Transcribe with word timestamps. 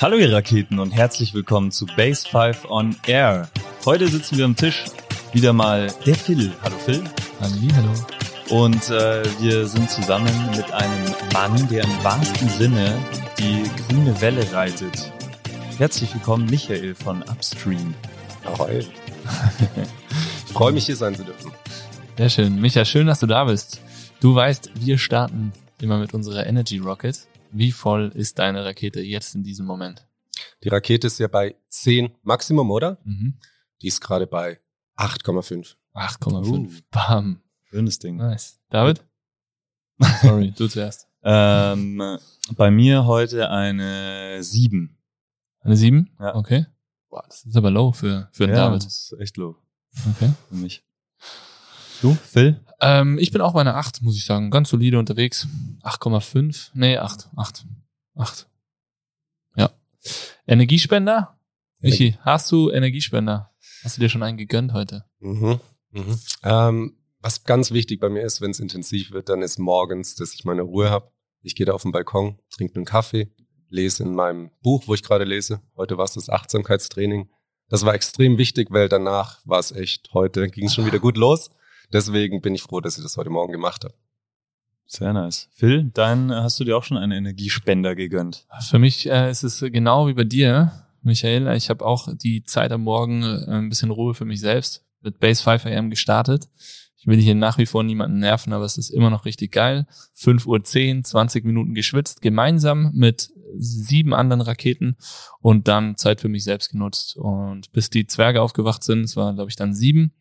Hallo 0.00 0.16
ihr 0.16 0.32
Raketen 0.32 0.78
und 0.78 0.92
herzlich 0.92 1.34
willkommen 1.34 1.70
zu 1.70 1.84
Base 1.84 2.26
5 2.26 2.70
on 2.70 2.96
Air. 3.06 3.50
Heute 3.84 4.08
sitzen 4.08 4.38
wir 4.38 4.46
am 4.46 4.56
Tisch 4.56 4.86
wieder 5.34 5.52
mal 5.52 5.92
der 6.06 6.14
Phil. 6.14 6.50
Hallo 6.62 6.78
Phil. 6.78 7.04
Halli, 7.38 7.68
hallo. 7.76 7.92
Und 8.48 8.88
äh, 8.88 9.22
wir 9.42 9.66
sind 9.66 9.90
zusammen 9.90 10.32
mit 10.56 10.72
einem 10.72 11.14
Mann, 11.34 11.68
der 11.68 11.84
im 11.84 12.02
wahrsten 12.02 12.48
Sinne 12.48 12.98
die 13.38 13.62
grüne 13.82 14.18
Welle 14.22 14.50
reitet. 14.54 15.12
Herzlich 15.76 16.14
willkommen, 16.14 16.46
Michael 16.46 16.94
von 16.94 17.22
Upstream. 17.24 17.92
Ahoi. 18.46 18.78
ich 18.78 20.52
freue 20.54 20.72
mich, 20.72 20.86
hier 20.86 20.96
sein 20.96 21.14
zu 21.14 21.24
dürfen. 21.24 21.52
Sehr 22.16 22.30
schön. 22.30 22.58
Micha, 22.58 22.86
schön, 22.86 23.06
dass 23.06 23.20
du 23.20 23.26
da 23.26 23.44
bist. 23.44 23.82
Du 24.20 24.34
weißt, 24.34 24.70
wir 24.76 24.96
starten 24.96 25.52
immer 25.78 25.98
mit 25.98 26.14
unserer 26.14 26.46
Energy 26.46 26.78
Rocket. 26.78 27.18
Wie 27.52 27.72
voll 27.72 28.12
ist 28.14 28.38
deine 28.38 28.64
Rakete 28.64 29.00
jetzt 29.00 29.34
in 29.34 29.42
diesem 29.42 29.66
Moment? 29.66 30.06
Die 30.62 30.68
Rakete 30.68 31.06
ist 31.06 31.18
ja 31.18 31.28
bei 31.28 31.56
10 31.68 32.12
Maximum, 32.22 32.70
oder? 32.70 32.98
Mhm. 33.04 33.38
Die 33.82 33.88
ist 33.88 34.00
gerade 34.00 34.26
bei 34.26 34.60
8,5. 34.96 35.74
8,5. 35.94 36.48
Uh. 36.48 36.68
Bam. 36.90 37.42
Schönes 37.64 37.98
Ding. 37.98 38.16
Nice. 38.16 38.58
David? 38.70 39.04
Sorry, 40.22 40.52
du 40.56 40.68
zuerst. 40.68 41.06
Ähm, 41.22 42.18
bei 42.56 42.70
mir 42.70 43.04
heute 43.04 43.50
eine 43.50 44.42
7. 44.42 44.96
Eine 45.60 45.76
7? 45.76 46.10
Ja. 46.18 46.34
Okay. 46.34 46.66
Boah, 47.10 47.24
das 47.26 47.44
ist 47.44 47.56
aber 47.56 47.70
low 47.70 47.92
für, 47.92 48.28
für 48.32 48.44
einen 48.44 48.54
ja, 48.54 48.66
David. 48.66 48.84
Das 48.84 49.10
ist 49.12 49.20
echt 49.20 49.36
low 49.36 49.56
Okay. 50.10 50.30
für 50.48 50.54
mich. 50.54 50.84
Du, 52.00 52.14
Phil? 52.14 52.60
Ähm, 52.80 53.18
ich 53.18 53.30
bin 53.30 53.40
auch 53.40 53.54
bei 53.54 53.60
einer 53.60 53.76
8, 53.76 54.02
muss 54.02 54.16
ich 54.16 54.24
sagen. 54.24 54.50
Ganz 54.50 54.70
solide 54.70 54.98
unterwegs. 54.98 55.46
8,5. 55.82 56.70
Nee, 56.74 56.96
8. 56.96 57.28
8. 57.36 57.66
8. 58.16 58.48
Ja. 59.56 59.70
Energiespender? 60.46 61.38
Michi, 61.80 62.18
hast 62.20 62.50
du 62.52 62.70
Energiespender? 62.70 63.50
Hast 63.82 63.96
du 63.96 64.00
dir 64.00 64.08
schon 64.08 64.22
einen 64.22 64.38
gegönnt 64.38 64.72
heute? 64.72 65.04
Mhm. 65.20 65.60
Mhm. 65.90 66.18
Ähm, 66.42 66.96
was 67.20 67.44
ganz 67.44 67.70
wichtig 67.70 68.00
bei 68.00 68.08
mir 68.08 68.22
ist, 68.22 68.40
wenn 68.40 68.50
es 68.50 68.60
intensiv 68.60 69.12
wird, 69.12 69.28
dann 69.28 69.42
ist 69.42 69.58
morgens, 69.58 70.14
dass 70.14 70.34
ich 70.34 70.44
meine 70.44 70.62
Ruhe 70.62 70.90
habe. 70.90 71.10
Ich 71.42 71.54
gehe 71.54 71.66
da 71.66 71.72
auf 71.72 71.82
den 71.82 71.92
Balkon, 71.92 72.38
trinke 72.50 72.76
einen 72.76 72.84
Kaffee, 72.84 73.30
lese 73.68 74.02
in 74.02 74.14
meinem 74.14 74.50
Buch, 74.62 74.84
wo 74.86 74.94
ich 74.94 75.02
gerade 75.02 75.24
lese. 75.24 75.60
Heute 75.76 75.96
war 75.96 76.04
es 76.04 76.12
das 76.12 76.28
Achtsamkeitstraining. 76.28 77.30
Das 77.68 77.84
war 77.84 77.94
extrem 77.94 78.36
wichtig, 78.36 78.68
weil 78.70 78.88
danach 78.88 79.40
war 79.44 79.58
es 79.58 79.72
echt, 79.72 80.10
heute 80.12 80.48
ging 80.48 80.66
es 80.66 80.74
schon 80.74 80.86
wieder 80.86 80.98
gut 80.98 81.16
los. 81.16 81.50
Deswegen 81.92 82.40
bin 82.40 82.54
ich 82.54 82.62
froh, 82.62 82.80
dass 82.80 82.96
ich 82.96 83.02
das 83.02 83.16
heute 83.16 83.30
Morgen 83.30 83.52
gemacht 83.52 83.84
habe. 83.84 83.94
Sehr 84.86 85.12
nice. 85.12 85.48
Phil, 85.54 85.90
dein 85.94 86.32
hast 86.32 86.58
du 86.58 86.64
dir 86.64 86.76
auch 86.76 86.82
schon 86.82 86.96
einen 86.96 87.12
Energiespender 87.12 87.94
gegönnt. 87.94 88.46
Für 88.68 88.78
mich 88.78 89.08
äh, 89.08 89.30
ist 89.30 89.44
es 89.44 89.60
genau 89.60 90.08
wie 90.08 90.14
bei 90.14 90.24
dir, 90.24 90.72
Michael. 91.02 91.46
Ich 91.56 91.70
habe 91.70 91.86
auch 91.86 92.08
die 92.12 92.42
Zeit 92.42 92.72
am 92.72 92.82
Morgen 92.82 93.22
äh, 93.22 93.44
ein 93.50 93.68
bisschen 93.68 93.90
Ruhe 93.90 94.14
für 94.14 94.24
mich 94.24 94.40
selbst 94.40 94.84
mit 95.00 95.20
Base 95.20 95.42
5 95.42 95.66
AM 95.66 95.90
gestartet. 95.90 96.48
Ich 97.00 97.06
will 97.06 97.18
hier 97.18 97.34
nach 97.34 97.56
wie 97.56 97.64
vor 97.64 97.82
niemanden 97.82 98.18
nerven, 98.18 98.52
aber 98.52 98.66
es 98.66 98.76
ist 98.76 98.90
immer 98.90 99.08
noch 99.08 99.24
richtig 99.24 99.52
geil. 99.52 99.86
5 100.16 100.46
Uhr 100.46 100.62
10, 100.62 101.02
20 101.02 101.46
Minuten 101.46 101.72
geschwitzt, 101.72 102.20
gemeinsam 102.20 102.90
mit 102.92 103.30
sieben 103.56 104.12
anderen 104.12 104.42
Raketen 104.42 104.98
und 105.40 105.66
dann 105.66 105.96
Zeit 105.96 106.20
für 106.20 106.28
mich 106.28 106.44
selbst 106.44 106.70
genutzt. 106.70 107.16
Und 107.16 107.72
bis 107.72 107.88
die 107.88 108.06
Zwerge 108.06 108.42
aufgewacht 108.42 108.84
sind, 108.84 109.04
es 109.04 109.16
war, 109.16 109.32
glaube 109.34 109.48
ich, 109.48 109.56
dann 109.56 109.72
sieben. 109.72 110.12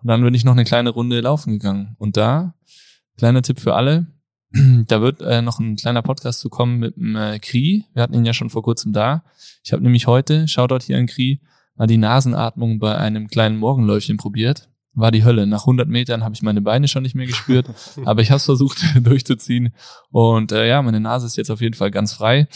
Und 0.00 0.08
dann 0.08 0.22
bin 0.22 0.32
ich 0.32 0.44
noch 0.44 0.52
eine 0.52 0.64
kleine 0.64 0.88
Runde 0.88 1.20
laufen 1.20 1.52
gegangen. 1.52 1.96
Und 1.98 2.16
da, 2.16 2.54
kleiner 3.18 3.42
Tipp 3.42 3.60
für 3.60 3.74
alle, 3.74 4.06
da 4.86 5.02
wird 5.02 5.20
äh, 5.20 5.42
noch 5.42 5.58
ein 5.58 5.76
kleiner 5.76 6.00
Podcast 6.00 6.40
zu 6.40 6.48
kommen 6.48 6.78
mit 6.78 6.96
dem 6.96 7.14
äh, 7.14 7.40
Kri. 7.40 7.84
Wir 7.92 8.02
hatten 8.02 8.14
ihn 8.14 8.24
ja 8.24 8.32
schon 8.32 8.48
vor 8.48 8.62
kurzem 8.62 8.94
da. 8.94 9.22
Ich 9.64 9.74
habe 9.74 9.82
nämlich 9.82 10.06
heute, 10.06 10.48
Shoutout 10.48 10.86
hier 10.86 10.96
an 10.96 11.06
Kri, 11.06 11.42
mal 11.76 11.86
die 11.86 11.98
Nasenatmung 11.98 12.78
bei 12.78 12.96
einem 12.96 13.28
kleinen 13.28 13.58
Morgenläufchen 13.58 14.16
probiert. 14.16 14.71
War 14.94 15.10
die 15.10 15.24
Hölle. 15.24 15.46
Nach 15.46 15.62
100 15.62 15.88
Metern 15.88 16.22
habe 16.22 16.34
ich 16.34 16.42
meine 16.42 16.60
Beine 16.60 16.86
schon 16.86 17.02
nicht 17.02 17.14
mehr 17.14 17.26
gespürt, 17.26 17.66
aber 18.04 18.20
ich 18.20 18.30
habe 18.30 18.36
es 18.36 18.44
versucht 18.44 18.82
durchzuziehen. 19.06 19.74
Und 20.10 20.52
äh, 20.52 20.68
ja, 20.68 20.82
meine 20.82 21.00
Nase 21.00 21.26
ist 21.26 21.36
jetzt 21.36 21.50
auf 21.50 21.60
jeden 21.60 21.74
Fall 21.74 21.90
ganz 21.90 22.12
frei. 22.12 22.48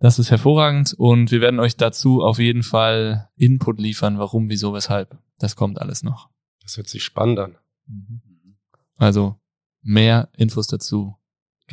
Das 0.00 0.18
ist 0.18 0.30
hervorragend 0.30 0.94
und 0.94 1.30
wir 1.30 1.40
werden 1.40 1.60
euch 1.60 1.76
dazu 1.76 2.22
auf 2.22 2.38
jeden 2.38 2.62
Fall 2.62 3.28
Input 3.36 3.78
liefern, 3.78 4.18
warum, 4.18 4.48
wieso, 4.48 4.74
weshalb. 4.74 5.16
Das 5.38 5.56
kommt 5.56 5.80
alles 5.80 6.02
noch. 6.02 6.30
Das 6.62 6.76
hört 6.76 6.88
sich 6.88 7.04
spannend 7.04 7.38
an. 7.38 7.56
Also 8.96 9.36
mehr 9.82 10.28
Infos 10.36 10.66
dazu 10.66 11.17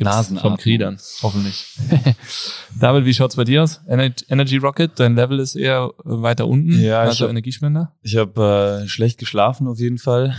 Nasenatmung. 0.04 0.52
vom 0.52 0.58
Kriedern, 0.60 0.98
hoffentlich. 1.22 1.76
David, 2.78 3.04
wie 3.04 3.14
schaut's 3.14 3.36
bei 3.36 3.44
dir 3.44 3.62
aus? 3.62 3.80
Ener- 3.86 4.12
Energy 4.28 4.56
Rocket, 4.58 4.92
dein 4.98 5.14
Level 5.14 5.38
ist 5.40 5.54
eher 5.54 5.90
weiter 6.04 6.46
unten, 6.46 6.72
Ja, 6.80 7.04
ich 7.04 7.08
also 7.10 7.24
hab- 7.24 7.30
Energiespender. 7.30 7.94
Ich 8.02 8.16
habe 8.16 8.82
äh, 8.84 8.88
schlecht 8.88 9.18
geschlafen 9.18 9.66
auf 9.68 9.78
jeden 9.78 9.98
Fall. 9.98 10.36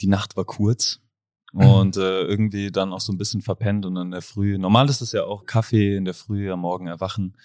Die 0.00 0.08
Nacht 0.08 0.36
war 0.36 0.44
kurz 0.44 1.00
und 1.52 1.96
äh, 1.96 2.20
irgendwie 2.22 2.70
dann 2.70 2.92
auch 2.92 3.00
so 3.00 3.12
ein 3.12 3.18
bisschen 3.18 3.40
verpennt 3.40 3.86
und 3.86 3.96
in 3.96 4.10
der 4.10 4.20
Früh. 4.20 4.58
Normal 4.58 4.90
ist 4.90 5.00
es 5.00 5.12
ja 5.12 5.24
auch 5.24 5.46
Kaffee 5.46 5.96
in 5.96 6.04
der 6.04 6.12
Früh, 6.12 6.50
am 6.52 6.60
Morgen 6.60 6.86
erwachen. 6.86 7.36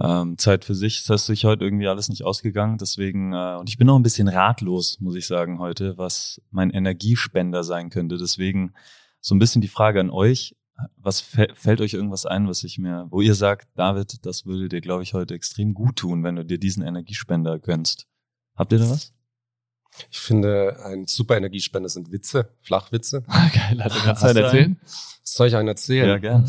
Ähm, 0.00 0.38
Zeit 0.38 0.64
für 0.64 0.76
sich. 0.76 1.02
Das 1.02 1.22
ist 1.22 1.26
sich 1.26 1.44
heute 1.46 1.64
irgendwie 1.64 1.88
alles 1.88 2.08
nicht 2.08 2.22
ausgegangen. 2.22 2.78
Deswegen, 2.78 3.32
äh, 3.32 3.56
und 3.58 3.68
ich 3.68 3.76
bin 3.76 3.88
noch 3.88 3.96
ein 3.98 4.04
bisschen 4.04 4.28
ratlos, 4.28 4.98
muss 5.00 5.16
ich 5.16 5.26
sagen, 5.26 5.58
heute, 5.58 5.98
was 5.98 6.40
mein 6.52 6.70
Energiespender 6.70 7.64
sein 7.64 7.90
könnte. 7.90 8.16
Deswegen 8.18 8.72
so 9.20 9.34
ein 9.34 9.40
bisschen 9.40 9.62
die 9.62 9.66
Frage 9.68 9.98
an 9.98 10.10
euch. 10.10 10.54
Was 10.96 11.22
fä- 11.22 11.54
fällt 11.54 11.80
euch 11.80 11.94
irgendwas 11.94 12.26
ein, 12.26 12.48
was 12.48 12.64
ich 12.64 12.78
mir, 12.78 13.06
wo 13.10 13.20
ihr 13.20 13.34
sagt, 13.34 13.68
David, 13.74 14.24
das 14.26 14.46
würde 14.46 14.68
dir, 14.68 14.80
glaube 14.80 15.02
ich, 15.02 15.14
heute 15.14 15.34
extrem 15.34 15.74
gut 15.74 15.96
tun, 15.96 16.22
wenn 16.24 16.36
du 16.36 16.44
dir 16.44 16.58
diesen 16.58 16.82
Energiespender 16.82 17.58
gönnst? 17.58 18.06
Habt 18.56 18.72
ihr 18.72 18.78
da 18.78 18.90
was? 18.90 19.12
Ich 20.10 20.18
finde, 20.20 20.78
ein 20.84 21.06
super 21.06 21.36
Energiespender 21.36 21.88
sind 21.88 22.12
Witze, 22.12 22.54
Flachwitze. 22.62 23.22
Geil, 23.22 23.82
hat 23.82 23.92
er 24.06 24.14
Zeit 24.14 24.36
du 24.36 24.40
erzählen? 24.42 24.80
Soll 25.24 25.48
ich 25.48 25.56
einen 25.56 25.68
erzählen? 25.68 26.08
Ja, 26.08 26.18
gern. 26.18 26.48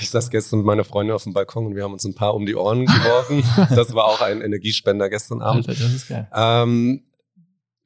Ich 0.00 0.08
saß 0.08 0.30
gestern 0.30 0.60
mit 0.60 0.66
meiner 0.66 0.84
Freundin 0.84 1.14
auf 1.14 1.24
dem 1.24 1.34
Balkon 1.34 1.66
und 1.66 1.76
wir 1.76 1.84
haben 1.84 1.92
uns 1.92 2.04
ein 2.06 2.14
paar 2.14 2.34
um 2.34 2.46
die 2.46 2.54
Ohren 2.54 2.86
geworfen. 2.86 3.44
Das 3.76 3.92
war 3.94 4.06
auch 4.06 4.22
ein 4.22 4.40
Energiespender 4.40 5.10
gestern 5.10 5.42
Abend. 5.42 5.68
Alter, 5.68 5.82
das 5.82 5.92
ist 5.92 6.08
geil. 6.08 6.28
Ähm, 6.32 7.02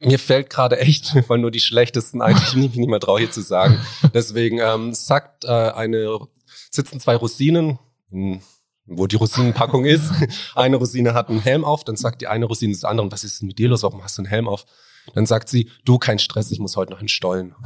mir 0.04 0.18
fällt 0.18 0.50
gerade 0.50 0.78
echt, 0.78 1.14
weil 1.28 1.38
nur 1.38 1.50
die 1.50 1.60
schlechtesten 1.60 2.22
eigentlich 2.22 2.54
nicht, 2.54 2.76
nicht 2.76 2.88
mehr 2.88 3.00
traue 3.00 3.20
hier 3.20 3.30
zu 3.30 3.42
sagen. 3.42 3.78
Deswegen 4.14 4.58
ähm, 4.60 4.92
sagt 4.94 5.44
äh, 5.44 5.48
eine, 5.48 6.18
sitzen 6.70 7.00
zwei 7.00 7.16
Rosinen, 7.16 7.78
hm, 8.10 8.40
wo 8.86 9.06
die 9.06 9.16
Rosinenpackung 9.16 9.84
ist. 9.84 10.12
Eine 10.54 10.76
Rosine 10.76 11.14
hat 11.14 11.30
einen 11.30 11.40
Helm 11.40 11.64
auf, 11.64 11.84
dann 11.84 11.96
sagt 11.96 12.20
die 12.20 12.26
eine 12.26 12.44
Rosine 12.44 12.74
zur 12.74 12.90
anderen, 12.90 13.10
was 13.10 13.24
ist 13.24 13.40
denn 13.40 13.48
mit 13.48 13.58
dir 13.58 13.68
los? 13.68 13.82
Warum 13.82 14.04
hast 14.04 14.18
du 14.18 14.22
einen 14.22 14.28
Helm 14.28 14.46
auf? 14.46 14.66
Dann 15.12 15.26
sagt 15.26 15.48
sie, 15.48 15.70
du, 15.84 15.98
kein 15.98 16.18
Stress, 16.18 16.50
ich 16.50 16.58
muss 16.58 16.76
heute 16.76 16.92
noch 16.92 17.00
in 17.00 17.08
Stollen. 17.08 17.54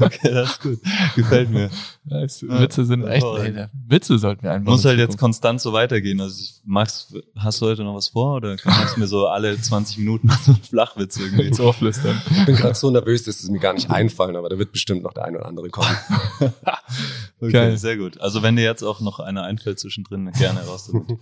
okay, 0.00 0.30
das 0.30 0.50
ist 0.52 0.60
gut. 0.60 0.78
Gefällt 1.16 1.50
mir. 1.50 1.70
Ja, 2.04 2.22
Witze 2.22 2.84
sind 2.84 3.06
echt, 3.06 3.24
ey, 3.24 3.66
Witze 3.86 4.18
sollten 4.18 4.42
wir 4.42 4.52
einbauen. 4.52 4.74
Muss 4.74 4.84
halt 4.84 4.98
jetzt 4.98 5.18
konstant 5.18 5.60
so 5.60 5.72
weitergehen. 5.72 6.20
Also 6.20 6.40
ich, 6.40 6.60
Max, 6.64 7.14
hast 7.36 7.60
du 7.60 7.66
heute 7.66 7.82
noch 7.82 7.94
was 7.94 8.08
vor 8.08 8.36
oder 8.36 8.56
kannst 8.56 8.96
du 8.96 9.00
mir 9.00 9.06
so 9.06 9.26
alle 9.26 9.60
20 9.60 9.98
Minuten 9.98 10.28
so 10.44 10.52
einen 10.52 10.62
Flachwitz 10.62 11.16
irgendwie 11.18 11.46
ins 11.46 11.60
Ohr 11.60 11.74
flüstern. 11.74 12.20
Ich 12.30 12.46
bin 12.46 12.56
gerade 12.56 12.74
so 12.74 12.90
nervös, 12.90 13.24
dass 13.24 13.40
es 13.40 13.48
mir 13.48 13.58
gar 13.60 13.72
nicht 13.72 13.90
einfallen, 13.90 14.36
aber 14.36 14.48
da 14.48 14.58
wird 14.58 14.72
bestimmt 14.72 15.02
noch 15.02 15.12
der 15.12 15.24
eine 15.24 15.38
oder 15.38 15.46
andere 15.46 15.70
kommen. 15.70 15.96
Okay, 17.40 17.52
Geil. 17.52 17.78
Sehr 17.78 17.96
gut. 17.96 18.20
Also 18.20 18.42
wenn 18.42 18.56
dir 18.56 18.64
jetzt 18.64 18.82
auch 18.82 19.00
noch 19.00 19.20
einer 19.20 19.44
einfällt 19.44 19.78
zwischendrin, 19.78 20.28
gerne 20.32 20.60
raus 20.66 20.90
damit. 20.90 21.20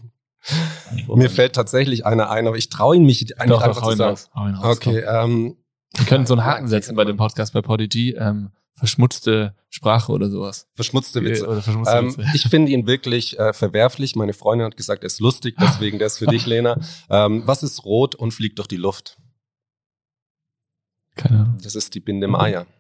Mir 1.09 1.31
fällt 1.31 1.55
tatsächlich 1.55 2.07
einer 2.07 2.31
ein, 2.31 2.47
aber 2.47 2.57
ich 2.57 2.69
traue 2.69 2.97
ihn 2.97 3.05
mich 3.05 3.39
eigentlich 3.41 3.59
Doch, 3.59 3.63
einfach 3.63 3.81
doch, 3.83 3.89
zu 3.89 3.93
ihn 3.95 3.99
sagen. 3.99 4.11
raus. 4.11 4.31
Raus. 4.63 4.77
Okay, 4.77 4.99
ähm, 5.01 5.57
Wir 5.97 6.07
können 6.07 6.27
so 6.27 6.35
einen 6.35 6.45
Haken 6.45 6.69
setzen 6.69 6.95
bei 6.97 7.05
dem 7.05 7.17
Podcast 7.17 7.53
bei 7.53 7.63
Podigy. 7.63 8.13
Ähm, 8.19 8.51
verschmutzte 8.75 9.55
Sprache 9.71 10.13
oder 10.13 10.29
sowas. 10.29 10.69
verschmutzte 10.75 11.23
Witze. 11.25 11.47
Oder 11.49 11.63
verschmutzte 11.63 11.97
Ähm, 11.97 12.17
Witze. 12.19 12.31
ich 12.35 12.43
finde 12.45 12.73
ihn 12.73 12.87
wirklich 12.87 13.39
äh, 13.39 13.53
verwerflich. 13.53 14.15
Meine 14.17 14.35
Freundin 14.35 14.67
hat 14.67 14.77
gesagt, 14.77 15.03
er 15.03 15.07
ist 15.07 15.19
lustig, 15.21 15.57
deswegen 15.61 15.99
der 15.99 16.09
ist 16.09 16.19
für 16.19 16.27
dich, 16.27 16.45
Lena. 16.47 16.79
Ähm, 17.09 17.43
was 17.47 17.63
ist 17.63 17.85
rot 17.85 18.15
und 18.15 18.33
fliegt 18.33 18.59
durch 18.59 18.69
die 18.69 18.77
Luft? 18.77 19.17
Keine 21.17 21.41
Ahnung. 21.41 21.59
Das 21.63 21.75
ist 21.75 21.95
die 21.95 22.01
Binde 22.01 22.29
Maya. 22.29 22.67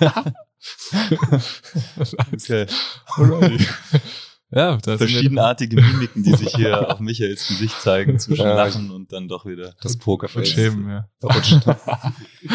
Okay. 2.32 2.66
Alrighty. 3.16 3.66
Ja, 4.50 4.78
das 4.78 4.96
Verschiedenartige 4.96 5.76
Mimiken, 5.76 6.22
die 6.22 6.32
sich 6.34 6.56
hier 6.56 6.90
auf 6.90 7.00
Michaels 7.00 7.48
Gesicht 7.48 7.78
zeigen, 7.82 8.18
zwischen 8.18 8.46
Ja. 8.46 8.54
Lachen 8.54 8.90
und 8.90 9.12
dann 9.12 9.28
doch 9.28 9.44
wieder. 9.44 9.74
Das 9.82 9.92
Und 9.94 10.02
Pokerface. 10.02 10.48
schämen, 10.48 10.88
ja. 10.88 11.08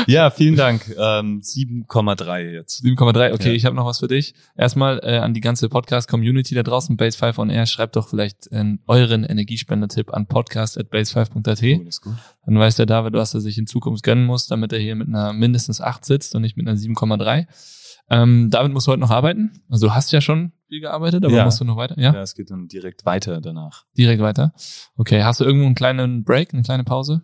Ja, 0.07 0.31
vielen 0.31 0.55
Dank. 0.55 0.87
Ähm, 0.97 1.41
7,3 1.41 2.51
jetzt. 2.51 2.83
7,3. 2.83 3.33
Okay, 3.33 3.49
Ja. 3.49 3.53
ich 3.53 3.65
habe 3.65 3.75
noch 3.75 3.85
was 3.85 3.99
für 3.99 4.07
dich. 4.07 4.33
Erstmal 4.57 4.99
äh, 5.03 5.17
an 5.17 5.33
die 5.35 5.41
ganze 5.41 5.69
Podcast-Community 5.69 6.55
da 6.55 6.63
draußen, 6.63 6.97
Base 6.97 7.17
5 7.17 7.37
on 7.37 7.49
Air. 7.51 7.67
Schreibt 7.67 7.95
doch 7.95 8.09
vielleicht 8.09 8.51
äh, 8.51 8.63
euren 8.87 9.23
Energiespender-Tipp 9.23 10.11
an 10.13 10.25
podcast 10.27 10.79
at 10.79 10.87
base5.at. 10.91 11.37
Oh, 11.37 11.83
das 11.83 11.95
ist 11.95 12.01
gut. 12.01 12.13
Dann 12.45 12.57
weiß 12.57 12.75
der 12.75 12.85
David, 12.87 13.13
was 13.13 13.33
er 13.35 13.41
sich 13.41 13.57
in 13.59 13.67
Zukunft 13.67 14.03
gönnen 14.03 14.25
muss, 14.25 14.47
damit 14.47 14.73
er 14.73 14.79
hier 14.79 14.95
mit 14.95 15.09
einer 15.09 15.31
mindestens 15.33 15.79
8 15.79 16.03
sitzt 16.05 16.33
und 16.33 16.41
nicht 16.41 16.57
mit 16.57 16.67
einer 16.67 16.77
7,3. 16.77 17.45
Ähm, 18.13 18.49
David 18.49 18.73
muss 18.73 18.87
heute 18.87 18.99
noch 18.99 19.09
arbeiten. 19.11 19.51
Also 19.69 19.87
du 19.87 19.93
hast 19.95 20.11
ja 20.11 20.21
schon 20.21 20.51
viel 20.67 20.81
gearbeitet, 20.81 21.25
aber 21.25 21.33
Ja. 21.33 21.45
musst 21.45 21.59
du 21.59 21.65
noch 21.65 21.77
weiter? 21.77 21.95
Ja, 21.99 22.13
Ja, 22.13 22.21
es 22.21 22.35
geht 22.35 22.51
dann 22.51 22.67
direkt 22.67 23.05
weiter 23.05 23.41
danach. 23.41 23.85
direkt 23.97 24.21
weiter. 24.21 24.53
Okay, 24.97 25.23
hast 25.23 25.39
du 25.39 25.45
irgendwo 25.45 25.65
einen 25.65 25.75
kleinen 25.75 26.23
Break, 26.23 26.53
eine 26.53 26.63
kleine 26.63 26.83
Pause? 26.83 27.23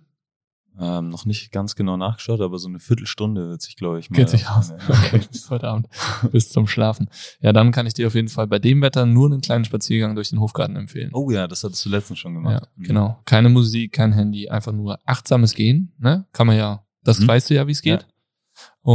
Ähm, 0.81 1.09
noch 1.09 1.25
nicht 1.25 1.51
ganz 1.51 1.75
genau 1.75 1.97
nachgeschaut, 1.97 2.39
aber 2.39 2.57
so 2.57 2.69
eine 2.69 2.79
Viertelstunde 2.79 3.49
wird 3.49 3.61
sich, 3.61 3.75
glaube 3.75 3.99
ich, 3.99 4.09
mal. 4.09 4.15
Geht 4.15 4.29
sich 4.29 4.47
aus. 4.47 4.71
Okay, 4.87 5.19
bis 5.29 5.49
heute 5.49 5.67
Abend, 5.67 5.87
bis 6.31 6.49
zum 6.51 6.67
Schlafen. 6.67 7.09
Ja, 7.41 7.51
dann 7.51 7.71
kann 7.73 7.85
ich 7.85 7.93
dir 7.95 8.07
auf 8.07 8.15
jeden 8.15 8.29
Fall 8.29 8.47
bei 8.47 8.59
dem 8.59 8.81
Wetter 8.81 9.05
nur 9.05 9.29
einen 9.29 9.41
kleinen 9.41 9.65
Spaziergang 9.65 10.15
durch 10.15 10.29
den 10.29 10.39
Hofgarten 10.39 10.77
empfehlen. 10.77 11.09
Oh 11.13 11.29
ja, 11.31 11.47
das 11.49 11.65
hattest 11.65 11.85
du 11.85 11.89
letztens 11.89 12.19
schon 12.19 12.31
ja, 12.33 12.37
gemacht. 12.39 12.69
Mhm. 12.77 12.83
genau. 12.83 13.19
Keine 13.25 13.49
Musik, 13.49 13.91
kein 13.91 14.13
Handy, 14.13 14.47
einfach 14.47 14.71
nur 14.71 14.99
achtsames 15.05 15.53
Gehen. 15.53 15.91
Ne? 15.99 16.25
Kann 16.31 16.47
man 16.47 16.55
ja, 16.55 16.85
das 17.03 17.19
Mhm. 17.19 17.27
weißt 17.27 17.49
du 17.49 17.55
ja, 17.55 17.67
wie 17.67 17.71
es 17.73 17.81
geht. 17.81 18.01
Ja. 18.03 18.07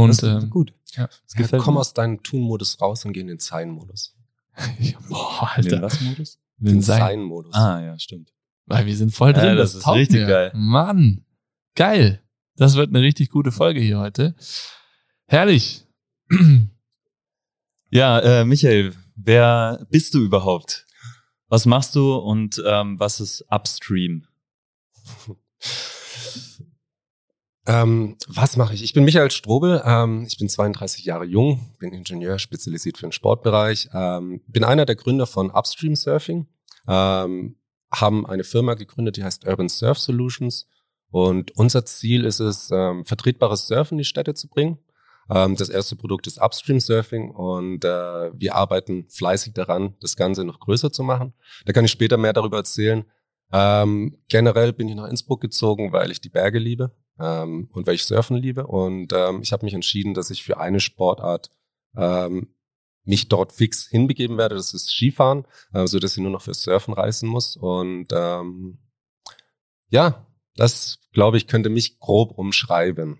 Und 0.03 0.09
Das 0.09 0.17
ist 0.23 0.43
ähm, 0.43 0.49
gut. 0.49 0.73
Ja. 0.95 1.07
Das 1.07 1.21
Ja, 1.33 1.41
gefällt 1.41 1.61
komm 1.61 1.75
mir. 1.75 1.79
aus 1.79 1.93
deinem 1.93 2.21
Tun-Modus 2.21 2.81
raus 2.81 3.05
und 3.05 3.13
geh 3.13 3.21
in 3.21 3.27
den 3.27 3.39
Sein-Modus. 3.39 4.15
boah, 5.09 5.51
In 5.57 5.63
den 5.63 5.73
Alter. 5.75 5.81
was 5.85 6.01
Modus? 6.01 6.39
Den 6.57 6.81
Sein. 6.81 6.99
Sein-Modus. 6.99 7.53
Ah, 7.55 7.81
ja, 7.81 7.99
stimmt. 7.99 8.31
Weil 8.65 8.85
wir 8.85 8.95
sind 8.97 9.13
voll 9.13 9.31
Ja, 9.33 9.39
drin. 9.41 9.57
das 9.57 9.75
ist 9.75 9.83
taugt 9.83 9.97
richtig 9.99 10.21
mir. 10.21 10.27
geil. 10.27 10.51
Mann, 10.53 11.23
geil. 11.75 12.21
Das 12.55 12.75
wird 12.75 12.89
eine 12.89 13.01
richtig 13.01 13.29
gute 13.29 13.51
Folge 13.51 13.79
hier 13.81 13.99
heute. 13.99 14.35
Herrlich. 15.27 15.85
Ja, 17.91 18.19
äh, 18.19 18.43
Michael, 18.45 18.93
wer 19.15 19.85
bist 19.89 20.13
du 20.15 20.19
überhaupt? 20.19 20.85
Was 21.47 21.65
machst 21.65 21.95
du 21.95 22.15
und 22.15 22.61
ähm, 22.65 22.99
was 22.99 23.21
ist 23.21 23.45
Upstream? 23.49 24.25
Ähm, 27.67 28.15
was 28.27 28.57
mache 28.57 28.75
ich? 28.75 28.83
Ich 28.83 28.93
bin 28.93 29.05
Michael 29.05 29.31
Strobel, 29.31 29.81
ähm, 29.83 30.25
ich 30.27 30.37
bin 30.37 30.49
32 30.49 31.03
Jahre 31.03 31.25
jung, 31.25 31.75
bin 31.79 31.93
Ingenieur, 31.93 32.37
spezialisiert 32.37 32.97
für 32.97 33.07
den 33.07 33.11
Sportbereich, 33.11 33.89
ähm, 33.91 34.41
bin 34.47 34.63
einer 34.63 34.85
der 34.85 34.95
Gründer 34.95 35.25
von 35.25 35.49
Upstream 35.49 35.95
Surfing, 35.95 36.45
ähm, 36.87 37.55
haben 37.91 38.27
eine 38.27 38.43
Firma 38.43 38.75
gegründet, 38.75 39.17
die 39.17 39.23
heißt 39.23 39.47
Urban 39.47 39.69
Surf 39.69 39.97
Solutions 39.97 40.67
und 41.09 41.57
unser 41.57 41.85
Ziel 41.85 42.25
ist 42.25 42.39
es, 42.39 42.69
ähm, 42.71 43.03
vertretbares 43.03 43.67
Surfen 43.67 43.95
in 43.95 43.99
die 43.99 44.05
Städte 44.05 44.35
zu 44.35 44.47
bringen. 44.47 44.77
Ähm, 45.31 45.55
das 45.55 45.69
erste 45.69 45.95
Produkt 45.95 46.27
ist 46.27 46.39
Upstream 46.39 46.79
Surfing 46.79 47.31
und 47.31 47.83
äh, 47.83 48.31
wir 48.39 48.53
arbeiten 48.53 49.07
fleißig 49.09 49.53
daran, 49.53 49.95
das 50.01 50.15
Ganze 50.15 50.43
noch 50.43 50.59
größer 50.59 50.91
zu 50.91 51.01
machen. 51.01 51.33
Da 51.65 51.73
kann 51.73 51.85
ich 51.85 51.91
später 51.91 52.17
mehr 52.17 52.33
darüber 52.33 52.57
erzählen. 52.57 53.05
Generell 53.51 54.73
bin 54.73 54.89
ich 54.89 54.95
nach 54.95 55.07
Innsbruck 55.07 55.39
gezogen, 55.39 55.93
weil 55.93 56.11
ich 56.11 56.19
die 56.19 56.29
Berge 56.29 56.57
liebe 56.57 56.91
ähm, 57.19 57.69
und 57.71 57.87
weil 57.87 57.95
ich 57.95 58.05
Surfen 58.05 58.37
liebe. 58.37 58.67
Und 58.67 59.13
ähm, 59.13 59.41
ich 59.41 59.51
habe 59.53 59.65
mich 59.65 59.73
entschieden, 59.73 60.13
dass 60.13 60.29
ich 60.29 60.43
für 60.43 60.59
eine 60.59 60.79
Sportart 60.79 61.49
ähm, 61.95 62.49
mich 63.03 63.29
dort 63.29 63.53
fix 63.53 63.87
hinbegeben 63.87 64.37
werde. 64.37 64.55
Das 64.55 64.73
ist 64.73 64.89
Skifahren, 64.89 65.45
äh, 65.73 65.87
so 65.87 65.99
dass 65.99 66.17
ich 66.17 66.23
nur 66.23 66.31
noch 66.31 66.41
für 66.41 66.53
Surfen 66.53 66.93
reisen 66.93 67.29
muss. 67.29 67.55
Und 67.55 68.07
ähm, 68.11 68.79
ja, 69.89 70.25
das 70.55 70.99
glaube 71.13 71.37
ich 71.37 71.47
könnte 71.47 71.69
mich 71.69 71.99
grob 71.99 72.37
umschreiben. 72.37 73.19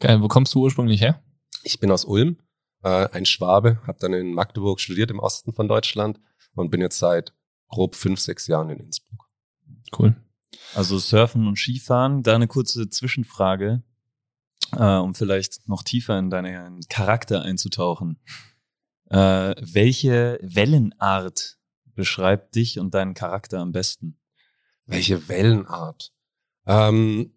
Geil. 0.00 0.22
Wo 0.22 0.28
kommst 0.28 0.54
du 0.54 0.62
ursprünglich 0.62 1.00
her? 1.00 1.22
Ich 1.64 1.80
bin 1.80 1.90
aus 1.90 2.04
Ulm, 2.04 2.38
äh, 2.82 3.08
ein 3.10 3.26
Schwabe, 3.26 3.80
habe 3.86 3.98
dann 4.00 4.12
in 4.12 4.32
Magdeburg 4.32 4.80
studiert 4.80 5.10
im 5.10 5.18
Osten 5.18 5.52
von 5.52 5.68
Deutschland 5.68 6.20
und 6.54 6.70
bin 6.70 6.80
jetzt 6.80 6.98
seit 6.98 7.34
grob 7.68 7.94
fünf, 7.96 8.20
sechs 8.20 8.46
Jahren 8.46 8.70
in 8.70 8.78
Innsbruck. 8.78 9.28
Cool. 9.96 10.16
Also 10.74 10.98
Surfen 10.98 11.46
und 11.46 11.56
Skifahren. 11.56 12.22
Da 12.22 12.34
eine 12.34 12.48
kurze 12.48 12.88
Zwischenfrage, 12.88 13.82
äh, 14.72 14.96
um 14.96 15.14
vielleicht 15.14 15.68
noch 15.68 15.82
tiefer 15.82 16.18
in 16.18 16.30
deinen 16.30 16.80
Charakter 16.88 17.42
einzutauchen. 17.42 18.18
Äh, 19.10 19.54
welche 19.60 20.38
Wellenart 20.42 21.58
beschreibt 21.94 22.54
dich 22.54 22.78
und 22.78 22.94
deinen 22.94 23.14
Charakter 23.14 23.60
am 23.60 23.72
besten? 23.72 24.18
Welche 24.86 25.28
Wellenart? 25.28 26.12
Ähm, 26.66 27.34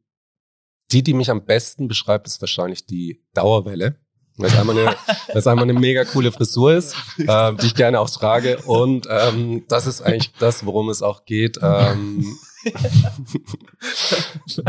die, 0.91 1.03
die 1.03 1.13
mich 1.13 1.29
am 1.31 1.45
besten 1.45 1.87
beschreibt, 1.87 2.27
ist 2.27 2.41
wahrscheinlich 2.41 2.85
die 2.85 3.23
Dauerwelle. 3.33 3.95
Es 4.37 4.57
einmal 4.57 4.77
eine, 4.77 4.95
es 5.29 5.47
einmal 5.47 5.63
eine 5.63 5.79
mega 5.79 6.03
coole 6.05 6.31
Frisur 6.31 6.73
ist, 6.73 6.95
ähm, 7.17 7.57
die 7.57 7.67
ich 7.67 7.75
gerne 7.75 7.99
auch 7.99 8.09
trage. 8.09 8.57
Und 8.63 9.07
ähm, 9.09 9.65
das 9.67 9.87
ist 9.87 10.01
eigentlich 10.01 10.33
das, 10.39 10.65
worum 10.65 10.89
es 10.89 11.01
auch 11.01 11.25
geht. 11.25 11.59
Ähm, 11.61 12.37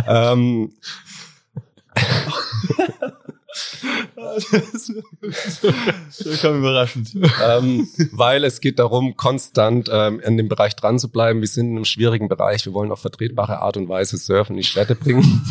ähm, 0.07 0.73
Vollkommen 6.11 6.61
überraschend. 6.61 7.15
ähm, 7.45 7.89
weil 8.13 8.45
es 8.45 8.61
geht 8.61 8.79
darum, 8.79 9.17
konstant 9.17 9.91
ähm, 9.93 10.21
in 10.21 10.37
dem 10.37 10.49
Bereich 10.49 10.77
dran 10.77 10.99
zu 10.99 11.11
bleiben. 11.11 11.41
Wir 11.41 11.49
sind 11.49 11.71
in 11.71 11.77
einem 11.77 11.85
schwierigen 11.85 12.29
Bereich. 12.29 12.65
Wir 12.65 12.73
wollen 12.73 12.93
auf 12.93 13.01
vertretbare 13.01 13.61
Art 13.61 13.77
und 13.77 13.89
Weise 13.89 14.17
Surfen 14.17 14.55
in 14.55 14.63
die 14.63 14.67
Städte 14.67 14.95
bringen. 14.95 15.45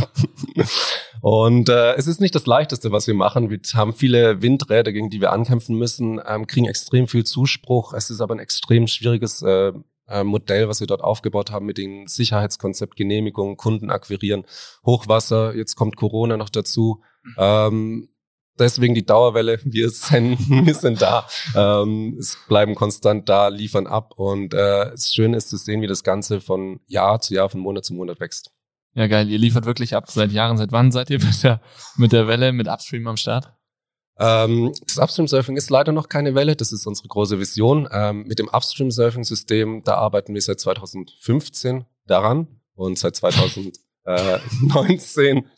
und 1.22 1.70
äh, 1.70 1.94
es 1.94 2.08
ist 2.08 2.22
nicht 2.22 2.34
das 2.34 2.48
Leichteste, 2.48 2.92
was 2.92 3.08
wir 3.08 3.14
machen. 3.14 3.50
Wir 3.50 3.60
haben 3.76 3.94
viele 3.94 4.42
Windräder, 4.42 4.92
gegen 4.92 5.10
die 5.10 5.22
wir 5.22 5.32
ankämpfen 5.32 5.78
müssen, 5.78 6.20
ähm, 6.26 6.48
kriegen 6.48 6.68
extrem 6.68 7.08
viel 7.08 7.24
Zuspruch. 7.24 7.94
Es 7.94 8.10
ist 8.10 8.22
aber 8.22 8.36
ein 8.36 8.40
extrem 8.40 8.88
schwieriges 8.88 9.42
äh, 9.44 9.74
äh, 10.12 10.24
Modell, 10.24 10.68
was 10.68 10.80
wir 10.80 10.88
dort 10.88 11.02
aufgebaut 11.02 11.52
haben 11.52 11.66
mit 11.66 11.78
dem 11.78 12.08
Sicherheitskonzept, 12.08 12.96
Genehmigungen, 12.96 13.58
Kunden 13.58 13.90
akquirieren, 13.90 14.46
Hochwasser, 14.86 15.56
jetzt 15.56 15.75
kommt 15.75 15.96
Corona 15.96 16.38
noch 16.38 16.50
dazu. 16.50 17.02
Ähm, 17.38 18.10
deswegen 18.60 18.96
die 18.96 19.06
Dauerwelle, 19.06 19.60
wir 19.63 19.90
sind, 19.90 20.38
wir 20.50 20.75
sind 20.75 21.02
da, 21.02 21.28
ähm, 21.56 22.18
es 22.19 22.38
bleiben 22.48 22.75
konstant 22.75 23.30
da, 23.30 23.48
liefern 23.48 23.88
ab 23.88 24.13
und 24.18 24.54
äh, 24.54 24.90
es 24.90 25.13
schön 25.13 25.34
ist 25.34 25.50
zu 25.50 25.58
sehen, 25.58 25.81
wie 25.81 25.88
das 25.88 26.04
Ganze 26.04 26.42
von 26.42 26.80
Jahr 26.88 27.19
zu 27.22 27.34
Jahr, 27.34 27.50
von 27.50 27.62
Monat 27.62 27.86
zu 27.86 27.94
Monat 27.94 28.19
wächst. 28.19 28.52
Ja, 28.94 29.08
geil. 29.08 29.30
Ihr 29.30 29.40
liefert 29.40 29.66
wirklich 29.66 29.96
ab 29.96 30.10
seit 30.10 30.31
Jahren. 30.31 30.58
Seit 30.58 30.74
wann 30.74 30.92
seid 30.92 31.10
ihr 31.10 31.19
mit 31.19 31.44
der, 31.44 31.62
mit 31.96 32.12
der 32.12 32.28
Welle, 32.28 32.52
mit 32.52 32.68
Upstream 32.68 33.08
am 33.08 33.16
Start? 33.16 33.54
Ähm, 34.22 34.72
das 34.86 35.00
Upstream-Surfing 35.00 35.58
ist 35.58 35.72
leider 35.72 35.92
noch 35.92 36.08
keine 36.08 36.36
Welle, 36.36 36.56
das 36.56 36.72
ist 36.72 36.86
unsere 36.86 37.08
große 37.08 37.40
Vision. 37.40 37.90
Ähm, 37.92 38.28
mit 38.28 38.38
dem 38.38 38.50
Upstream-Surfing-System, 38.50 39.82
da 39.84 39.96
arbeiten 39.96 40.36
wir 40.36 40.42
seit 40.42 40.60
2015 40.60 41.86
daran 42.06 42.46
und 42.76 43.00
seit 43.00 43.16
2019 43.16 45.50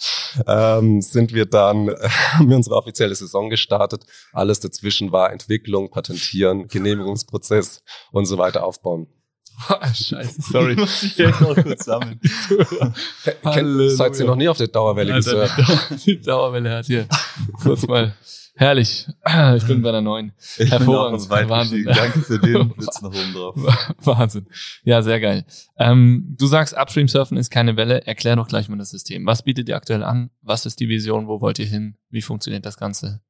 ähm, 0.47 1.01
sind 1.01 1.33
wir 1.33 1.45
dann, 1.45 1.89
haben 1.89 2.49
wir 2.49 2.55
unsere 2.55 2.77
offizielle 2.77 3.15
Saison 3.15 3.49
gestartet. 3.49 4.05
Alles 4.31 4.61
dazwischen 4.61 5.11
war 5.11 5.33
Entwicklung, 5.33 5.91
Patentieren, 5.91 6.69
Genehmigungsprozess 6.69 7.83
und 8.13 8.27
so 8.27 8.37
weiter 8.37 8.63
aufbauen. 8.63 9.07
Scheiße, 9.93 10.41
sorry. 10.41 10.75
Muss 10.75 11.03
ich 11.03 11.19
echt 11.19 11.41
noch 11.41 11.55
kurz 11.55 11.85
sammeln. 11.85 12.19
Seid 13.95 14.19
ihr 14.19 14.25
noch 14.25 14.35
nie 14.35 14.47
auf 14.49 14.57
der 14.57 14.67
Dauerwelle 14.67 15.13
gesurft? 15.13 15.57
die, 15.57 15.63
Dauer, 15.63 15.97
die 16.05 16.21
Dauerwelle 16.21 16.77
hat 16.77 16.85
hier 16.85 17.07
kurz 17.61 17.87
mal. 17.87 18.13
Herrlich. 18.55 19.07
Ich 19.57 19.63
bin 19.65 19.81
bei 19.81 19.91
der 19.91 20.01
neuen. 20.01 20.31
Ich 20.59 20.69
Hervorragend. 20.69 21.27
bin 21.27 21.37
auch 21.45 21.49
Wahnsinn. 21.49 21.85
Danke 21.85 22.19
für 22.19 22.37
den 22.37 22.69
Witz 22.77 23.01
nach 23.01 23.09
oben 23.09 23.33
drauf. 23.33 23.55
Wahnsinn. 24.03 24.47
Ja, 24.83 25.01
sehr 25.01 25.19
geil. 25.19 25.43
Ähm, 25.77 26.35
du 26.37 26.45
sagst, 26.45 26.75
Upstream 26.77 27.07
Surfen 27.07 27.37
ist 27.37 27.49
keine 27.49 27.77
Welle. 27.77 28.05
Erklär 28.05 28.35
doch 28.35 28.47
gleich 28.47 28.69
mal 28.69 28.77
das 28.77 28.91
System. 28.91 29.25
Was 29.25 29.43
bietet 29.43 29.69
ihr 29.69 29.75
aktuell 29.75 30.03
an? 30.03 30.29
Was 30.43 30.67
ist 30.67 30.79
die 30.79 30.87
Vision? 30.87 31.27
Wo 31.27 31.41
wollt 31.41 31.57
ihr 31.57 31.65
hin? 31.65 31.97
Wie 32.11 32.21
funktioniert 32.21 32.63
das 32.65 32.77
Ganze? 32.77 33.21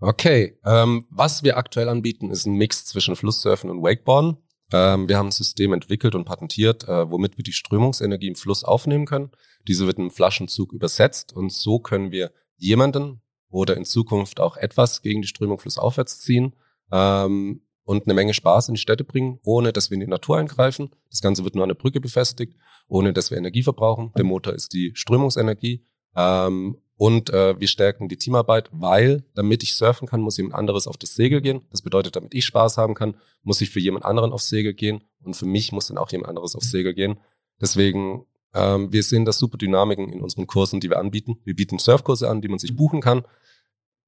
Okay, 0.00 0.58
ähm, 0.66 1.06
was 1.08 1.42
wir 1.42 1.56
aktuell 1.56 1.88
anbieten, 1.88 2.30
ist 2.30 2.44
ein 2.46 2.56
Mix 2.56 2.84
zwischen 2.84 3.16
Flusssurfen 3.16 3.70
und 3.70 3.82
Wakeboarden. 3.82 4.36
Ähm, 4.72 5.08
wir 5.08 5.18
haben 5.18 5.28
ein 5.28 5.32
System 5.32 5.72
entwickelt 5.72 6.14
und 6.14 6.24
patentiert, 6.24 6.84
äh, 6.84 7.10
womit 7.10 7.36
wir 7.36 7.44
die 7.44 7.52
Strömungsenergie 7.52 8.28
im 8.28 8.34
Fluss 8.34 8.64
aufnehmen 8.64 9.06
können. 9.06 9.30
Diese 9.68 9.86
wird 9.86 9.98
im 9.98 10.10
Flaschenzug 10.10 10.72
übersetzt 10.72 11.32
und 11.32 11.52
so 11.52 11.78
können 11.78 12.10
wir 12.10 12.32
jemanden 12.56 13.20
oder 13.48 13.76
in 13.76 13.84
Zukunft 13.84 14.40
auch 14.40 14.56
etwas 14.56 15.02
gegen 15.02 15.22
die 15.22 15.28
Strömung 15.28 15.58
flussaufwärts 15.58 16.20
ziehen 16.20 16.54
ähm, 16.90 17.62
und 17.84 18.04
eine 18.04 18.14
Menge 18.14 18.34
Spaß 18.34 18.68
in 18.68 18.74
die 18.74 18.80
Städte 18.80 19.04
bringen, 19.04 19.38
ohne 19.44 19.72
dass 19.72 19.90
wir 19.90 19.94
in 19.94 20.00
die 20.00 20.06
Natur 20.06 20.38
eingreifen. 20.38 20.90
Das 21.10 21.20
Ganze 21.20 21.44
wird 21.44 21.54
nur 21.54 21.64
an 21.64 21.68
der 21.68 21.76
Brücke 21.76 22.00
befestigt, 22.00 22.56
ohne 22.88 23.12
dass 23.12 23.30
wir 23.30 23.38
Energie 23.38 23.62
verbrauchen. 23.62 24.12
Der 24.16 24.24
Motor 24.24 24.54
ist 24.54 24.72
die 24.72 24.92
Strömungsenergie 24.94 25.84
ähm, 26.16 26.78
und 26.98 27.30
äh, 27.30 27.58
wir 27.60 27.68
stärken 27.68 28.08
die 28.08 28.16
Teamarbeit, 28.16 28.70
weil 28.72 29.24
damit 29.34 29.62
ich 29.62 29.76
surfen 29.76 30.08
kann, 30.08 30.22
muss 30.22 30.38
jemand 30.38 30.54
anderes 30.54 30.86
auf 30.86 30.96
das 30.96 31.14
Segel 31.14 31.42
gehen. 31.42 31.60
Das 31.70 31.82
bedeutet, 31.82 32.16
damit 32.16 32.34
ich 32.34 32.46
Spaß 32.46 32.78
haben 32.78 32.94
kann, 32.94 33.16
muss 33.42 33.60
ich 33.60 33.70
für 33.70 33.80
jemand 33.80 34.06
anderen 34.06 34.32
aufs 34.32 34.48
Segel 34.48 34.72
gehen 34.72 35.04
und 35.22 35.34
für 35.34 35.44
mich 35.44 35.72
muss 35.72 35.88
dann 35.88 35.98
auch 35.98 36.10
jemand 36.10 36.30
anderes 36.30 36.56
aufs 36.56 36.70
Segel 36.70 36.94
gehen. 36.94 37.18
Deswegen, 37.60 38.24
ähm, 38.54 38.92
wir 38.92 39.02
sehen 39.02 39.26
das 39.26 39.38
super 39.38 39.58
Dynamiken 39.58 40.10
in 40.10 40.22
unseren 40.22 40.46
Kursen, 40.46 40.80
die 40.80 40.88
wir 40.88 40.98
anbieten. 40.98 41.38
Wir 41.44 41.54
bieten 41.54 41.78
Surfkurse 41.78 42.30
an, 42.30 42.40
die 42.40 42.48
man 42.48 42.58
sich 42.58 42.74
buchen 42.74 43.02
kann. 43.02 43.24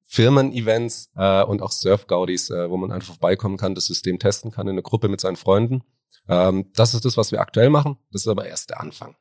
Firmen-Events 0.04 1.10
äh, 1.16 1.42
und 1.44 1.60
auch 1.60 1.70
Surf-Gaudis, 1.70 2.48
äh, 2.48 2.70
wo 2.70 2.78
man 2.78 2.90
einfach 2.90 3.14
vorbeikommen 3.14 3.58
kann, 3.58 3.74
das 3.74 3.84
System 3.84 4.18
testen 4.18 4.50
kann 4.50 4.66
in 4.66 4.72
einer 4.72 4.82
Gruppe 4.82 5.08
mit 5.08 5.20
seinen 5.20 5.36
Freunden. 5.36 5.82
Ähm, 6.26 6.70
das 6.74 6.94
ist 6.94 7.04
das, 7.04 7.18
was 7.18 7.32
wir 7.32 7.40
aktuell 7.40 7.68
machen. 7.68 7.98
Das 8.10 8.22
ist 8.22 8.28
aber 8.28 8.46
erst 8.46 8.70
der 8.70 8.80
Anfang. 8.80 9.14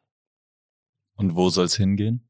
Und 1.16 1.36
wo 1.36 1.50
soll 1.50 1.66
es 1.66 1.76
hingehen? 1.76 2.30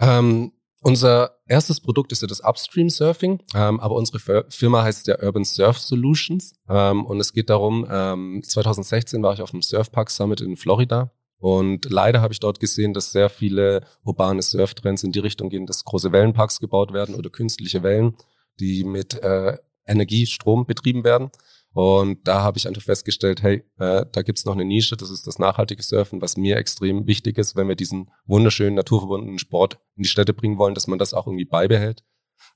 Ähm, 0.00 0.52
unser 0.80 1.38
erstes 1.46 1.80
Produkt 1.80 2.12
ist 2.12 2.22
ja 2.22 2.28
das 2.28 2.40
Upstream 2.40 2.90
Surfing, 2.90 3.42
ähm, 3.54 3.80
aber 3.80 3.94
unsere 3.94 4.44
Firma 4.50 4.82
heißt 4.82 5.06
ja 5.06 5.22
Urban 5.22 5.44
Surf 5.44 5.78
Solutions 5.78 6.54
ähm, 6.68 7.06
und 7.06 7.20
es 7.20 7.32
geht 7.32 7.48
darum, 7.48 7.86
ähm, 7.90 8.42
2016 8.44 9.22
war 9.22 9.32
ich 9.32 9.40
auf 9.40 9.50
dem 9.50 9.62
Surfpark 9.62 10.10
Summit 10.10 10.42
in 10.42 10.56
Florida 10.56 11.10
und 11.38 11.90
leider 11.90 12.20
habe 12.20 12.32
ich 12.32 12.40
dort 12.40 12.60
gesehen, 12.60 12.92
dass 12.92 13.12
sehr 13.12 13.30
viele 13.30 13.86
urbane 14.02 14.42
Surftrends 14.42 15.04
in 15.04 15.12
die 15.12 15.20
Richtung 15.20 15.48
gehen, 15.48 15.66
dass 15.66 15.84
große 15.84 16.12
Wellenparks 16.12 16.60
gebaut 16.60 16.92
werden 16.92 17.14
oder 17.14 17.30
künstliche 17.30 17.82
Wellen, 17.82 18.16
die 18.60 18.84
mit 18.84 19.14
äh, 19.22 19.56
Energie, 19.86 20.26
Strom 20.26 20.66
betrieben 20.66 21.04
werden. 21.04 21.30
Und 21.74 22.28
da 22.28 22.40
habe 22.40 22.56
ich 22.56 22.68
einfach 22.68 22.82
festgestellt, 22.82 23.42
hey, 23.42 23.64
äh, 23.78 24.06
da 24.10 24.22
gibt's 24.22 24.44
noch 24.44 24.54
eine 24.54 24.64
Nische, 24.64 24.96
das 24.96 25.10
ist 25.10 25.26
das 25.26 25.40
nachhaltige 25.40 25.82
Surfen, 25.82 26.22
was 26.22 26.36
mir 26.36 26.56
extrem 26.56 27.08
wichtig 27.08 27.36
ist, 27.36 27.56
wenn 27.56 27.66
wir 27.66 27.74
diesen 27.74 28.10
wunderschönen, 28.26 28.76
naturverbundenen 28.76 29.40
Sport 29.40 29.80
in 29.96 30.04
die 30.04 30.08
Städte 30.08 30.32
bringen 30.32 30.56
wollen, 30.56 30.74
dass 30.74 30.86
man 30.86 31.00
das 31.00 31.14
auch 31.14 31.26
irgendwie 31.26 31.44
beibehält. 31.44 32.04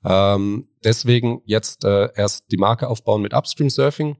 Ähm, 0.05 0.69
deswegen 0.85 1.41
jetzt 1.43 1.83
äh, 1.83 2.09
erst 2.15 2.49
die 2.49 2.57
Marke 2.57 2.87
aufbauen 2.87 3.21
mit 3.21 3.33
Upstream 3.33 3.69
Surfing, 3.69 4.15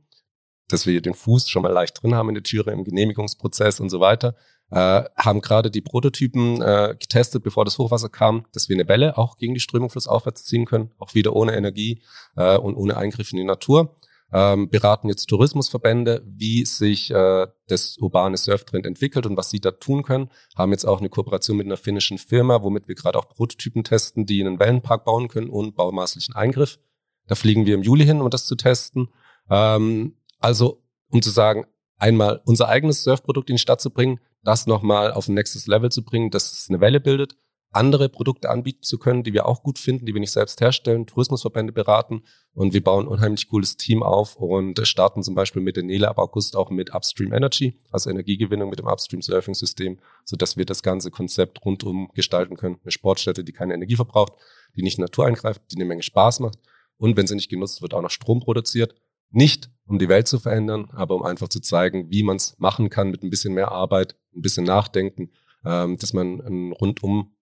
dass 0.68 0.86
wir 0.86 1.02
den 1.02 1.14
Fuß 1.14 1.48
schon 1.50 1.64
mal 1.64 1.72
leicht 1.72 2.04
drin 2.04 2.14
haben 2.14 2.28
in 2.28 2.36
der 2.36 2.44
Türe 2.44 2.72
im 2.72 2.84
Genehmigungsprozess 2.84 3.80
und 3.80 3.90
so 3.90 4.02
weiter. 4.02 4.36
Äh, 4.70 5.06
haben 5.16 5.40
gerade 5.40 5.72
die 5.72 5.82
Prototypen 5.82 6.62
äh, 6.62 6.98
getestet, 7.00 7.42
bevor 7.42 7.64
das 7.64 7.78
Hochwasser 7.78 8.10
kam, 8.10 8.46
dass 8.52 8.68
wir 8.68 8.76
eine 8.76 8.88
Welle 8.90 9.18
auch 9.18 9.38
gegen 9.38 9.54
die 9.54 9.62
Strömung 9.62 9.90
flussaufwärts 9.90 10.44
ziehen 10.44 10.66
können, 10.66 10.92
auch 11.00 11.16
wieder 11.16 11.34
ohne 11.38 11.56
Energie 11.56 12.04
äh, 12.36 12.58
und 12.58 12.76
ohne 12.76 12.98
Eingriff 12.98 13.32
in 13.32 13.38
die 13.38 13.46
Natur 13.46 13.96
ähm, 14.32 14.70
beraten 14.70 15.10
jetzt 15.10 15.26
Tourismusverbände, 15.26 16.24
wie 16.26 16.66
sich 16.66 17.12
äh, 17.12 17.48
das 17.68 17.98
urbane 17.98 18.38
Surftrend 18.38 18.86
entwickelt 18.86 19.26
und 19.26 19.38
was 19.38 19.50
sie 19.50 19.60
da 19.60 19.72
tun 19.72 20.04
können. 20.04 20.30
Haben 20.56 20.72
jetzt 20.72 20.86
auch 20.86 21.00
eine 21.00 21.10
Kooperation 21.10 21.58
mit 21.58 21.66
einer 21.66 21.78
finnischen 21.78 22.18
Firma, 22.18 22.62
womit 22.62 22.88
wir 22.88 22.96
gerade 22.96 23.18
auch 23.18 23.30
Prototypen 23.30 23.84
testen, 23.84 24.26
die 24.26 24.42
einen 24.42 24.60
Wellenpark 24.60 25.06
bauen 25.06 25.28
können 25.28 25.50
und 25.50 25.76
baumaßlichen 25.76 26.36
Eingriff. 26.36 26.80
Da 27.28 27.36
fliegen 27.36 27.66
wir 27.66 27.76
im 27.76 27.84
Juli 27.84 28.06
hin, 28.06 28.22
um 28.22 28.30
das 28.30 28.46
zu 28.46 28.56
testen. 28.56 29.10
Ähm, 29.50 30.16
also, 30.40 30.84
um 31.10 31.22
zu 31.22 31.32
sagen, 31.32 31.66
einmal 31.98 32.42
unser 32.46 32.70
eigenes 32.70 33.04
Surfprodukt 33.04 33.50
in 33.50 33.56
die 33.56 33.62
Stadt 33.62 33.82
zu 33.82 33.90
bringen, 33.90 34.20
das 34.44 34.68
nochmal 34.68 35.12
auf 35.12 35.28
ein 35.28 35.34
nächstes 35.34 35.68
Level 35.68 35.92
zu 35.92 36.04
bringen, 36.04 36.32
dass 36.32 36.52
es 36.52 36.70
eine 36.70 36.80
Welle 36.80 37.00
bildet 37.00 37.36
andere 37.72 38.10
Produkte 38.10 38.50
anbieten 38.50 38.82
zu 38.82 38.98
können, 38.98 39.24
die 39.24 39.34
wir 39.34 39.46
auch 39.46 39.62
gut 39.62 39.78
finden, 39.78 40.06
die 40.06 40.14
wir 40.14 40.20
nicht 40.20 40.32
selbst 40.32 40.60
herstellen, 40.60 41.06
Tourismusverbände 41.06 41.72
beraten 41.72 42.24
und 42.54 42.74
wir 42.74 42.84
bauen 42.84 43.06
ein 43.06 43.08
unheimlich 43.08 43.48
cooles 43.48 43.78
Team 43.78 44.02
auf 44.02 44.36
und 44.36 44.80
starten 44.88 45.22
zum 45.22 45.36
Beispiel 45.36 45.62
mit 45.62 45.76
der 45.76 45.84
Nele 45.84 46.08
ab 46.08 46.18
August 46.18 46.56
auch 46.56 46.72
mit 46.72 46.94
Upstream 46.94 47.32
Energy, 47.32 47.80
also 47.92 48.10
Energiegewinnung 48.10 48.70
mit 48.70 48.80
dem 48.80 48.88
Upstream 48.88 49.22
Surfing 49.22 49.54
System, 49.54 50.00
sodass 50.26 50.58
wir 50.58 50.66
das 50.66 50.82
ganze 50.82 51.12
Konzept 51.12 51.64
rundum 51.64 52.10
gestalten 52.16 52.58
können. 52.58 52.80
Eine 52.84 52.92
Sportstätte, 52.92 53.44
die 53.44 53.54
keine 53.54 53.76
Energie 53.76 53.96
verbraucht, 53.96 54.34
die 54.76 54.82
nicht 54.82 54.98
in 54.98 55.04
Natur 55.04 55.28
eingreift, 55.28 55.62
die 55.72 55.76
eine 55.76 55.86
Menge 55.86 56.04
Spaß 56.04 56.40
macht 56.40 56.58
und 56.98 57.16
wenn 57.18 57.28
sie 57.28 57.36
nicht 57.36 57.50
genutzt 57.50 57.82
wird, 57.82 57.94
auch 57.94 58.02
noch 58.02 58.12
Strom 58.12 58.40
produziert. 58.40 58.96
Nicht 59.32 59.70
um 59.86 60.00
die 60.00 60.10
Welt 60.10 60.28
zu 60.28 60.40
verändern, 60.40 60.90
aber 60.92 61.16
um 61.16 61.24
einfach 61.24 61.50
zu 61.50 61.60
zeigen, 61.60 62.10
wie 62.10 62.24
man 62.24 62.38
es 62.38 62.56
machen 62.58 62.90
kann 62.90 63.12
mit 63.12 63.24
ein 63.24 63.30
bisschen 63.30 63.54
mehr 63.54 63.72
Arbeit, 63.72 64.16
ein 64.36 64.42
bisschen 64.42 64.66
Nachdenken, 64.66 65.30
ähm, 65.66 65.98
dass 65.98 66.14
man 66.14 66.42
ein 66.42 66.72
rundum 66.72 67.36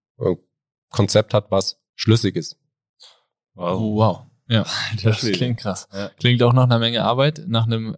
Konzept 0.90 1.34
hat, 1.34 1.52
was 1.52 1.80
schlüssig 1.96 2.36
ist. 2.36 2.58
Wow. 3.54 3.80
Oh, 3.80 3.96
wow. 3.96 4.22
Ja, 4.48 4.66
das 5.04 5.20
klingt 5.20 5.60
krass. 5.60 5.88
Ja. 5.92 6.10
Klingt 6.18 6.42
auch 6.44 6.54
nach 6.54 6.64
einer 6.64 6.80
Menge 6.80 7.04
Arbeit, 7.04 7.44
nach 7.48 7.66
einem 7.66 7.98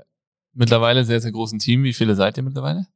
mittlerweile 0.54 1.06
sehr, 1.06 1.22
sehr 1.22 1.32
großen 1.32 1.60
Team. 1.60 1.84
Wie 1.84 1.94
viele 1.94 2.16
seid 2.16 2.38
ihr 2.38 2.44
mittlerweile? 2.44 2.88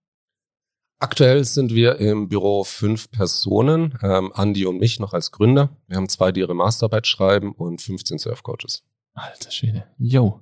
Aktuell 1.00 1.44
sind 1.44 1.74
wir 1.74 1.98
im 1.98 2.30
Büro 2.30 2.64
fünf 2.64 3.12
Personen, 3.12 4.00
ähm, 4.02 4.32
Andi 4.34 4.66
und 4.66 4.80
mich 4.80 5.00
noch 5.00 5.14
als 5.14 5.32
Gründer. 5.32 5.76
Wir 5.88 5.98
haben 5.98 6.08
zwei, 6.08 6.32
die 6.32 6.40
ihre 6.40 6.56
Masterarbeit 6.56 7.08
schreiben 7.08 7.52
und 7.52 7.82
15 7.82 8.20
Surfcoaches. 8.20 8.84
Alter 9.14 9.52
Schwede. 9.52 9.86
Yo. 9.98 10.40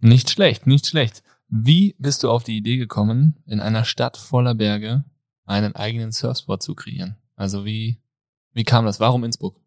Nicht 0.00 0.30
schlecht, 0.30 0.66
nicht 0.66 0.86
schlecht. 0.86 1.22
Wie 1.48 1.94
bist 1.98 2.24
du 2.24 2.30
auf 2.30 2.42
die 2.42 2.56
Idee 2.56 2.78
gekommen, 2.78 3.42
in 3.46 3.60
einer 3.60 3.84
Stadt 3.84 4.16
voller 4.16 4.54
Berge 4.54 5.04
einen 5.44 5.76
eigenen 5.76 6.10
Surfsport 6.10 6.62
zu 6.62 6.74
kreieren? 6.74 7.16
Also 7.40 7.64
wie, 7.64 7.98
wie 8.52 8.64
kam 8.64 8.84
das? 8.84 9.00
Warum 9.00 9.24
Innsbruck? 9.24 9.58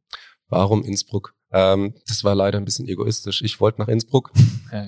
Warum 0.48 0.84
Innsbruck? 0.84 1.34
Ähm, 1.52 1.96
das 2.08 2.24
war 2.24 2.36
leider 2.36 2.60
ein 2.60 2.66
bisschen 2.66 2.88
egoistisch. 2.88 3.42
Ich 3.42 3.60
wollte 3.60 3.82
nach 3.82 3.88
Innsbruck. 3.88 4.32
Ja, 4.72 4.88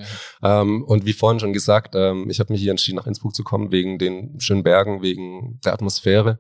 ähm, 0.62 0.84
und 0.84 1.06
wie 1.06 1.14
vorhin 1.14 1.40
schon 1.40 1.54
gesagt, 1.54 1.94
ähm, 1.94 2.28
ich 2.28 2.40
habe 2.40 2.52
mich 2.52 2.60
hier 2.60 2.72
entschieden, 2.72 2.96
nach 2.96 3.06
Innsbruck 3.06 3.36
zu 3.36 3.44
kommen, 3.44 3.70
wegen 3.70 4.00
den 4.00 4.40
schönen 4.40 4.64
Bergen, 4.64 5.04
wegen 5.04 5.60
der 5.64 5.74
Atmosphäre. 5.74 6.40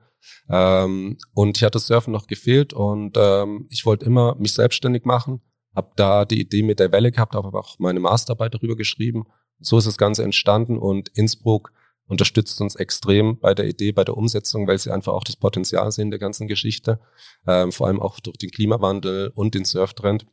Ähm, 0.50 1.20
und 1.36 1.56
ich 1.56 1.64
hatte 1.64 1.74
das 1.74 1.86
Surfen 1.86 2.12
noch 2.12 2.26
gefehlt 2.26 2.74
und 2.74 3.16
ähm, 3.16 3.68
ich 3.70 3.86
wollte 3.86 4.04
immer 4.08 4.34
mich 4.40 4.54
selbstständig 4.54 5.06
machen. 5.06 5.42
Habe 5.76 5.92
da 5.96 6.26
die 6.26 6.42
Idee 6.42 6.64
mit 6.64 6.80
der 6.80 6.92
Welle 6.92 7.12
gehabt, 7.12 7.36
habe 7.36 7.48
aber 7.48 7.60
auch 7.60 7.78
meine 7.78 8.00
Masterarbeit 8.00 8.56
darüber 8.56 8.76
geschrieben. 8.76 9.26
So 9.60 9.78
ist 9.78 9.86
das 9.86 10.00
Ganze 10.00 10.24
entstanden 10.24 10.80
und 10.80 11.10
Innsbruck 11.10 11.72
unterstützt 12.08 12.60
uns 12.62 12.76
extrem 12.76 13.40
bei 13.40 13.54
der 13.54 13.68
Idee, 13.68 13.92
bei 13.92 14.04
der 14.04 14.18
Umsetzung, 14.18 14.68
weil 14.68 14.78
sie 14.78 14.92
einfach 14.92 15.14
auch 15.14 15.24
das 15.24 15.36
Potenzial 15.36 15.92
sehen 15.92 16.12
der 16.12 16.20
ganzen 16.20 16.48
Geschichte, 16.48 17.00
ähm, 17.48 17.72
vor 17.72 17.88
allem 17.88 18.02
auch 18.02 18.20
durch 18.20 18.38
den 18.38 18.52
Klimawandel 18.52 19.32
und 19.36 19.56
den 19.56 19.66
Surftrend. 19.66 20.26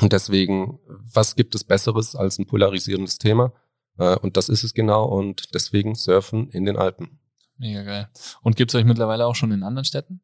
Und 0.00 0.12
deswegen, 0.12 0.78
was 0.86 1.36
gibt 1.36 1.54
es 1.54 1.64
Besseres 1.64 2.16
als 2.16 2.38
ein 2.38 2.46
polarisierendes 2.46 3.18
Thema? 3.18 3.52
Äh, 3.98 4.16
und 4.18 4.36
das 4.36 4.48
ist 4.48 4.64
es 4.64 4.74
genau. 4.74 5.04
Und 5.04 5.54
deswegen 5.54 5.94
Surfen 5.94 6.48
in 6.50 6.64
den 6.64 6.76
Alpen. 6.76 7.20
Mega 7.58 7.82
geil. 7.82 8.08
Und 8.42 8.56
gibt 8.56 8.70
es 8.70 8.74
euch 8.74 8.84
mittlerweile 8.84 9.26
auch 9.26 9.34
schon 9.34 9.52
in 9.52 9.62
anderen 9.62 9.84
Städten? 9.84 10.20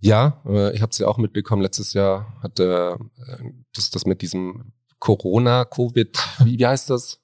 Ja, 0.00 0.42
äh, 0.46 0.74
ich 0.74 0.82
habe 0.82 0.90
es 0.90 0.98
ja 0.98 1.08
auch 1.08 1.18
mitbekommen. 1.18 1.62
Letztes 1.62 1.92
Jahr 1.92 2.38
hatte 2.42 2.98
äh, 3.18 3.44
das, 3.74 3.90
das 3.90 4.06
mit 4.06 4.22
diesem 4.22 4.72
Corona, 4.98 5.64
Covid, 5.64 6.18
wie, 6.44 6.58
wie 6.58 6.66
heißt 6.66 6.90
das? 6.90 7.20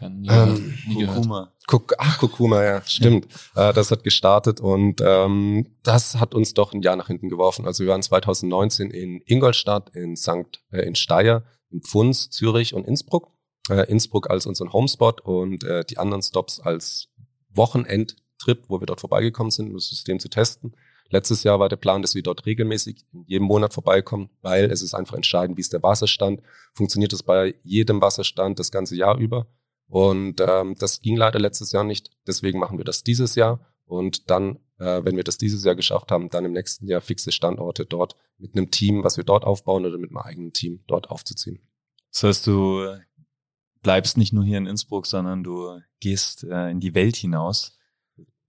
Ja, 0.00 0.08
nie, 0.08 0.28
ähm, 0.28 0.74
nie 0.88 1.04
Kurkuma. 1.04 1.52
Kuk 1.66 1.94
Ach, 1.98 2.18
Kurkuma, 2.18 2.64
ja, 2.64 2.82
stimmt. 2.84 3.28
Ja. 3.54 3.70
Äh, 3.70 3.72
das 3.72 3.90
hat 3.90 4.02
gestartet 4.02 4.60
und 4.60 5.00
ähm, 5.00 5.76
das 5.82 6.16
hat 6.16 6.34
uns 6.34 6.54
doch 6.54 6.72
ein 6.72 6.82
Jahr 6.82 6.96
nach 6.96 7.06
hinten 7.06 7.28
geworfen. 7.28 7.66
Also 7.66 7.84
wir 7.84 7.90
waren 7.90 8.02
2019 8.02 8.90
in 8.90 9.20
Ingolstadt, 9.24 9.90
in 9.94 10.16
St. 10.16 10.62
Äh, 10.70 10.82
in 10.82 10.94
Steyr, 10.94 11.44
in 11.70 11.82
Pfunds, 11.82 12.30
Zürich 12.30 12.74
und 12.74 12.86
Innsbruck. 12.86 13.28
Äh, 13.68 13.88
Innsbruck 13.90 14.30
als 14.30 14.46
unseren 14.46 14.72
Homespot 14.72 15.20
und 15.20 15.62
äh, 15.64 15.84
die 15.84 15.98
anderen 15.98 16.22
Stops 16.22 16.58
als 16.60 17.08
Wochenendtrip, 17.50 18.64
wo 18.68 18.80
wir 18.80 18.86
dort 18.86 19.00
vorbeigekommen 19.00 19.50
sind, 19.50 19.68
um 19.68 19.74
das 19.74 19.88
System 19.88 20.18
zu 20.18 20.28
testen. 20.28 20.74
Letztes 21.10 21.42
Jahr 21.42 21.58
war 21.58 21.68
der 21.68 21.76
Plan, 21.76 22.02
dass 22.02 22.14
wir 22.14 22.22
dort 22.22 22.46
regelmäßig 22.46 23.04
in 23.12 23.24
jedem 23.26 23.46
Monat 23.46 23.74
vorbeikommen, 23.74 24.30
weil 24.42 24.70
es 24.70 24.80
ist 24.80 24.94
einfach 24.94 25.16
entscheidend, 25.16 25.56
wie 25.56 25.60
ist 25.60 25.72
der 25.72 25.82
Wasserstand. 25.82 26.40
Funktioniert 26.72 27.12
es 27.12 27.24
bei 27.24 27.56
jedem 27.64 28.00
Wasserstand 28.00 28.58
das 28.58 28.70
ganze 28.70 28.96
Jahr 28.96 29.18
über? 29.18 29.46
Und 29.88 30.40
ähm, 30.40 30.76
das 30.78 31.00
ging 31.00 31.16
leider 31.16 31.40
letztes 31.40 31.72
Jahr 31.72 31.82
nicht. 31.82 32.10
Deswegen 32.26 32.60
machen 32.60 32.78
wir 32.78 32.84
das 32.84 33.02
dieses 33.02 33.34
Jahr. 33.34 33.66
Und 33.86 34.30
dann, 34.30 34.60
äh, 34.78 35.04
wenn 35.04 35.16
wir 35.16 35.24
das 35.24 35.36
dieses 35.36 35.64
Jahr 35.64 35.74
geschafft 35.74 36.12
haben, 36.12 36.30
dann 36.30 36.44
im 36.44 36.52
nächsten 36.52 36.86
Jahr 36.86 37.00
fixe 37.00 37.32
Standorte 37.32 37.86
dort 37.86 38.14
mit 38.38 38.56
einem 38.56 38.70
Team, 38.70 39.02
was 39.02 39.16
wir 39.16 39.24
dort 39.24 39.44
aufbauen 39.44 39.84
oder 39.84 39.98
mit 39.98 40.10
einem 40.10 40.18
eigenen 40.18 40.52
Team 40.52 40.84
dort 40.86 41.10
aufzuziehen. 41.10 41.58
Das 42.12 42.22
heißt, 42.22 42.46
du 42.46 42.86
bleibst 43.82 44.16
nicht 44.16 44.32
nur 44.32 44.44
hier 44.44 44.58
in 44.58 44.66
Innsbruck, 44.66 45.06
sondern 45.06 45.42
du 45.42 45.80
gehst 45.98 46.44
äh, 46.44 46.70
in 46.70 46.78
die 46.78 46.94
Welt 46.94 47.16
hinaus. 47.16 47.76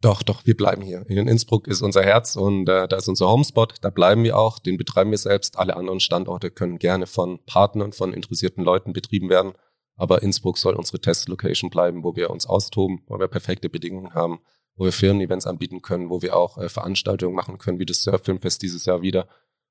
Doch, 0.01 0.23
doch, 0.23 0.45
wir 0.45 0.57
bleiben 0.57 0.81
hier. 0.81 1.07
In 1.07 1.27
Innsbruck 1.27 1.67
ist 1.67 1.83
unser 1.83 2.01
Herz 2.01 2.35
und 2.35 2.67
äh, 2.67 2.87
da 2.87 2.97
ist 2.97 3.07
unser 3.07 3.29
Homespot. 3.29 3.75
Da 3.81 3.91
bleiben 3.91 4.23
wir 4.23 4.35
auch. 4.37 4.57
Den 4.57 4.77
betreiben 4.77 5.11
wir 5.11 5.17
selbst. 5.19 5.59
Alle 5.59 5.77
anderen 5.77 5.99
Standorte 5.99 6.49
können 6.49 6.79
gerne 6.79 7.05
von 7.05 7.39
Partnern, 7.45 7.93
von 7.93 8.11
interessierten 8.11 8.63
Leuten 8.63 8.93
betrieben 8.93 9.29
werden. 9.29 9.53
Aber 9.95 10.23
Innsbruck 10.23 10.57
soll 10.57 10.73
unsere 10.73 10.99
Testlocation 10.99 11.69
bleiben, 11.69 12.03
wo 12.03 12.15
wir 12.15 12.31
uns 12.31 12.47
austoben, 12.47 13.03
wo 13.05 13.19
wir 13.19 13.27
perfekte 13.27 13.69
Bedingungen 13.69 14.15
haben, 14.15 14.39
wo 14.75 14.85
wir 14.85 14.91
Firmen-Events 14.91 15.45
anbieten 15.45 15.83
können, 15.83 16.09
wo 16.09 16.23
wir 16.23 16.35
auch 16.35 16.57
äh, 16.57 16.67
Veranstaltungen 16.67 17.35
machen 17.35 17.59
können, 17.59 17.77
wie 17.77 17.85
das 17.85 18.01
Surffilmfest 18.01 18.63
dieses 18.63 18.85
Jahr 18.85 19.03
wieder. 19.03 19.27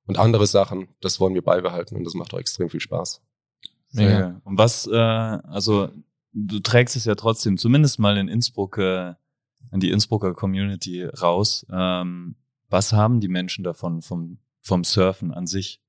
Und 0.07 0.17
andere 0.17 0.47
Sachen, 0.47 0.89
das 1.01 1.19
wollen 1.19 1.35
wir 1.35 1.43
beibehalten 1.43 1.97
und 1.97 2.05
das 2.05 2.15
macht 2.15 2.33
auch 2.35 2.39
extrem 2.39 2.71
viel 2.71 2.81
Spaß. 2.81 3.21
Mega. 3.93 4.41
Und 4.45 4.59
was, 4.59 4.87
äh, 4.87 4.95
also 4.95 5.89
du 6.33 6.61
trägst 6.61 6.95
es 6.95 7.05
ja 7.05 7.17
trotzdem, 7.17 7.59
zumindest 7.59 7.99
mal 7.99 8.17
in 8.17 8.29
Innsbruck 8.29 8.79
in 9.73 9.81
die 9.81 9.91
Innsbrucker 9.91 10.35
Community 10.35 11.05
raus. 11.05 11.67
Ähm, 11.73 12.37
was 12.69 12.93
haben 12.93 13.21
die 13.21 13.29
Menschen 13.29 13.65
davon 13.65 14.03
vom, 14.03 14.39
vom 14.61 14.85
Surfen 14.85 15.33
an 15.33 15.47
sich? 15.47 15.81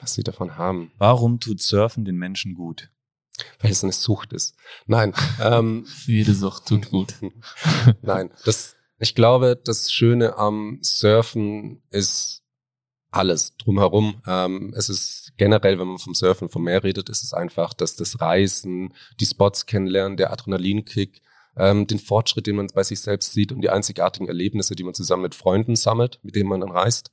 Was 0.00 0.14
sie 0.14 0.22
davon 0.22 0.56
haben. 0.56 0.92
Warum 0.98 1.40
tut 1.40 1.60
Surfen 1.60 2.04
den 2.04 2.16
Menschen 2.16 2.54
gut? 2.54 2.90
Weil 3.60 3.70
es 3.70 3.82
eine 3.82 3.92
Sucht 3.92 4.32
ist. 4.32 4.56
Nein. 4.86 5.12
Ähm, 5.40 5.86
Jede 6.06 6.34
Sucht 6.34 6.66
tut 6.66 6.90
gut. 6.90 7.14
Nein, 8.02 8.30
das, 8.44 8.74
ich 8.98 9.14
glaube, 9.14 9.60
das 9.62 9.92
Schöne 9.92 10.38
am 10.38 10.78
Surfen 10.80 11.82
ist 11.90 12.42
alles 13.10 13.56
drumherum. 13.56 14.22
Ähm, 14.26 14.74
es 14.76 14.88
ist 14.88 15.32
generell, 15.36 15.78
wenn 15.78 15.88
man 15.88 15.98
vom 15.98 16.14
Surfen, 16.14 16.48
vom 16.48 16.64
Meer 16.64 16.84
redet, 16.84 17.08
ist 17.08 17.22
es 17.22 17.32
einfach, 17.32 17.74
dass 17.74 17.96
das 17.96 18.20
Reisen, 18.20 18.94
die 19.20 19.26
Spots 19.26 19.66
kennenlernen, 19.66 20.16
der 20.16 20.32
Adrenalinkick, 20.32 21.22
ähm, 21.56 21.86
den 21.86 21.98
Fortschritt, 21.98 22.46
den 22.46 22.56
man 22.56 22.68
bei 22.74 22.82
sich 22.82 23.00
selbst 23.00 23.32
sieht 23.32 23.52
und 23.52 23.60
die 23.62 23.70
einzigartigen 23.70 24.28
Erlebnisse, 24.28 24.74
die 24.76 24.84
man 24.84 24.94
zusammen 24.94 25.22
mit 25.22 25.34
Freunden 25.34 25.76
sammelt, 25.76 26.20
mit 26.22 26.36
denen 26.36 26.48
man 26.48 26.60
dann 26.60 26.70
reist. 26.70 27.10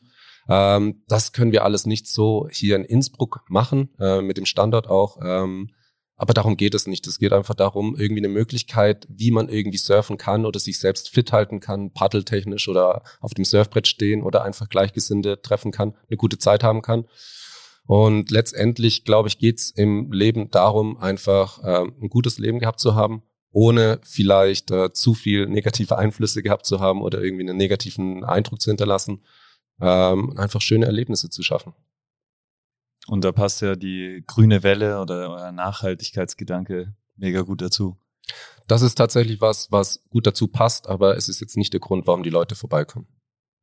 Ähm, 0.49 1.03
das 1.07 1.31
können 1.31 1.51
wir 1.51 1.63
alles 1.63 1.85
nicht 1.85 2.07
so 2.07 2.47
hier 2.51 2.75
in 2.75 2.83
Innsbruck 2.83 3.41
machen, 3.47 3.89
äh, 3.99 4.21
mit 4.21 4.37
dem 4.37 4.45
Standort 4.45 4.87
auch. 4.87 5.17
Ähm, 5.23 5.69
aber 6.15 6.33
darum 6.33 6.57
geht 6.57 6.75
es 6.75 6.85
nicht. 6.85 7.07
Es 7.07 7.17
geht 7.17 7.33
einfach 7.33 7.55
darum, 7.55 7.95
irgendwie 7.97 8.21
eine 8.21 8.29
Möglichkeit, 8.29 9.07
wie 9.09 9.31
man 9.31 9.49
irgendwie 9.49 9.77
surfen 9.77 10.17
kann 10.17 10.45
oder 10.45 10.59
sich 10.59 10.79
selbst 10.79 11.09
fit 11.09 11.31
halten 11.31 11.59
kann, 11.59 11.91
paddeltechnisch 11.91 12.67
oder 12.67 13.03
auf 13.19 13.33
dem 13.33 13.45
Surfbrett 13.45 13.87
stehen 13.87 14.21
oder 14.21 14.43
einfach 14.43 14.69
Gleichgesinnte 14.69 15.41
treffen 15.41 15.71
kann, 15.71 15.95
eine 16.07 16.17
gute 16.17 16.37
Zeit 16.37 16.63
haben 16.63 16.81
kann. 16.81 17.05
Und 17.85 18.31
letztendlich, 18.31 19.03
glaube 19.03 19.27
ich, 19.27 19.39
geht's 19.39 19.69
im 19.69 20.11
Leben 20.11 20.49
darum, 20.51 20.97
einfach 20.97 21.61
äh, 21.63 21.83
ein 21.83 22.09
gutes 22.09 22.37
Leben 22.37 22.59
gehabt 22.59 22.79
zu 22.79 22.95
haben, 22.95 23.23
ohne 23.53 23.99
vielleicht 24.03 24.71
äh, 24.71 24.91
zu 24.91 25.13
viel 25.13 25.47
negative 25.47 25.97
Einflüsse 25.97 26.43
gehabt 26.43 26.65
zu 26.65 26.79
haben 26.79 27.01
oder 27.01 27.21
irgendwie 27.21 27.47
einen 27.47 27.57
negativen 27.57 28.23
Eindruck 28.25 28.59
zu 28.59 28.71
hinterlassen, 28.71 29.23
ähm, 29.79 30.37
einfach 30.37 30.59
schöne 30.59 30.87
Erlebnisse 30.87 31.29
zu 31.29 31.43
schaffen. 31.43 31.73
Und 33.07 33.23
da 33.23 33.31
passt 33.31 33.61
ja 33.61 33.75
die 33.75 34.23
grüne 34.25 34.63
Welle 34.63 34.99
oder 34.99 35.29
euer 35.29 35.51
Nachhaltigkeitsgedanke 35.51 36.95
mega 37.15 37.41
gut 37.41 37.61
dazu. 37.61 37.97
Das 38.67 38.81
ist 38.81 38.95
tatsächlich 38.95 39.39
was, 39.39 39.71
was 39.71 40.03
gut 40.09 40.25
dazu 40.25 40.47
passt, 40.47 40.87
aber 40.87 41.15
es 41.15 41.29
ist 41.29 41.39
jetzt 41.39 41.57
nicht 41.57 41.73
der 41.73 41.79
Grund, 41.79 42.07
warum 42.07 42.23
die 42.23 42.29
Leute 42.29 42.55
vorbeikommen. 42.55 43.07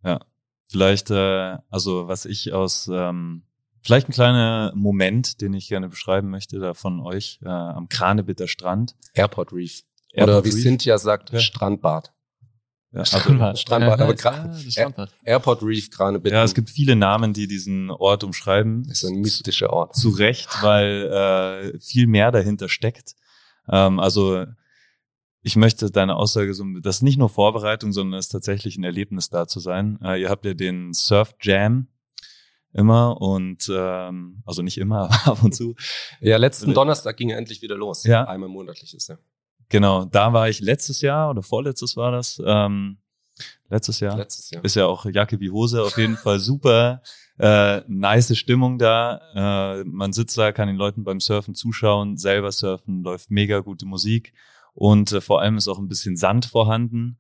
Ja, 0.05 0.21
vielleicht, 0.67 1.11
äh, 1.11 1.59
also 1.69 2.07
was 2.07 2.27
ich 2.27 2.53
aus, 2.53 2.89
ähm, 2.93 3.43
vielleicht 3.83 4.09
ein 4.09 4.13
kleiner 4.13 4.73
Moment, 4.75 5.41
den 5.41 5.55
ich 5.55 5.69
gerne 5.69 5.89
beschreiben 5.89 6.29
möchte, 6.31 6.59
da 6.59 6.75
von 6.75 7.01
euch 7.01 7.39
äh, 7.43 7.49
am 7.49 7.89
Kranebitter 7.89 8.49
Strand. 8.49 8.95
Airport 9.15 9.53
Reef. 9.53 9.83
Airport 10.13 10.37
Oder 10.39 10.45
wie 10.45 10.51
Reef. 10.55 10.63
Cynthia 10.63 10.99
sagt, 10.99 11.31
Ja. 11.33 11.39
Strandbad. 11.41 12.13
Ja, 12.93 13.01
also, 13.01 13.19
Strandbad. 13.19 13.59
Strandbad, 13.59 13.99
Ja, 14.01 14.05
aber 14.05 14.17
ja, 14.17 14.47
das 14.49 14.63
Strandbad. 14.73 15.15
Airport 15.25 15.63
Reef, 15.63 15.91
Kranebitter. 15.91 16.35
ja, 16.37 16.43
es 16.45 16.55
gibt 16.55 16.71
viele 16.71 16.97
Namen, 16.97 17.33
die 17.33 17.47
diesen 17.47 17.91
Ort 17.91 18.25
umschreiben. 18.25 18.85
ist 18.91 19.05
ein 19.05 19.21
mystischer 19.21 19.73
Ort. 19.73 19.95
Zu 19.95 20.09
Recht, 20.11 20.49
weil 20.63 21.73
äh, 21.75 21.79
viel 21.79 22.07
mehr 22.09 22.33
dahinter 22.33 22.69
steckt. 22.69 23.15
Ähm, 23.69 24.01
also 24.01 24.45
ich 25.43 25.55
möchte 25.57 25.91
deine 25.91 26.17
Aussage 26.17 26.53
so, 26.53 26.65
das 26.83 26.97
ist 26.97 27.03
nicht 27.03 27.17
nur 27.19 27.29
Vorbereitung, 27.29 27.93
sondern 27.93 28.19
es 28.19 28.27
ist 28.27 28.33
tatsächlich 28.33 28.77
ein 28.77 28.85
Erlebnis 28.85 29.31
da 29.31 29.47
zu 29.47 29.61
sein. 29.61 29.99
Äh, 30.03 30.21
ihr 30.21 30.29
habt 30.29 30.45
ja 30.45 30.53
den 30.55 30.93
Surf 30.93 31.35
Jam 31.41 31.87
immer 32.73 33.21
und 33.21 33.71
ähm, 33.73 34.43
also 34.47 34.63
nicht 34.63 34.79
immer, 34.79 35.11
aber 35.25 35.33
ab 35.33 35.43
und 35.43 35.55
zu. 35.55 35.75
Ja, 36.21 36.37
letzten 36.37 36.75
Donnerstag 36.75 37.17
ging 37.17 37.31
er 37.31 37.39
endlich 37.39 37.63
wieder 37.63 37.77
los. 37.77 38.05
Ja. 38.05 38.25
Einmal 38.25 38.49
monatlich 38.49 38.95
ist 38.95 39.11
er. 39.11 39.19
Genau, 39.69 40.05
da 40.05 40.33
war 40.33 40.49
ich 40.49 40.61
letztes 40.61 41.01
Jahr 41.01 41.31
oder 41.31 41.43
vorletztes 41.43 41.97
war 41.97 42.11
das. 42.11 42.43
Ähm, 42.45 42.99
letztes 43.69 44.01
Jahr. 44.01 44.17
Letztes 44.17 44.51
Jahr. 44.51 44.65
Ist 44.65 44.75
ja 44.75 44.87
auch 44.87 45.07
Jacke 45.07 45.39
wie 45.41 45.51
Hose, 45.51 45.83
auf 45.83 45.97
jeden 45.97 46.17
Fall 46.17 46.41
super. 46.41 47.03
Äh, 47.39 47.83
nice 47.87 48.37
Stimmung 48.37 48.79
da. 48.79 49.21
Äh, 49.35 49.85
man 49.85 50.13
sitzt 50.13 50.37
da, 50.37 50.53
kann 50.53 50.67
den 50.67 50.77
Leuten 50.77 51.05
beim 51.05 51.21
Surfen 51.21 51.55
zuschauen, 51.55 52.17
selber 52.17 52.53
surfen, 52.53 53.03
läuft 53.03 53.31
mega 53.31 53.61
gute 53.61 53.87
Musik 53.87 54.33
und 54.75 55.13
äh, 55.13 55.21
vor 55.21 55.41
allem 55.41 55.57
ist 55.57 55.69
auch 55.69 55.79
ein 55.79 55.89
bisschen 55.89 56.17
Sand 56.17 56.47
vorhanden. 56.47 57.19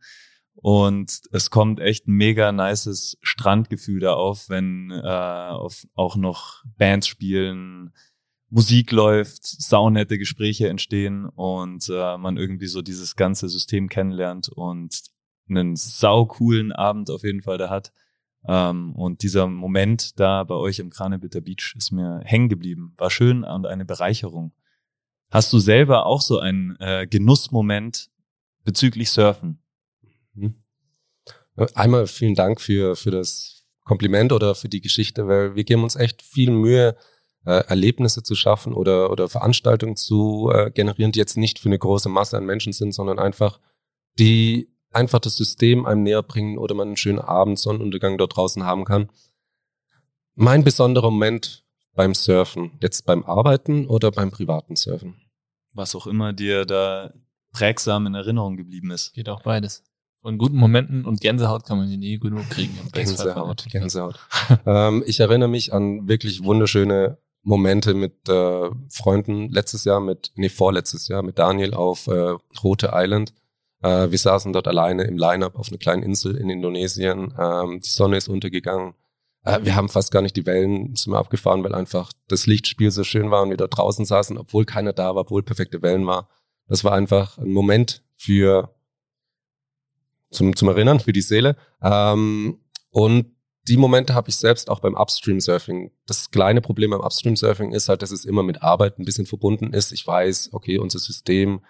Und 0.62 1.22
es 1.32 1.50
kommt 1.50 1.80
echt 1.80 2.06
ein 2.06 2.12
mega 2.12 2.52
nices 2.52 3.16
Strandgefühl 3.22 4.00
da 4.00 4.12
auf, 4.12 4.50
wenn 4.50 4.90
äh, 4.90 5.06
auf, 5.06 5.86
auch 5.94 6.16
noch 6.16 6.64
Bands 6.76 7.06
spielen, 7.06 7.92
Musik 8.50 8.90
läuft, 8.90 9.46
saunette 9.46 10.18
Gespräche 10.18 10.68
entstehen 10.68 11.24
und 11.24 11.88
äh, 11.88 12.18
man 12.18 12.36
irgendwie 12.36 12.66
so 12.66 12.82
dieses 12.82 13.16
ganze 13.16 13.48
System 13.48 13.88
kennenlernt 13.88 14.48
und 14.48 15.00
einen 15.48 15.76
sau 15.76 16.26
coolen 16.26 16.72
Abend 16.72 17.10
auf 17.10 17.22
jeden 17.22 17.42
Fall 17.42 17.56
da 17.56 17.70
hat. 17.70 17.92
Ähm, 18.46 18.94
und 18.96 19.22
dieser 19.22 19.46
Moment 19.46 20.18
da 20.20 20.44
bei 20.44 20.56
euch 20.56 20.78
im 20.78 20.90
Kranebitter 20.90 21.40
Beach 21.40 21.74
ist 21.76 21.90
mir 21.90 22.20
hängen 22.24 22.48
geblieben. 22.48 22.92
War 22.98 23.10
schön 23.10 23.44
und 23.44 23.66
eine 23.66 23.84
Bereicherung. 23.84 24.52
Hast 25.30 25.52
du 25.52 25.58
selber 25.58 26.06
auch 26.06 26.20
so 26.20 26.38
einen 26.38 26.76
äh, 26.80 27.06
Genussmoment 27.08 28.10
bezüglich 28.64 29.10
Surfen? 29.10 29.62
Mhm. 30.34 30.54
Einmal 31.74 32.06
vielen 32.06 32.34
Dank 32.34 32.60
für, 32.60 32.96
für 32.96 33.10
das 33.10 33.66
Kompliment 33.84 34.32
oder 34.32 34.54
für 34.54 34.68
die 34.68 34.80
Geschichte, 34.80 35.28
weil 35.28 35.56
wir 35.56 35.64
geben 35.64 35.82
uns 35.82 35.96
echt 35.96 36.22
viel 36.22 36.50
Mühe, 36.50 36.96
äh, 37.44 37.64
Erlebnisse 37.66 38.22
zu 38.22 38.34
schaffen 38.34 38.74
oder, 38.74 39.10
oder 39.10 39.28
Veranstaltungen 39.28 39.96
zu 39.96 40.50
äh, 40.54 40.70
generieren, 40.70 41.12
die 41.12 41.18
jetzt 41.18 41.36
nicht 41.36 41.58
für 41.58 41.68
eine 41.68 41.78
große 41.78 42.08
Masse 42.08 42.36
an 42.36 42.44
Menschen 42.44 42.72
sind, 42.72 42.92
sondern 42.92 43.18
einfach, 43.18 43.60
die 44.18 44.68
einfach 44.90 45.18
das 45.18 45.36
System 45.36 45.86
einem 45.86 46.02
näher 46.02 46.22
bringen 46.22 46.58
oder 46.58 46.74
man 46.74 46.88
einen 46.88 46.96
schönen 46.96 47.18
Abend, 47.18 47.58
Sonnenuntergang 47.58 48.18
dort 48.18 48.36
draußen 48.36 48.64
haben 48.64 48.84
kann. 48.84 49.10
Mein 50.34 50.64
besonderer 50.64 51.10
Moment 51.10 51.64
beim 51.94 52.14
Surfen, 52.14 52.78
jetzt 52.80 53.06
beim 53.06 53.24
Arbeiten 53.24 53.86
oder 53.86 54.10
beim 54.10 54.30
privaten 54.30 54.76
Surfen? 54.76 55.20
Was 55.72 55.94
auch 55.94 56.06
immer 56.06 56.32
dir 56.32 56.64
da 56.64 57.12
prägsam 57.52 58.06
in 58.06 58.14
Erinnerung 58.14 58.56
geblieben 58.56 58.90
ist. 58.90 59.12
Geht 59.12 59.28
auch 59.28 59.42
beides. 59.42 59.82
Von 60.22 60.36
guten 60.36 60.56
Momenten 60.56 61.06
und 61.06 61.22
Gänsehaut 61.22 61.64
kann 61.64 61.78
man 61.78 61.88
hier 61.88 61.96
nie 61.96 62.18
genug 62.18 62.48
kriegen. 62.50 62.78
Gänsehaut. 62.92 63.66
Gänsehaut. 63.70 64.18
ähm, 64.66 65.02
ich 65.06 65.20
erinnere 65.20 65.48
mich 65.48 65.72
an 65.72 66.08
wirklich 66.08 66.44
wunderschöne 66.44 67.16
Momente 67.42 67.94
mit 67.94 68.28
äh, 68.28 68.70
Freunden 68.90 69.48
letztes 69.48 69.84
Jahr, 69.84 70.00
mit, 70.00 70.32
nee, 70.34 70.50
vorletztes 70.50 71.08
Jahr 71.08 71.22
mit 71.22 71.38
Daniel 71.38 71.72
auf 71.72 72.06
äh, 72.06 72.34
Rote 72.62 72.90
Island. 72.92 73.32
Äh, 73.82 74.10
wir 74.10 74.18
saßen 74.18 74.52
dort 74.52 74.68
alleine 74.68 75.04
im 75.04 75.16
Line-Up 75.16 75.56
auf 75.56 75.68
einer 75.68 75.78
kleinen 75.78 76.02
Insel 76.02 76.36
in 76.36 76.50
Indonesien. 76.50 77.32
Ähm, 77.38 77.80
die 77.80 77.88
Sonne 77.88 78.18
ist 78.18 78.28
untergegangen. 78.28 78.92
Äh, 79.44 79.60
wir 79.62 79.74
haben 79.74 79.88
fast 79.88 80.12
gar 80.12 80.20
nicht 80.20 80.36
die 80.36 80.44
Wellen 80.44 80.94
sind 80.96 81.12
wir 81.14 81.18
abgefahren, 81.18 81.64
weil 81.64 81.74
einfach 81.74 82.12
das 82.28 82.46
Lichtspiel 82.46 82.90
so 82.90 83.04
schön 83.04 83.30
war 83.30 83.42
und 83.42 83.50
wir 83.50 83.56
dort 83.56 83.76
draußen 83.76 84.04
saßen, 84.04 84.36
obwohl 84.36 84.66
keiner 84.66 84.92
da 84.92 85.14
war, 85.14 85.22
obwohl 85.22 85.42
perfekte 85.42 85.80
Wellen 85.80 86.06
war. 86.06 86.28
Das 86.68 86.84
war 86.84 86.92
einfach 86.92 87.38
ein 87.38 87.52
Moment 87.52 88.02
für 88.16 88.74
zum, 90.30 90.56
zum 90.56 90.68
Erinnern, 90.68 91.00
für 91.00 91.12
die 91.12 91.22
Seele. 91.22 91.56
Ähm, 91.82 92.60
und 92.90 93.26
die 93.68 93.76
Momente 93.76 94.14
habe 94.14 94.30
ich 94.30 94.36
selbst 94.36 94.70
auch 94.70 94.80
beim 94.80 94.94
Upstream-Surfing. 94.94 95.92
Das 96.06 96.30
kleine 96.30 96.60
Problem 96.60 96.90
beim 96.90 97.02
Upstream-Surfing 97.02 97.72
ist 97.72 97.88
halt, 97.88 98.02
dass 98.02 98.10
es 98.10 98.24
immer 98.24 98.42
mit 98.42 98.62
Arbeit 98.62 98.98
ein 98.98 99.04
bisschen 99.04 99.26
verbunden 99.26 99.72
ist. 99.72 99.92
Ich 99.92 100.06
weiß, 100.06 100.50
okay, 100.52 100.78
unser 100.78 100.98
System, 100.98 101.60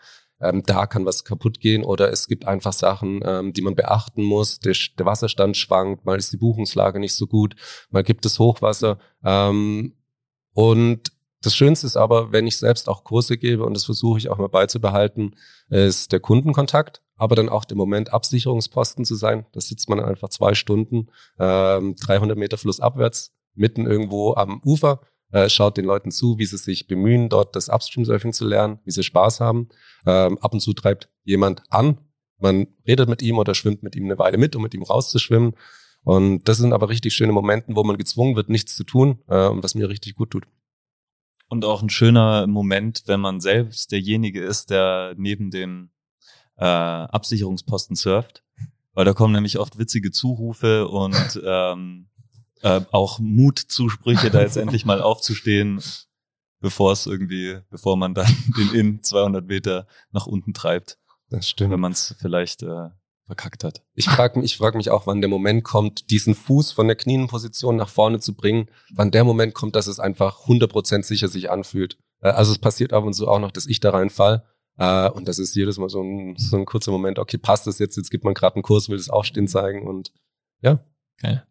ähm, 0.41 0.63
da 0.65 0.87
kann 0.87 1.05
was 1.05 1.25
kaputt 1.25 1.61
gehen 1.61 1.85
oder 1.85 2.11
es 2.11 2.27
gibt 2.27 2.47
einfach 2.47 2.73
Sachen, 2.73 3.21
ähm, 3.25 3.53
die 3.53 3.63
man 3.63 3.75
beachten 3.75 4.23
muss. 4.23 4.61
Der, 4.61 4.75
der 4.99 5.07
Wasserstand 5.07 5.57
schwankt, 5.57 6.05
mal 6.05 6.17
ist 6.17 6.33
die 6.33 6.39
Buchungslage 6.39 7.01
nicht 7.01 7.15
so 7.15 7.27
gut, 7.27 7.57
mal 7.91 8.03
gibt 8.03 8.25
es 8.25 8.39
Hochwasser. 8.39 8.99
Ähm, 9.25 9.95
und 10.55 11.13
das 11.43 11.57
Schönste 11.57 11.87
ist 11.87 11.97
aber, 11.97 12.33
wenn 12.33 12.47
ich 12.47 12.59
selbst 12.59 12.89
auch 12.89 13.05
Kurse 13.05 13.39
gebe, 13.39 13.65
und 13.65 13.75
das 13.75 13.85
versuche 13.85 14.19
ich 14.19 14.29
auch 14.29 14.39
mal 14.39 14.49
beizubehalten, 14.49 15.37
ist 15.69 16.13
der 16.13 16.21
Kundenkontakt, 16.21 17.03
aber 17.17 17.35
dann 17.35 17.49
auch 17.49 17.65
der 17.65 17.77
Moment, 17.77 18.13
Absicherungsposten 18.13 19.05
zu 19.05 19.15
sein. 19.15 19.47
Da 19.53 19.61
sitzt 19.61 19.89
man 19.89 20.01
einfach 20.01 20.29
zwei 20.29 20.55
Stunden, 20.55 21.09
ähm, 21.39 21.97
300 21.97 22.37
Meter 22.37 22.59
flussabwärts, 22.59 23.33
mitten 23.55 23.87
irgendwo 23.87 24.35
am 24.35 24.61
Ufer, 24.65 25.01
äh, 25.33 25.49
schaut 25.49 25.77
den 25.77 25.85
Leuten 25.85 26.11
zu, 26.11 26.39
wie 26.39 26.47
sie 26.47 26.59
sich 26.59 26.87
bemühen, 26.87 27.29
dort 27.29 27.57
das 27.57 27.69
Upstream-Surfing 27.69 28.33
zu 28.33 28.47
lernen, 28.47 28.81
wie 28.85 28.91
sie 28.91 29.03
Spaß 29.03 29.41
haben. 29.41 29.69
Ähm, 30.07 30.39
ab 30.39 30.53
und 30.53 30.61
zu 30.61 30.73
treibt 30.73 31.09
jemand 31.25 31.63
an, 31.71 31.99
man 32.39 32.67
redet 32.87 33.09
mit 33.09 33.23
ihm 33.23 33.39
oder 33.39 33.55
schwimmt 33.55 33.83
mit 33.83 33.97
ihm 33.97 34.05
eine 34.05 34.19
Weile 34.19 34.39
mit, 34.39 34.57
um 34.57 34.63
mit 34.63 34.75
ihm 34.75 34.83
rauszuschwimmen. 34.83 35.55
Und 36.03 36.49
das 36.49 36.57
sind 36.59 36.73
aber 36.73 36.89
richtig 36.89 37.15
schöne 37.15 37.33
Momente, 37.33 37.77
wo 37.77 37.85
man 37.85 37.99
gezwungen 37.99 38.35
wird, 38.35 38.49
nichts 38.49 38.77
zu 38.77 38.85
tun, 38.85 39.21
äh, 39.29 39.51
was 39.53 39.75
mir 39.75 39.89
richtig 39.89 40.17
gut 40.17 40.31
tut. 40.31 40.47
Und 41.51 41.65
auch 41.65 41.83
ein 41.83 41.91
schöner 41.91 42.47
Moment, 42.47 43.03
wenn 43.07 43.19
man 43.21 43.41
selbst 43.41 43.91
derjenige 43.91 44.41
ist, 44.41 44.71
der 44.71 45.15
neben 45.17 45.51
dem 45.51 45.91
äh, 46.57 46.65
Absicherungsposten 46.65 47.97
surft. 47.97 48.45
Weil 48.95 49.05
da 49.05 49.15
kommen 49.15 49.35
nämlich 49.35 49.59
oft 49.59 49.77
witzige 49.77 50.13
Zurufe 50.13 50.87
und 50.87 51.43
ähm, 51.45 52.09
äh, 52.63 52.81
auch 52.93 53.19
Mutzusprüche, 53.19 54.31
da 54.31 54.43
jetzt 54.43 54.59
endlich 54.59 54.85
mal 54.85 55.03
aufzustehen, 55.03 55.83
bevor 56.61 56.93
es 56.93 57.07
irgendwie, 57.07 57.59
bevor 57.69 57.97
man 57.97 58.15
dann 58.15 58.33
den 58.57 58.73
In 58.73 59.03
200 59.03 59.45
Meter 59.45 59.89
nach 60.13 60.27
unten 60.29 60.55
treibt, 60.55 60.99
Das 61.31 61.49
stimmt. 61.49 61.73
wenn 61.73 61.81
man 61.81 61.91
es 61.93 62.15
vielleicht 62.21 62.63
äh, 62.63 62.91
verkackt 63.31 63.63
hat. 63.65 63.83
Ich 63.95 64.07
frage 64.09 64.39
mich, 64.39 64.53
ich 64.53 64.57
frag 64.59 64.75
mich 64.75 64.91
auch, 64.91 65.07
wann 65.07 65.21
der 65.21 65.31
Moment 65.31 65.63
kommt, 65.63 66.11
diesen 66.11 66.35
Fuß 66.35 66.73
von 66.73 66.89
der 66.89 66.97
Knienposition 66.97 67.77
nach 67.77 67.89
vorne 67.89 68.19
zu 68.19 68.35
bringen, 68.35 68.69
wann 68.93 69.13
der 69.13 69.23
Moment 69.25 69.55
kommt, 69.55 69.77
dass 69.77 69.87
es 69.87 70.01
einfach 70.01 70.47
100% 70.47 71.05
sicher 71.05 71.29
sich 71.29 71.51
anfühlt. 71.51 71.97
Äh, 72.21 72.31
Also 72.31 72.51
es 72.53 72.59
passiert 72.59 72.93
ab 72.93 73.05
und 73.05 73.15
zu 73.15 73.29
auch 73.29 73.39
noch, 73.39 73.53
dass 73.53 73.67
ich 73.67 73.79
da 73.79 73.91
reinfall. 73.91 74.45
Äh, 74.79 75.09
Und 75.11 75.29
das 75.29 75.39
ist 75.39 75.55
jedes 75.55 75.79
Mal 75.79 75.89
so 75.89 76.03
ein, 76.03 76.35
so 76.37 76.57
ein 76.57 76.65
kurzer 76.65 76.91
Moment, 76.91 77.19
okay, 77.21 77.39
passt 77.39 77.67
das 77.67 77.79
jetzt, 77.79 77.97
jetzt 77.97 78.11
gibt 78.11 78.25
man 78.25 78.35
gerade 78.35 78.57
einen 78.57 78.63
Kurs, 78.65 78.89
will 78.89 78.97
das 78.97 79.11
Aufstehen 79.11 79.47
zeigen 79.49 79.87
und 79.87 80.13
ja. 80.61 80.85
Geil. 81.19 81.47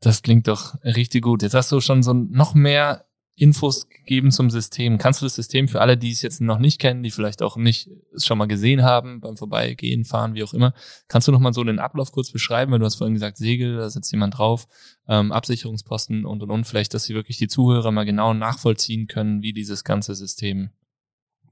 Das 0.00 0.22
klingt 0.22 0.48
doch 0.48 0.74
richtig 0.82 1.22
gut. 1.22 1.42
Jetzt 1.42 1.54
hast 1.54 1.72
du 1.72 1.80
schon 1.80 2.02
so 2.02 2.12
noch 2.12 2.54
mehr 2.54 3.06
Infos 3.36 3.88
gegeben 3.88 4.30
zum 4.30 4.48
System. 4.48 4.96
Kannst 4.96 5.20
du 5.20 5.26
das 5.26 5.34
System 5.34 5.66
für 5.66 5.80
alle, 5.80 5.96
die 5.96 6.12
es 6.12 6.22
jetzt 6.22 6.40
noch 6.40 6.58
nicht 6.58 6.80
kennen, 6.80 7.02
die 7.02 7.10
vielleicht 7.10 7.42
auch 7.42 7.56
nicht 7.56 7.90
es 8.14 8.24
schon 8.24 8.38
mal 8.38 8.46
gesehen 8.46 8.82
haben, 8.82 9.20
beim 9.20 9.36
Vorbeigehen, 9.36 10.04
Fahren, 10.04 10.34
wie 10.34 10.44
auch 10.44 10.54
immer, 10.54 10.72
kannst 11.08 11.26
du 11.26 11.32
noch 11.32 11.40
mal 11.40 11.52
so 11.52 11.64
den 11.64 11.80
Ablauf 11.80 12.12
kurz 12.12 12.30
beschreiben? 12.30 12.70
Weil 12.70 12.78
du 12.78 12.84
hast 12.84 12.94
vorhin 12.94 13.14
gesagt, 13.14 13.36
Segel, 13.36 13.76
da 13.76 13.90
sitzt 13.90 14.12
jemand 14.12 14.38
drauf, 14.38 14.68
ähm, 15.08 15.32
Absicherungsposten 15.32 16.24
und 16.24 16.42
und 16.42 16.50
und. 16.50 16.64
Vielleicht, 16.64 16.94
dass 16.94 17.04
sie 17.04 17.14
wirklich 17.14 17.38
die 17.38 17.48
Zuhörer 17.48 17.90
mal 17.90 18.04
genau 18.04 18.34
nachvollziehen 18.34 19.08
können, 19.08 19.42
wie 19.42 19.52
dieses 19.52 19.82
ganze 19.82 20.14
System 20.14 20.70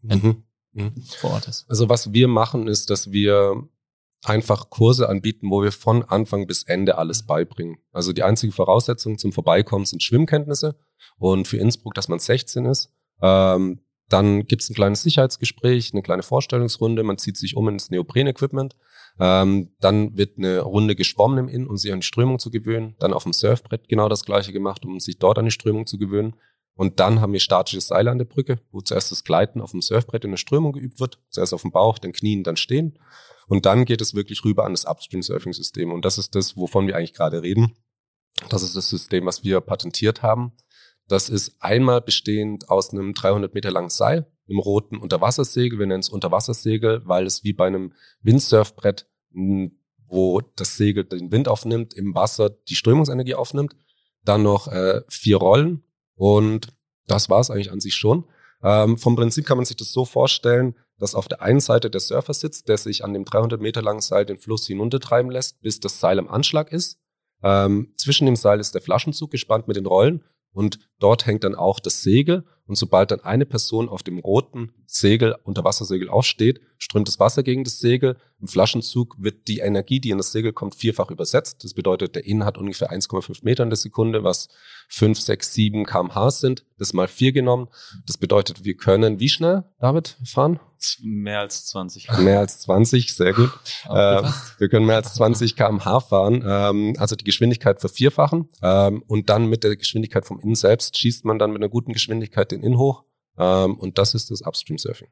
mhm. 0.02 0.44
Mhm. 0.72 0.92
vor 1.18 1.30
Ort 1.30 1.48
ist. 1.48 1.66
Also 1.68 1.88
was 1.88 2.12
wir 2.12 2.28
machen, 2.28 2.68
ist, 2.68 2.90
dass 2.90 3.10
wir 3.10 3.68
einfach 4.24 4.70
Kurse 4.70 5.08
anbieten, 5.08 5.50
wo 5.50 5.62
wir 5.62 5.72
von 5.72 6.04
Anfang 6.04 6.46
bis 6.46 6.62
Ende 6.62 6.98
alles 6.98 7.26
beibringen. 7.26 7.78
Also 7.92 8.12
die 8.12 8.22
einzige 8.22 8.52
Voraussetzung 8.52 9.18
zum 9.18 9.32
Vorbeikommen 9.32 9.84
sind 9.84 10.02
Schwimmkenntnisse 10.02 10.76
und 11.18 11.48
für 11.48 11.56
Innsbruck, 11.56 11.94
dass 11.94 12.08
man 12.08 12.18
16 12.18 12.64
ist. 12.66 12.92
Ähm, 13.20 13.80
dann 14.08 14.46
gibt 14.46 14.62
es 14.62 14.68
ein 14.68 14.74
kleines 14.74 15.02
Sicherheitsgespräch, 15.02 15.92
eine 15.92 16.02
kleine 16.02 16.22
Vorstellungsrunde, 16.22 17.02
man 17.02 17.16
zieht 17.16 17.38
sich 17.38 17.56
um 17.56 17.68
ins 17.68 17.90
Neopren-Equipment. 17.90 18.76
Ähm, 19.18 19.70
dann 19.80 20.16
wird 20.16 20.36
eine 20.36 20.60
Runde 20.60 20.94
geschwommen 20.94 21.38
im 21.38 21.48
Inn, 21.48 21.66
um 21.66 21.76
sich 21.76 21.92
an 21.92 22.00
die 22.00 22.06
Strömung 22.06 22.38
zu 22.38 22.50
gewöhnen. 22.50 22.94
Dann 22.98 23.14
auf 23.14 23.22
dem 23.22 23.32
Surfbrett 23.32 23.88
genau 23.88 24.08
das 24.08 24.24
gleiche 24.24 24.52
gemacht, 24.52 24.84
um 24.84 25.00
sich 25.00 25.18
dort 25.18 25.38
an 25.38 25.46
die 25.46 25.50
Strömung 25.50 25.86
zu 25.86 25.98
gewöhnen. 25.98 26.34
Und 26.74 27.00
dann 27.00 27.20
haben 27.20 27.32
wir 27.32 27.40
statische 27.40 27.80
Seile 27.80 28.10
an 28.10 28.18
der 28.18 28.24
Brücke, 28.24 28.60
wo 28.70 28.80
zuerst 28.80 29.12
das 29.12 29.24
Gleiten 29.24 29.60
auf 29.60 29.72
dem 29.72 29.82
Surfbrett 29.82 30.24
in 30.24 30.30
der 30.30 30.38
Strömung 30.38 30.72
geübt 30.72 31.00
wird. 31.00 31.18
Zuerst 31.28 31.52
auf 31.52 31.62
dem 31.62 31.70
Bauch, 31.70 31.98
dann 31.98 32.12
Knien, 32.12 32.44
dann 32.44 32.56
Stehen. 32.56 32.98
Und 33.46 33.66
dann 33.66 33.84
geht 33.84 34.00
es 34.00 34.14
wirklich 34.14 34.44
rüber 34.44 34.64
an 34.64 34.72
das 34.72 34.86
Upstream-Surfing-System. 34.86 35.92
Und 35.92 36.04
das 36.04 36.16
ist 36.16 36.34
das, 36.34 36.56
wovon 36.56 36.86
wir 36.86 36.96
eigentlich 36.96 37.12
gerade 37.12 37.42
reden. 37.42 37.76
Das 38.48 38.62
ist 38.62 38.74
das 38.74 38.88
System, 38.88 39.26
was 39.26 39.44
wir 39.44 39.60
patentiert 39.60 40.22
haben. 40.22 40.52
Das 41.08 41.28
ist 41.28 41.56
einmal 41.60 42.00
bestehend 42.00 42.70
aus 42.70 42.90
einem 42.90 43.12
300 43.12 43.52
Meter 43.52 43.70
langen 43.70 43.90
Seil, 43.90 44.26
einem 44.48 44.58
roten 44.58 44.96
Unterwassersegel. 44.96 45.78
Wir 45.78 45.86
nennen 45.86 46.00
es 46.00 46.08
Unterwassersegel, 46.08 47.02
weil 47.04 47.26
es 47.26 47.44
wie 47.44 47.52
bei 47.52 47.66
einem 47.66 47.92
Windsurfbrett, 48.22 49.06
wo 50.06 50.40
das 50.56 50.76
Segel 50.76 51.04
den 51.04 51.30
Wind 51.30 51.48
aufnimmt, 51.48 51.92
im 51.94 52.14
Wasser 52.14 52.50
die 52.50 52.76
Strömungsenergie 52.76 53.34
aufnimmt. 53.34 53.76
Dann 54.24 54.42
noch 54.42 54.68
äh, 54.68 55.02
vier 55.08 55.36
Rollen 55.36 55.82
und 56.14 56.68
das 57.06 57.28
war 57.28 57.40
es 57.40 57.50
eigentlich 57.50 57.72
an 57.72 57.80
sich 57.80 57.94
schon. 57.94 58.24
Ähm, 58.62 58.96
vom 58.96 59.16
Prinzip 59.16 59.44
kann 59.44 59.58
man 59.58 59.66
sich 59.66 59.76
das 59.76 59.92
so 59.92 60.04
vorstellen, 60.04 60.76
dass 60.98 61.14
auf 61.14 61.26
der 61.26 61.42
einen 61.42 61.60
Seite 61.60 61.90
der 61.90 62.00
Surfer 62.00 62.32
sitzt, 62.32 62.68
der 62.68 62.78
sich 62.78 63.04
an 63.04 63.12
dem 63.12 63.24
300 63.24 63.60
Meter 63.60 63.82
langen 63.82 64.00
Seil 64.00 64.24
den 64.24 64.38
Fluss 64.38 64.66
hinuntertreiben 64.66 65.30
lässt, 65.30 65.60
bis 65.60 65.80
das 65.80 65.98
Seil 65.98 66.18
am 66.18 66.28
Anschlag 66.28 66.70
ist. 66.72 67.00
Ähm, 67.42 67.92
zwischen 67.96 68.26
dem 68.26 68.36
Seil 68.36 68.60
ist 68.60 68.74
der 68.74 68.82
Flaschenzug 68.82 69.30
gespannt 69.30 69.66
mit 69.66 69.76
den 69.76 69.86
Rollen 69.86 70.22
und 70.52 70.78
dort 71.00 71.26
hängt 71.26 71.42
dann 71.44 71.56
auch 71.56 71.80
das 71.80 72.02
Segel. 72.02 72.44
Und 72.72 72.76
sobald 72.76 73.10
dann 73.10 73.20
eine 73.20 73.44
Person 73.44 73.90
auf 73.90 74.02
dem 74.02 74.18
roten 74.18 74.72
Segel, 74.86 75.36
Unterwassersegel 75.44 76.08
aufsteht, 76.08 76.62
strömt 76.78 77.06
das 77.06 77.20
Wasser 77.20 77.42
gegen 77.42 77.64
das 77.64 77.80
Segel. 77.80 78.16
Im 78.40 78.48
Flaschenzug 78.48 79.14
wird 79.18 79.46
die 79.46 79.58
Energie, 79.58 80.00
die 80.00 80.08
in 80.08 80.16
das 80.16 80.32
Segel 80.32 80.54
kommt, 80.54 80.74
vierfach 80.74 81.10
übersetzt. 81.10 81.64
Das 81.64 81.74
bedeutet, 81.74 82.14
der 82.14 82.24
Innen 82.24 82.46
hat 82.46 82.56
ungefähr 82.56 82.90
1,5 82.90 83.40
Meter 83.42 83.62
in 83.62 83.68
der 83.68 83.76
Sekunde, 83.76 84.24
was 84.24 84.48
5, 84.88 85.20
6, 85.20 85.52
7 85.52 85.84
kmh 85.84 86.30
sind. 86.30 86.64
Das 86.78 86.94
mal 86.94 87.08
vier 87.08 87.32
genommen. 87.32 87.68
Das 88.06 88.16
bedeutet, 88.16 88.64
wir 88.64 88.74
können 88.74 89.20
wie 89.20 89.28
schnell, 89.28 89.64
David, 89.78 90.16
fahren? 90.24 90.58
Mehr 91.00 91.40
als 91.40 91.66
20. 91.66 92.10
Mehr 92.18 92.40
als 92.40 92.60
20, 92.60 93.14
sehr 93.14 93.32
gut. 93.32 93.50
äh, 93.88 94.22
wir 94.58 94.68
können 94.68 94.86
mehr 94.86 94.96
als 94.96 95.14
20 95.14 95.54
kmh 95.54 96.00
fahren, 96.00 96.44
ähm, 96.44 96.94
also 96.98 97.14
die 97.14 97.24
Geschwindigkeit 97.24 97.80
vervierfachen. 97.80 98.48
Ähm, 98.62 99.04
und 99.06 99.30
dann 99.30 99.46
mit 99.46 99.62
der 99.62 99.76
Geschwindigkeit 99.76 100.26
vom 100.26 100.40
Innen 100.40 100.56
selbst 100.56 100.98
schießt 100.98 101.24
man 101.24 101.38
dann 101.38 101.52
mit 101.52 101.62
einer 101.62 101.68
guten 101.68 101.92
Geschwindigkeit 101.92 102.50
den 102.50 102.61
Inn 102.62 102.78
hoch. 102.78 103.04
Ähm, 103.38 103.76
und 103.78 103.98
das 103.98 104.14
ist 104.14 104.30
das 104.30 104.42
Upstream 104.42 104.78
Surfing. 104.78 105.08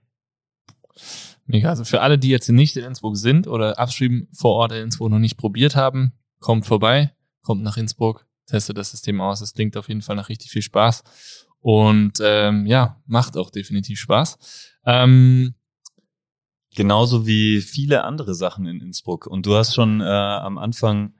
Mega. 1.46 1.70
Also 1.70 1.84
für 1.84 2.00
alle, 2.00 2.18
die 2.18 2.28
jetzt 2.28 2.48
nicht 2.48 2.76
in 2.76 2.84
Innsbruck 2.84 3.16
sind 3.16 3.46
oder 3.46 3.78
Upstream 3.78 4.28
vor 4.32 4.54
Ort 4.54 4.72
in 4.72 4.84
Innsbruck 4.84 5.10
noch 5.10 5.18
nicht 5.18 5.36
probiert 5.36 5.76
haben, 5.76 6.12
kommt 6.38 6.66
vorbei, 6.66 7.14
kommt 7.42 7.62
nach 7.62 7.76
Innsbruck, 7.76 8.26
testet 8.46 8.76
das 8.78 8.90
System 8.90 9.20
aus. 9.20 9.40
Es 9.40 9.54
klingt 9.54 9.76
auf 9.76 9.88
jeden 9.88 10.02
Fall 10.02 10.16
nach 10.16 10.28
richtig 10.28 10.50
viel 10.50 10.62
Spaß. 10.62 11.02
Und 11.60 12.18
ähm, 12.22 12.66
ja, 12.66 13.02
macht 13.06 13.36
auch 13.36 13.50
definitiv 13.50 13.98
Spaß. 13.98 14.38
Ähm, 14.86 15.54
Genauso 16.74 17.26
wie 17.26 17.60
viele 17.60 18.04
andere 18.04 18.34
Sachen 18.34 18.66
in 18.66 18.80
Innsbruck. 18.80 19.26
Und 19.26 19.44
du 19.46 19.56
hast 19.56 19.74
schon 19.74 20.00
äh, 20.00 20.04
am 20.04 20.56
Anfang 20.56 21.14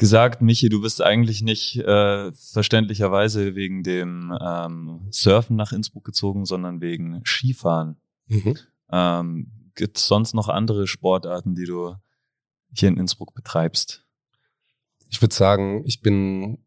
gesagt, 0.00 0.40
Michi, 0.40 0.70
du 0.70 0.80
bist 0.80 1.02
eigentlich 1.02 1.42
nicht 1.42 1.76
äh, 1.76 2.32
verständlicherweise 2.32 3.54
wegen 3.54 3.82
dem 3.82 4.34
ähm, 4.40 5.06
Surfen 5.10 5.56
nach 5.56 5.72
Innsbruck 5.72 6.04
gezogen, 6.04 6.46
sondern 6.46 6.80
wegen 6.80 7.20
Skifahren. 7.26 8.00
Mhm. 8.26 8.56
Ähm, 8.90 9.52
Gibt 9.74 9.98
es 9.98 10.06
sonst 10.06 10.32
noch 10.32 10.48
andere 10.48 10.86
Sportarten, 10.86 11.54
die 11.54 11.66
du 11.66 11.96
hier 12.72 12.88
in 12.88 12.96
Innsbruck 12.96 13.34
betreibst? 13.34 14.06
Ich 15.10 15.20
würde 15.20 15.34
sagen, 15.34 15.84
ich 15.84 16.00
bin 16.00 16.64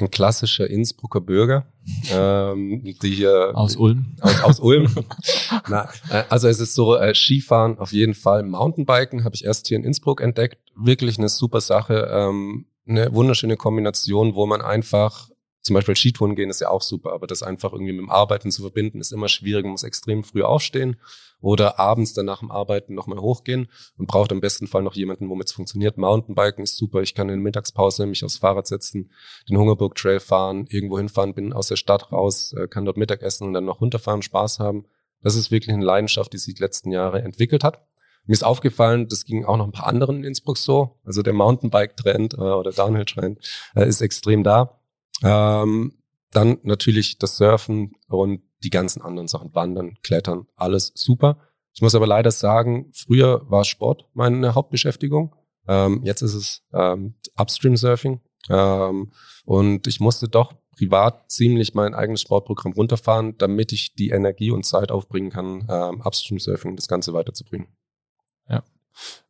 ein 0.00 0.10
klassischer 0.10 0.68
Innsbrucker 0.68 1.20
Bürger, 1.20 1.66
ähm, 2.12 2.82
die 3.02 3.10
hier 3.10 3.52
aus 3.54 3.76
Ulm. 3.76 4.16
Aus, 4.20 4.42
aus 4.42 4.60
Ulm. 4.60 4.94
Na, 5.68 5.88
äh, 6.10 6.24
also 6.28 6.48
es 6.48 6.60
ist 6.60 6.74
so 6.74 6.96
äh, 6.96 7.14
Skifahren 7.14 7.78
auf 7.78 7.92
jeden 7.92 8.14
Fall, 8.14 8.42
Mountainbiken 8.42 9.24
habe 9.24 9.34
ich 9.34 9.44
erst 9.44 9.68
hier 9.68 9.78
in 9.78 9.84
Innsbruck 9.84 10.20
entdeckt. 10.20 10.58
Wirklich 10.76 11.18
eine 11.18 11.28
super 11.28 11.60
Sache, 11.60 12.08
ähm, 12.12 12.66
eine 12.86 13.12
wunderschöne 13.14 13.56
Kombination, 13.56 14.34
wo 14.34 14.46
man 14.46 14.60
einfach 14.60 15.28
zum 15.66 15.74
Beispiel 15.74 15.96
Skitouren 15.96 16.36
gehen 16.36 16.48
ist 16.48 16.60
ja 16.60 16.70
auch 16.70 16.80
super, 16.80 17.12
aber 17.12 17.26
das 17.26 17.42
einfach 17.42 17.72
irgendwie 17.72 17.92
mit 17.92 18.02
dem 18.02 18.10
Arbeiten 18.10 18.50
zu 18.52 18.62
verbinden, 18.62 19.00
ist 19.00 19.12
immer 19.12 19.28
schwierig. 19.28 19.64
Man 19.64 19.72
muss 19.72 19.82
extrem 19.82 20.22
früh 20.22 20.42
aufstehen 20.42 20.96
oder 21.40 21.80
abends 21.80 22.14
dann 22.14 22.24
nach 22.24 22.38
dem 22.38 22.52
Arbeiten 22.52 22.94
nochmal 22.94 23.18
hochgehen 23.18 23.68
und 23.98 24.06
braucht 24.06 24.30
im 24.30 24.40
besten 24.40 24.68
Fall 24.68 24.82
noch 24.82 24.94
jemanden, 24.94 25.28
womit 25.28 25.48
es 25.48 25.52
funktioniert. 25.52 25.98
Mountainbiken 25.98 26.62
ist 26.62 26.76
super. 26.76 27.02
Ich 27.02 27.14
kann 27.14 27.28
in 27.28 27.34
der 27.34 27.42
Mittagspause 27.42 28.06
mich 28.06 28.24
aufs 28.24 28.38
Fahrrad 28.38 28.68
setzen, 28.68 29.10
den 29.48 29.58
Hungerburg 29.58 29.96
Trail 29.96 30.20
fahren, 30.20 30.66
irgendwo 30.68 30.98
hinfahren, 30.98 31.34
bin 31.34 31.52
aus 31.52 31.66
der 31.66 31.76
Stadt 31.76 32.12
raus, 32.12 32.52
äh, 32.52 32.68
kann 32.68 32.84
dort 32.84 32.96
Mittagessen 32.96 33.46
und 33.48 33.52
dann 33.52 33.64
noch 33.64 33.80
runterfahren, 33.80 34.22
Spaß 34.22 34.60
haben. 34.60 34.86
Das 35.22 35.34
ist 35.34 35.50
wirklich 35.50 35.74
eine 35.74 35.84
Leidenschaft, 35.84 36.32
die 36.32 36.38
sich 36.38 36.54
die 36.54 36.62
letzten 36.62 36.92
Jahre 36.92 37.22
entwickelt 37.22 37.64
hat. 37.64 37.84
Mir 38.26 38.34
ist 38.34 38.44
aufgefallen, 38.44 39.08
das 39.08 39.24
ging 39.24 39.44
auch 39.44 39.56
noch 39.56 39.66
ein 39.66 39.72
paar 39.72 39.88
anderen 39.88 40.18
in 40.18 40.24
Innsbruck 40.24 40.58
so. 40.58 41.00
Also 41.04 41.22
der 41.22 41.32
Mountainbike-Trend 41.32 42.34
äh, 42.34 42.36
oder 42.36 42.70
Downhill-Trend 42.70 43.38
äh, 43.74 43.88
ist 43.88 44.00
extrem 44.00 44.44
da. 44.44 44.80
Ähm, 45.22 45.92
dann 46.32 46.58
natürlich 46.62 47.18
das 47.18 47.36
Surfen 47.36 47.92
und 48.08 48.42
die 48.62 48.70
ganzen 48.70 49.02
anderen 49.02 49.28
Sachen, 49.28 49.54
Wandern, 49.54 49.96
Klettern, 50.02 50.46
alles 50.56 50.92
super. 50.94 51.38
Ich 51.72 51.82
muss 51.82 51.94
aber 51.94 52.06
leider 52.06 52.30
sagen, 52.30 52.90
früher 52.92 53.42
war 53.50 53.64
Sport 53.64 54.06
meine 54.14 54.54
Hauptbeschäftigung. 54.54 55.34
Ähm, 55.68 56.00
jetzt 56.04 56.22
ist 56.22 56.34
es 56.34 56.62
ähm, 56.72 57.14
Upstream 57.36 57.76
Surfing. 57.76 58.20
Ähm, 58.48 59.12
und 59.44 59.86
ich 59.86 60.00
musste 60.00 60.28
doch 60.28 60.54
privat 60.76 61.30
ziemlich 61.30 61.74
mein 61.74 61.94
eigenes 61.94 62.20
Sportprogramm 62.22 62.72
runterfahren, 62.72 63.36
damit 63.38 63.72
ich 63.72 63.94
die 63.94 64.10
Energie 64.10 64.50
und 64.50 64.64
Zeit 64.64 64.90
aufbringen 64.90 65.30
kann, 65.30 65.66
ähm, 65.70 66.00
Upstream 66.02 66.38
Surfing 66.38 66.76
das 66.76 66.88
Ganze 66.88 67.12
weiterzubringen. 67.12 67.68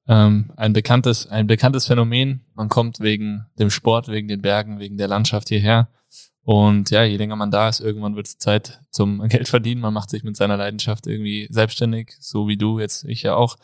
Ähm, 0.08 0.52
ein 0.56 0.72
bekanntes, 0.72 1.26
ein 1.26 1.46
bekanntes 1.46 1.86
Phänomen. 1.86 2.44
Man 2.54 2.68
kommt 2.68 3.00
wegen 3.00 3.46
dem 3.58 3.70
Sport, 3.70 4.08
wegen 4.08 4.28
den 4.28 4.42
Bergen, 4.42 4.78
wegen 4.78 4.96
der 4.96 5.08
Landschaft 5.08 5.48
hierher. 5.48 5.88
Und 6.42 6.90
ja, 6.90 7.02
je 7.02 7.16
länger 7.16 7.34
man 7.34 7.50
da 7.50 7.68
ist, 7.68 7.80
irgendwann 7.80 8.14
wird 8.14 8.28
es 8.28 8.38
Zeit 8.38 8.80
zum 8.90 9.20
Geld 9.28 9.48
verdienen. 9.48 9.80
Man 9.80 9.92
macht 9.92 10.10
sich 10.10 10.22
mit 10.22 10.36
seiner 10.36 10.56
Leidenschaft 10.56 11.08
irgendwie 11.08 11.48
selbstständig, 11.50 12.14
so 12.20 12.46
wie 12.46 12.56
du, 12.56 12.78
jetzt 12.78 13.04
ich 13.04 13.22
ja 13.22 13.34
auch. 13.34 13.56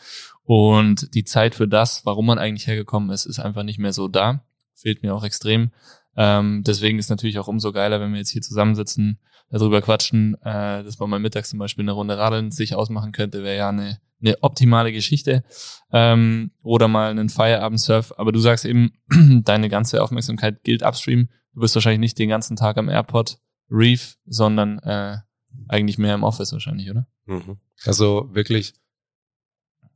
Und 0.43 1.15
die 1.15 1.23
Zeit 1.23 1.55
für 1.55 1.69
das, 1.69 2.05
warum 2.05 2.27
man 2.27 2.39
eigentlich 2.39 2.67
hergekommen 2.67 3.11
ist, 3.11 3.25
ist 3.25 3.39
einfach 3.39 3.63
nicht 3.63 3.79
mehr 3.79 3.93
so 3.93 4.09
da. 4.09 4.45
Fehlt 4.75 5.05
mir 5.05 5.15
auch 5.15 5.23
extrem. 5.23 5.71
Ähm, 6.17 6.65
deswegen 6.67 6.99
ist 6.99 7.09
natürlich 7.09 7.39
auch 7.39 7.47
umso 7.47 7.73
geiler, 7.73 8.01
wenn 8.01 8.11
wir 8.13 8.19
jetzt 8.19 8.31
hier 8.31 8.43
zusammensitzen, 8.43 9.21
darüber 9.49 9.81
quatschen, 9.81 10.35
äh, 10.43 10.83
dass 10.83 10.99
man 10.99 11.09
mal 11.09 11.21
mittags 11.21 11.51
zum 11.51 11.61
Beispiel 11.61 11.85
eine 11.85 11.93
Runde 11.93 12.19
Radeln 12.19 12.51
sich 12.51 12.75
ausmachen 12.75 13.13
könnte, 13.13 13.45
wäre 13.45 13.57
ja 13.57 13.69
eine, 13.69 14.01
eine 14.23 14.43
optimale 14.43 14.93
Geschichte. 14.93 15.45
Ähm, 15.93 16.53
oder 16.63 16.89
mal 16.89 17.11
einen 17.11 17.29
Feierabend-Surf. 17.29 18.15
Aber 18.17 18.33
du 18.33 18.39
sagst 18.39 18.65
eben, 18.65 18.93
deine 19.45 19.69
ganze 19.69 20.03
Aufmerksamkeit 20.03 20.63
gilt 20.63 20.83
upstream. 20.83 21.29
Du 21.55 21.61
bist 21.61 21.75
wahrscheinlich 21.75 22.01
nicht 22.01 22.19
den 22.19 22.29
ganzen 22.29 22.57
Tag 22.57 22.79
am 22.79 22.89
Airport 22.89 23.39
Reef, 23.71 24.17
sondern 24.27 24.79
äh, 24.81 25.19
eigentlich 25.69 25.99
mehr 25.99 26.15
im 26.15 26.23
Office 26.23 26.53
wahrscheinlich, 26.53 26.91
oder? 26.91 27.07
Mhm. 27.27 27.59
Also 27.85 28.29
wirklich 28.33 28.75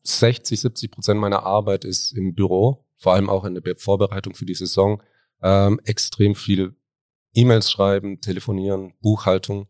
60, 0.03 0.61
70 0.61 0.91
Prozent 0.91 1.21
meiner 1.21 1.43
Arbeit 1.45 1.85
ist 1.85 2.13
im 2.13 2.35
Büro, 2.35 2.85
vor 2.97 3.15
allem 3.15 3.29
auch 3.29 3.45
in 3.45 3.55
der 3.55 3.77
Vorbereitung 3.77 4.35
für 4.35 4.47
die 4.47 4.55
Saison. 4.55 5.03
Ähm, 5.43 5.81
extrem 5.85 6.35
viel 6.35 6.75
E-Mails 7.35 7.71
schreiben, 7.71 8.21
telefonieren, 8.21 8.95
Buchhaltung. 9.01 9.69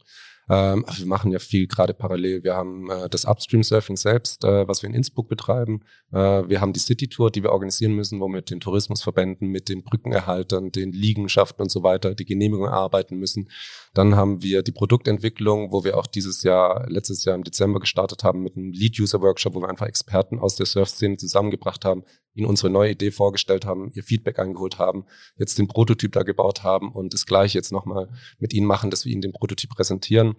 Ähm, 0.48 0.84
wir 0.96 1.06
machen 1.06 1.32
ja 1.32 1.38
viel 1.38 1.66
gerade 1.66 1.92
parallel. 1.92 2.44
Wir 2.44 2.54
haben 2.54 2.88
äh, 2.90 3.08
das 3.08 3.24
Upstream 3.24 3.62
Surfing 3.64 3.96
selbst, 3.96 4.44
äh, 4.44 4.68
was 4.68 4.82
wir 4.82 4.88
in 4.88 4.94
Innsbruck 4.94 5.28
betreiben. 5.28 5.80
Äh, 6.12 6.48
wir 6.48 6.60
haben 6.60 6.72
die 6.72 6.80
City 6.80 7.08
Tour, 7.08 7.30
die 7.30 7.42
wir 7.42 7.50
organisieren 7.50 7.92
müssen, 7.94 8.20
wo 8.20 8.26
wir 8.26 8.36
mit 8.36 8.50
den 8.50 8.60
Tourismusverbänden, 8.60 9.48
mit 9.48 9.68
den 9.68 9.82
Brückenerhaltern, 9.82 10.70
den 10.70 10.92
Liegenschaften 10.92 11.62
und 11.62 11.70
so 11.70 11.82
weiter 11.82 12.14
die 12.14 12.24
Genehmigung 12.24 12.66
erarbeiten 12.66 13.18
müssen. 13.18 13.50
Dann 13.92 14.14
haben 14.14 14.42
wir 14.42 14.62
die 14.62 14.72
Produktentwicklung, 14.72 15.72
wo 15.72 15.82
wir 15.82 15.96
auch 15.98 16.06
dieses 16.06 16.44
Jahr, 16.44 16.88
letztes 16.88 17.24
Jahr 17.24 17.34
im 17.34 17.42
Dezember 17.42 17.80
gestartet 17.80 18.22
haben 18.22 18.42
mit 18.42 18.56
einem 18.56 18.70
Lead-User-Workshop, 18.70 19.54
wo 19.54 19.60
wir 19.60 19.68
einfach 19.68 19.86
Experten 19.86 20.38
aus 20.38 20.54
der 20.54 20.66
Surf-Szene 20.66 21.16
zusammengebracht 21.16 21.84
haben, 21.84 22.04
ihnen 22.36 22.46
unsere 22.46 22.70
neue 22.70 22.92
Idee 22.92 23.10
vorgestellt 23.10 23.64
haben, 23.64 23.90
ihr 23.94 24.04
Feedback 24.04 24.38
eingeholt 24.38 24.78
haben, 24.78 25.04
jetzt 25.36 25.58
den 25.58 25.68
Prototyp 25.68 26.12
da 26.12 26.22
gebaut 26.22 26.62
haben 26.62 26.92
und 26.92 27.14
das 27.14 27.26
gleiche 27.26 27.58
jetzt 27.58 27.72
nochmal 27.72 28.08
mit 28.38 28.52
ihnen 28.52 28.66
machen, 28.66 28.90
dass 28.90 29.04
wir 29.04 29.12
ihnen 29.12 29.22
den 29.22 29.32
Prototyp 29.32 29.70
präsentieren. 29.70 30.36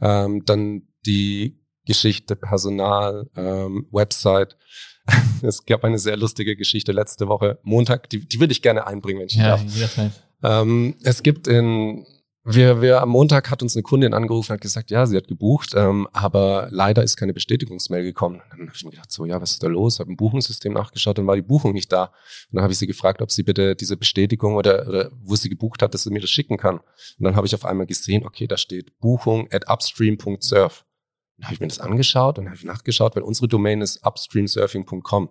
Ähm, 0.00 0.44
dann 0.44 0.88
die 1.06 1.60
Geschichte, 1.86 2.34
Personal, 2.36 3.30
ähm, 3.36 3.86
Website. 3.92 4.56
es 5.42 5.64
gab 5.64 5.84
eine 5.84 5.98
sehr 5.98 6.16
lustige 6.16 6.56
Geschichte 6.56 6.92
letzte 6.92 7.28
Woche, 7.28 7.60
Montag, 7.62 8.10
die, 8.10 8.26
die 8.26 8.40
würde 8.40 8.52
ich 8.52 8.60
gerne 8.60 8.86
einbringen, 8.86 9.20
wenn 9.20 9.28
ich 9.28 9.36
ja, 9.36 9.50
darf. 9.50 9.62
Ähm, 10.42 10.96
es 11.02 11.22
gibt 11.22 11.46
in 11.46 12.04
wir, 12.48 12.80
wir 12.80 13.02
am 13.02 13.08
Montag 13.08 13.50
hat 13.50 13.60
uns 13.60 13.74
eine 13.74 13.82
Kundin 13.82 14.14
angerufen 14.14 14.52
und 14.52 14.54
hat 14.54 14.60
gesagt, 14.60 14.90
ja, 14.92 15.04
sie 15.04 15.16
hat 15.16 15.26
gebucht, 15.26 15.72
ähm, 15.74 16.06
aber 16.12 16.68
leider 16.70 17.02
ist 17.02 17.16
keine 17.16 17.34
Bestätigungsmail 17.34 18.04
gekommen. 18.04 18.40
Dann 18.50 18.60
habe 18.60 18.72
ich 18.72 18.84
mir 18.84 18.92
gedacht, 18.92 19.10
so, 19.10 19.24
ja, 19.24 19.40
was 19.40 19.52
ist 19.52 19.62
da 19.64 19.66
los? 19.66 19.98
Habe 19.98 20.10
im 20.10 20.16
Buchungssystem 20.16 20.72
nachgeschaut, 20.72 21.18
dann 21.18 21.26
war 21.26 21.34
die 21.34 21.42
Buchung 21.42 21.72
nicht 21.72 21.90
da. 21.90 22.04
Und 22.04 22.12
dann 22.52 22.62
habe 22.62 22.72
ich 22.72 22.78
sie 22.78 22.86
gefragt, 22.86 23.20
ob 23.20 23.32
sie 23.32 23.42
bitte 23.42 23.74
diese 23.74 23.96
Bestätigung 23.96 24.54
oder, 24.54 24.86
oder 24.86 25.10
wo 25.24 25.34
sie 25.34 25.48
gebucht 25.48 25.82
hat, 25.82 25.92
dass 25.92 26.04
sie 26.04 26.10
mir 26.10 26.20
das 26.20 26.30
schicken 26.30 26.56
kann. 26.56 26.78
Und 26.78 27.24
dann 27.24 27.34
habe 27.34 27.48
ich 27.48 27.54
auf 27.54 27.64
einmal 27.64 27.86
gesehen, 27.86 28.24
okay, 28.24 28.46
da 28.46 28.56
steht 28.56 28.96
Buchung 29.00 29.48
at 29.50 29.68
upstream.surf. 29.68 30.84
Dann 31.38 31.46
habe 31.46 31.54
ich 31.54 31.60
mir 31.60 31.66
das 31.68 31.80
angeschaut 31.80 32.38
und 32.38 32.48
habe 32.48 32.64
nachgeschaut, 32.64 33.16
weil 33.16 33.24
unsere 33.24 33.48
Domain 33.48 33.80
ist 33.80 34.06
upstreamsurfing.com. 34.06 35.28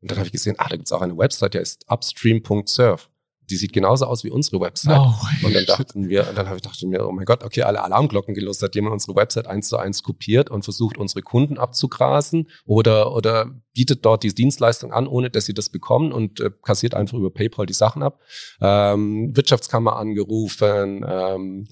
Und 0.00 0.10
dann 0.10 0.16
habe 0.16 0.26
ich 0.26 0.32
gesehen, 0.32 0.56
ah, 0.58 0.68
da 0.70 0.76
gibt's 0.76 0.92
auch 0.92 1.02
eine 1.02 1.18
Website, 1.18 1.52
die 1.52 1.58
heißt 1.58 1.84
upstream.surf 1.90 3.10
die 3.50 3.56
sieht 3.56 3.72
genauso 3.72 4.06
aus 4.06 4.24
wie 4.24 4.30
unsere 4.30 4.60
Website. 4.60 4.96
No 4.96 5.14
und 5.42 5.54
dann 5.54 5.66
dachten 5.66 6.08
wir, 6.08 6.28
und 6.28 6.36
dann 6.36 6.46
habe 6.46 6.56
ich 6.56 6.62
dachte 6.62 6.86
mir, 6.86 7.06
oh 7.06 7.12
mein 7.12 7.24
Gott, 7.24 7.44
okay, 7.44 7.62
alle 7.62 7.82
Alarmglocken 7.82 8.34
gelost, 8.34 8.62
hat 8.62 8.74
jemand 8.74 8.94
unsere 8.94 9.16
Website 9.16 9.46
eins 9.46 9.68
zu 9.68 9.76
eins 9.76 10.02
kopiert 10.02 10.50
und 10.50 10.64
versucht, 10.64 10.98
unsere 10.98 11.22
Kunden 11.22 11.58
abzugrasen 11.58 12.48
oder, 12.64 13.14
oder 13.14 13.50
bietet 13.72 14.04
dort 14.04 14.22
die 14.22 14.34
Dienstleistung 14.34 14.92
an, 14.92 15.06
ohne 15.06 15.30
dass 15.30 15.44
sie 15.46 15.54
das 15.54 15.68
bekommen 15.68 16.12
und 16.12 16.40
äh, 16.40 16.50
kassiert 16.62 16.94
einfach 16.94 17.16
über 17.18 17.30
PayPal 17.30 17.66
die 17.66 17.72
Sachen 17.72 18.02
ab. 18.02 18.20
Ähm, 18.60 19.36
Wirtschaftskammer 19.36 19.96
angerufen, 19.96 21.04
ähm, 21.06 21.68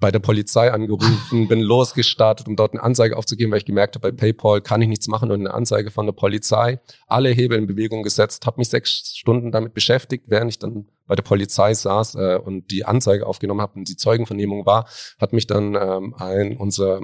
bei 0.00 0.10
der 0.10 0.18
Polizei 0.18 0.72
angerufen, 0.72 1.46
bin 1.48 1.60
losgestartet, 1.60 2.48
um 2.48 2.56
dort 2.56 2.72
eine 2.72 2.82
Anzeige 2.82 3.16
aufzugeben, 3.16 3.52
weil 3.52 3.58
ich 3.58 3.66
gemerkt 3.66 3.94
habe, 3.94 4.10
bei 4.12 4.16
PayPal 4.16 4.62
kann 4.62 4.80
ich 4.82 4.88
nichts 4.88 5.06
machen 5.08 5.30
und 5.30 5.40
eine 5.40 5.54
Anzeige 5.54 5.90
von 5.90 6.06
der 6.06 6.14
Polizei. 6.14 6.80
Alle 7.06 7.28
Hebel 7.28 7.58
in 7.58 7.66
Bewegung 7.66 8.02
gesetzt, 8.02 8.46
habe 8.46 8.58
mich 8.58 8.70
sechs 8.70 9.14
Stunden 9.14 9.52
damit 9.52 9.74
beschäftigt, 9.74 10.24
während 10.28 10.50
ich 10.50 10.58
dann 10.58 10.86
bei 11.06 11.14
der 11.14 11.22
Polizei 11.22 11.74
saß 11.74 12.14
äh, 12.14 12.38
und 12.42 12.70
die 12.70 12.84
Anzeige 12.84 13.26
aufgenommen 13.26 13.60
habe 13.60 13.74
und 13.78 13.88
die 13.88 13.96
Zeugenvernehmung 13.96 14.64
war, 14.64 14.88
hat 15.20 15.32
mich 15.32 15.46
dann 15.46 15.74
ähm, 15.74 16.14
ein 16.16 16.56
unser 16.56 17.00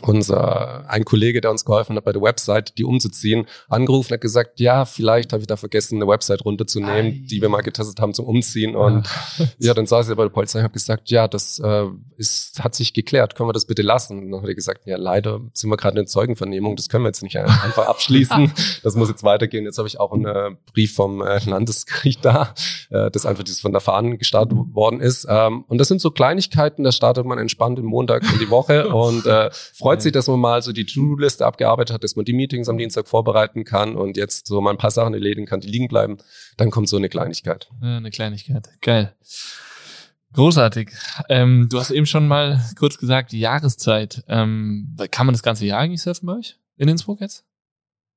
unser 0.00 0.88
ein 0.88 1.04
Kollege, 1.04 1.40
der 1.40 1.50
uns 1.50 1.64
geholfen 1.64 1.96
hat 1.96 2.04
bei 2.04 2.12
der 2.12 2.22
Website, 2.22 2.78
die 2.78 2.84
umzuziehen, 2.84 3.46
angerufen 3.68 4.14
hat 4.14 4.20
gesagt, 4.20 4.58
ja, 4.58 4.84
vielleicht 4.84 5.32
habe 5.32 5.42
ich 5.42 5.46
da 5.46 5.56
vergessen, 5.56 5.96
eine 5.96 6.08
Website 6.08 6.44
runterzunehmen, 6.44 7.12
Ei. 7.12 7.26
die 7.30 7.42
wir 7.42 7.48
mal 7.48 7.60
getestet 7.60 8.00
haben 8.00 8.14
zum 8.14 8.26
Umziehen. 8.26 8.74
Und 8.74 9.06
ja, 9.38 9.46
ja 9.58 9.74
dann 9.74 9.86
saß 9.86 10.08
er 10.08 10.16
bei 10.16 10.24
der 10.24 10.30
Polizei 10.30 10.60
und 10.60 10.64
habe 10.64 10.72
gesagt, 10.72 11.10
ja, 11.10 11.28
das 11.28 11.58
äh, 11.58 11.84
ist, 12.16 12.64
hat 12.64 12.74
sich 12.74 12.94
geklärt, 12.94 13.34
können 13.34 13.48
wir 13.48 13.52
das 13.52 13.66
bitte 13.66 13.82
lassen? 13.82 14.18
Und 14.18 14.30
dann 14.30 14.42
hat 14.42 14.48
er 14.48 14.54
gesagt, 14.54 14.86
ja, 14.86 14.96
leider 14.96 15.40
sind 15.52 15.70
wir 15.70 15.76
gerade 15.76 16.00
in 16.00 16.06
Zeugenvernehmung, 16.06 16.74
das 16.74 16.88
können 16.88 17.04
wir 17.04 17.08
jetzt 17.08 17.22
nicht 17.22 17.36
einfach 17.36 17.86
abschließen. 17.86 18.50
das 18.82 18.94
muss 18.94 19.08
jetzt 19.08 19.24
weitergehen. 19.24 19.64
Jetzt 19.64 19.78
habe 19.78 19.88
ich 19.88 20.00
auch 20.00 20.12
einen 20.12 20.24
äh, 20.26 20.50
Brief 20.72 20.94
vom 20.94 21.20
äh, 21.20 21.38
Landesgericht 21.44 22.24
da, 22.24 22.54
äh, 22.90 23.10
das 23.10 23.26
einfach 23.26 23.44
dieses 23.44 23.60
von 23.60 23.72
der 23.72 23.80
Fahnen 23.80 24.18
gestartet 24.18 24.56
worden 24.72 25.00
ist. 25.00 25.26
Ähm, 25.28 25.64
und 25.68 25.78
das 25.78 25.88
sind 25.88 26.00
so 26.00 26.10
Kleinigkeiten, 26.10 26.82
da 26.82 26.92
startet 26.92 27.26
man 27.26 27.38
entspannt 27.38 27.78
im 27.78 27.84
Montag 27.84 28.22
in 28.32 28.38
die 28.38 28.50
Woche 28.50 28.88
und 28.94 29.26
äh, 29.26 29.50
freut 29.82 30.00
sich, 30.00 30.12
dass 30.12 30.28
man 30.28 30.38
mal 30.38 30.62
so 30.62 30.72
die 30.72 30.86
To-Do-Liste 30.86 31.44
abgearbeitet 31.44 31.92
hat, 31.92 32.04
dass 32.04 32.14
man 32.14 32.24
die 32.24 32.32
Meetings 32.32 32.68
am 32.68 32.78
Dienstag 32.78 33.08
vorbereiten 33.08 33.64
kann 33.64 33.96
und 33.96 34.16
jetzt 34.16 34.46
so 34.46 34.60
mal 34.60 34.70
ein 34.70 34.78
paar 34.78 34.92
Sachen 34.92 35.12
erledigen 35.12 35.44
kann, 35.44 35.60
die 35.60 35.68
liegen 35.68 35.88
bleiben. 35.88 36.18
Dann 36.56 36.70
kommt 36.70 36.88
so 36.88 36.96
eine 36.96 37.08
Kleinigkeit. 37.08 37.68
Ja, 37.82 37.96
eine 37.96 38.10
Kleinigkeit. 38.10 38.68
Geil. 38.80 39.16
Großartig. 40.34 40.92
Ähm, 41.28 41.66
du 41.68 41.80
hast 41.80 41.90
eben 41.90 42.06
schon 42.06 42.28
mal 42.28 42.64
kurz 42.78 42.96
gesagt, 42.96 43.32
die 43.32 43.40
Jahreszeit. 43.40 44.22
Ähm, 44.28 44.96
kann 45.10 45.26
man 45.26 45.34
das 45.34 45.42
ganze 45.42 45.66
Jahr 45.66 45.80
eigentlich 45.80 46.02
surfen 46.02 46.26
bei 46.26 46.34
euch 46.34 46.56
in 46.76 46.88
Innsbruck 46.88 47.20
jetzt? 47.20 47.44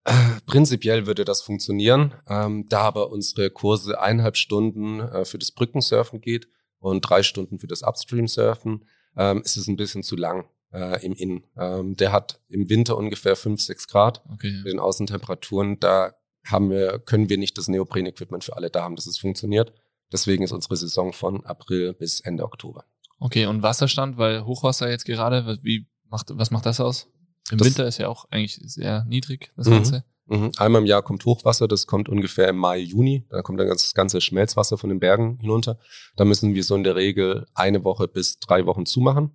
Äh, 0.04 0.13
prinzipiell 0.45 1.08
würde 1.08 1.25
das 1.25 1.41
funktionieren, 1.41 2.13
ähm, 2.30 2.67
da 2.69 2.82
aber 2.82 3.10
unsere 3.10 3.49
Kurse 3.49 3.99
eineinhalb 3.99 4.38
Stunden 4.38 4.99
äh, 4.99 5.25
für 5.25 5.39
das 5.39 5.51
Brückensurfen 5.51 6.21
geht 6.21 6.47
und 6.78 7.01
drei 7.01 7.23
Stunden 7.23 7.58
für 7.58 7.67
das 7.67 7.82
Upstream-Surfen, 7.82 8.86
ähm, 9.17 9.41
ist 9.43 9.58
es 9.58 9.67
ein 9.67 9.78
bisschen 9.78 10.04
zu 10.04 10.15
lang 10.15 10.45
äh, 10.73 11.06
im 11.06 11.13
Inn. 11.13 11.43
Ähm, 11.58 11.95
der 11.95 12.12
hat 12.12 12.41
im 12.47 12.69
Winter 12.69 12.97
ungefähr 12.97 13.36
5, 13.36 13.62
6 13.62 13.88
Grad 13.88 14.23
okay. 14.32 14.51
mit 14.63 14.73
den 14.73 14.80
Außentemperaturen. 14.80 15.80
Da 15.80 16.13
haben 16.45 16.69
wir, 16.69 16.99
können 16.99 17.30
wir 17.30 17.38
nicht 17.38 17.58
das 17.58 17.67
Neopren-Equipment 17.67 18.43
für 18.43 18.56
alle 18.56 18.69
da 18.69 18.84
haben, 18.84 18.95
dass 18.95 19.08
es 19.08 19.17
funktioniert. 19.17 19.73
Deswegen 20.12 20.43
ist 20.43 20.51
unsere 20.51 20.78
Saison 20.78 21.13
von 21.13 21.45
April 21.45 21.93
bis 21.93 22.19
Ende 22.19 22.43
Oktober. 22.43 22.86
Okay, 23.19 23.45
und 23.45 23.63
Wasserstand, 23.63 24.17
weil 24.17 24.45
Hochwasser 24.45 24.89
jetzt 24.89 25.06
gerade, 25.06 25.58
wie 25.63 25.88
macht, 26.10 26.28
was 26.32 26.51
macht 26.51 26.65
das 26.65 26.80
aus? 26.80 27.08
Im 27.51 27.58
das, 27.58 27.67
Winter 27.67 27.88
ist 27.88 27.97
ja 27.97 28.08
auch 28.08 28.25
eigentlich 28.30 28.60
sehr 28.63 29.06
niedrig, 29.06 29.51
das 29.56 29.67
mhm. 29.67 29.71
Ganze. 29.71 30.06
Mhm. 30.28 30.51
Einmal 30.58 30.82
im 30.82 30.88
Jahr 30.88 31.04
kommt 31.04 31.23
Hochwasser, 31.25 31.67
das 31.67 31.86
kommt 31.86 32.10
ungefähr 32.10 32.49
im 32.49 32.58
Mai, 32.58 32.80
Juni. 32.80 33.25
Da 33.30 33.41
kommt 33.41 33.60
dann 33.60 33.67
das 33.67 33.93
ganze 33.93 34.21
Schmelzwasser 34.21 34.78
von 34.78 34.89
den 34.89 34.99
Bergen 34.99 35.38
hinunter. 35.39 35.78
Da 36.15 36.25
müssen 36.25 36.56
wir 36.56 36.63
so 36.63 36.75
in 36.75 36.84
der 36.84 36.95
Regel 36.95 37.45
eine 37.54 37.84
Woche 37.84 38.08
bis 38.08 38.39
drei 38.39 38.65
Wochen 38.65 38.86
zumachen. 38.86 39.32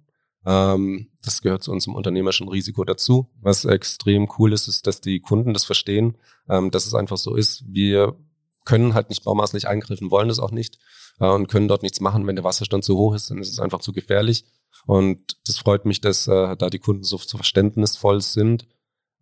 Ähm, 0.46 1.10
das 1.22 1.42
gehört 1.42 1.62
zu 1.62 1.72
unserem 1.72 1.94
unternehmerischen 1.94 2.48
Risiko 2.48 2.84
dazu. 2.84 3.30
Was 3.40 3.64
extrem 3.64 4.28
cool 4.38 4.52
ist, 4.52 4.68
ist, 4.68 4.86
dass 4.86 5.00
die 5.00 5.20
Kunden 5.20 5.52
das 5.52 5.64
verstehen, 5.64 6.16
ähm, 6.48 6.70
dass 6.70 6.86
es 6.86 6.94
einfach 6.94 7.18
so 7.18 7.34
ist. 7.34 7.64
Wir 7.66 8.16
können 8.64 8.94
halt 8.94 9.10
nicht 9.10 9.24
baumaßlich 9.24 9.68
eingreifen, 9.68 10.10
wollen 10.10 10.28
das 10.28 10.38
auch 10.38 10.50
nicht 10.50 10.78
äh, 11.18 11.28
und 11.28 11.48
können 11.48 11.68
dort 11.68 11.82
nichts 11.82 12.00
machen. 12.00 12.26
Wenn 12.26 12.36
der 12.36 12.44
Wasserstand 12.44 12.84
zu 12.84 12.96
hoch 12.96 13.14
ist, 13.14 13.30
dann 13.30 13.38
ist 13.38 13.50
es 13.50 13.60
einfach 13.60 13.80
zu 13.80 13.92
gefährlich. 13.92 14.44
Und 14.86 15.36
das 15.46 15.58
freut 15.58 15.84
mich, 15.84 16.00
dass 16.00 16.26
äh, 16.26 16.56
da 16.56 16.70
die 16.70 16.78
Kunden 16.78 17.04
so, 17.04 17.18
so 17.18 17.36
verständnisvoll 17.36 18.20
sind. 18.20 18.66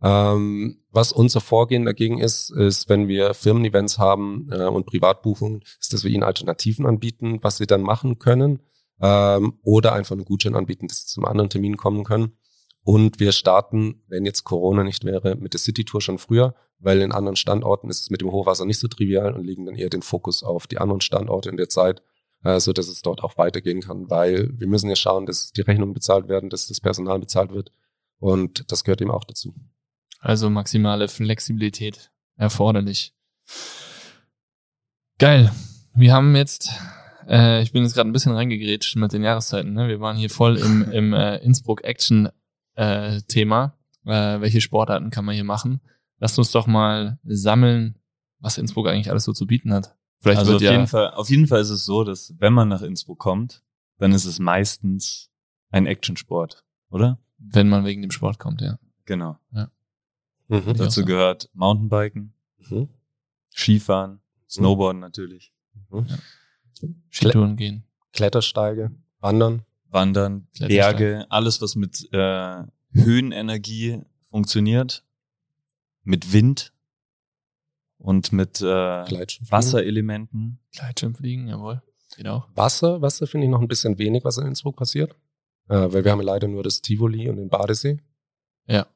Ähm, 0.01 0.85
was 0.93 1.11
unser 1.11 1.41
Vorgehen 1.41 1.85
dagegen 1.85 2.19
ist, 2.19 2.51
ist, 2.51 2.89
wenn 2.89 3.09
wir 3.09 3.35
Firmen-Events 3.35 3.99
haben 3.99 4.49
äh, 4.53 4.67
und 4.67 4.87
Privatbuchungen, 4.87 5.63
ist, 5.81 5.93
dass 5.93 6.05
wir 6.05 6.13
ihnen 6.13 6.23
Alternativen 6.23 6.87
anbieten, 6.87 7.39
was 7.43 7.57
sie 7.57 7.67
dann 7.67 7.83
machen 7.83 8.21
können 8.21 8.61
ähm, 9.01 9.59
oder 9.63 9.93
einfach 9.93 10.13
einen 10.13 10.25
Gutschein 10.25 10.55
anbieten, 10.55 10.89
dass 10.89 11.03
sie 11.03 11.07
zum 11.07 11.25
anderen 11.25 11.51
Termin 11.51 11.77
kommen 11.77 12.05
können. 12.05 12.33
Und 12.83 13.21
wir 13.21 13.33
starten, 13.33 14.03
wenn 14.09 14.25
jetzt 14.25 14.45
Corona 14.45 14.83
nicht 14.83 15.05
wäre, 15.05 15.37
mit 15.37 15.53
der 15.53 15.61
City 15.61 15.85
Tour 15.85 16.01
schon 16.01 16.19
früher, 16.19 16.55
weil 16.79 17.01
in 17.03 17.13
anderen 17.13 17.37
Standorten 17.37 17.91
ist 17.91 18.01
es 18.01 18.11
mit 18.11 18.21
dem 18.21 18.31
Hochwasser 18.31 18.65
nicht 18.65 18.79
so 18.79 18.89
trivial 18.89 19.35
und 19.35 19.45
legen 19.45 19.67
dann 19.67 19.75
eher 19.75 19.91
den 19.91 20.03
Fokus 20.03 20.43
auf 20.43 20.67
die 20.67 20.79
anderen 20.79 21.01
Standorte 21.01 21.51
in 21.51 21.57
der 21.57 21.69
Zeit, 21.69 22.03
äh, 22.45 22.61
so 22.61 22.73
dass 22.73 22.89
es 22.89 23.03
dort 23.03 23.23
auch 23.23 23.37
weitergehen 23.37 23.81
kann, 23.81 24.09
weil 24.09 24.51
wir 24.59 24.69
müssen 24.69 24.89
ja 24.89 24.97
schauen, 24.97 25.27
dass 25.27 25.53
die 25.53 25.61
Rechnungen 25.61 25.93
bezahlt 25.93 26.29
werden, 26.29 26.51
dass 26.51 26.69
das 26.69 26.81
Personal 26.81 27.19
bezahlt 27.19 27.53
wird 27.53 27.73
und 28.21 28.71
das 28.71 28.85
gehört 28.85 29.01
eben 29.01 29.11
auch 29.11 29.25
dazu. 29.25 29.55
Also 30.21 30.51
maximale 30.51 31.09
Flexibilität 31.09 32.11
erforderlich. 32.37 33.15
Geil. 35.19 35.53
Wir 35.95 36.13
haben 36.13 36.37
jetzt 36.37 36.71
äh, 37.29 37.63
ich 37.63 37.73
bin 37.73 37.83
jetzt 37.83 37.95
gerade 37.95 38.09
ein 38.09 38.13
bisschen 38.13 38.33
reingegrätscht 38.33 38.97
mit 38.97 39.13
den 39.13 39.23
Jahreszeiten. 39.23 39.73
Ne? 39.73 39.89
Wir 39.89 40.01
waren 40.01 40.17
hier 40.17 40.31
voll 40.31 40.57
im, 40.57 40.91
im 40.99 41.13
äh, 41.13 41.37
Innsbruck-Action-Thema. 41.39 43.75
Äh, 44.07 44.11
äh, 44.11 44.41
welche 44.41 44.61
Sportarten 44.61 45.11
kann 45.11 45.25
man 45.25 45.35
hier 45.35 45.45
machen? 45.45 45.81
Lasst 46.19 46.39
uns 46.39 46.51
doch 46.51 46.67
mal 46.67 47.19
sammeln, 47.25 47.99
was 48.41 48.59
Innsbruck 48.59 48.89
eigentlich 48.89 49.11
alles 49.11 49.25
so 49.25 49.33
zu 49.33 49.47
bieten 49.47 49.73
hat. 49.73 49.95
Vielleicht 50.21 50.41
also 50.41 50.57
auf, 50.57 50.63
ja 50.63 50.73
jeden 50.73 50.89
Fall, 50.89 51.13
auf 51.13 51.31
jeden 51.31 51.47
Fall 51.47 51.61
ist 51.61 51.71
es 51.71 51.85
so, 51.85 52.05
dass 52.05 52.35
wenn 52.39 52.53
man 52.53 52.69
nach 52.69 52.83
Innsbruck 52.83 53.19
kommt, 53.19 53.63
dann 53.99 54.13
ist 54.13 54.25
es 54.25 54.39
meistens 54.39 55.31
ein 55.71 55.87
Actionsport, 55.87 56.65
oder? 56.91 57.19
Wenn 57.39 57.69
man 57.69 57.85
wegen 57.85 58.03
dem 58.03 58.11
Sport 58.11 58.39
kommt, 58.39 58.61
ja. 58.61 58.79
Genau. 59.05 59.39
Ja. 59.53 59.71
Mhm. 60.49 60.75
Dazu 60.77 61.05
gehört 61.05 61.51
Mountainbiken, 61.53 62.35
mhm. 62.59 62.89
Skifahren, 63.55 64.13
mhm. 64.13 64.21
Snowboarden 64.49 65.01
natürlich. 65.01 65.53
Mhm. 65.91 66.07
Ja. 66.09 66.19
Skitouren 67.11 67.57
gehen. 67.57 67.85
Klettersteige, 68.13 68.91
Wandern. 69.21 69.63
Wandern, 69.91 70.47
Berge, 70.59 71.27
alles, 71.31 71.63
was 71.63 71.75
mit 71.77 72.09
äh, 72.13 72.63
Höhenenergie 72.93 74.03
funktioniert, 74.29 75.03
mit 76.05 76.33
Wind 76.33 76.73
und 77.99 78.33
mit 78.33 78.61
äh, 78.61 78.65
Wasserelementen. 79.51 80.59
Gleitschirmfliegen, 80.73 81.49
jawohl. 81.49 81.83
Geht 82.17 82.27
auch. 82.29 82.49
Wasser, 82.55 83.01
Wasser 83.03 83.27
finde 83.27 83.47
ich 83.47 83.51
noch 83.51 83.61
ein 83.61 83.69
bisschen 83.69 83.99
wenig, 83.99 84.25
was 84.25 84.39
in 84.39 84.47
Innsbruck 84.47 84.77
passiert. 84.77 85.15
äh, 85.69 85.93
weil 85.93 86.05
wir 86.05 86.13
haben 86.13 86.21
leider 86.23 86.49
nur 86.49 86.63
das 86.63 86.81
Tivoli 86.83 87.29
und 87.29 87.37
den 87.37 87.49
Badesee. 87.49 87.99
Ja. 88.67 88.87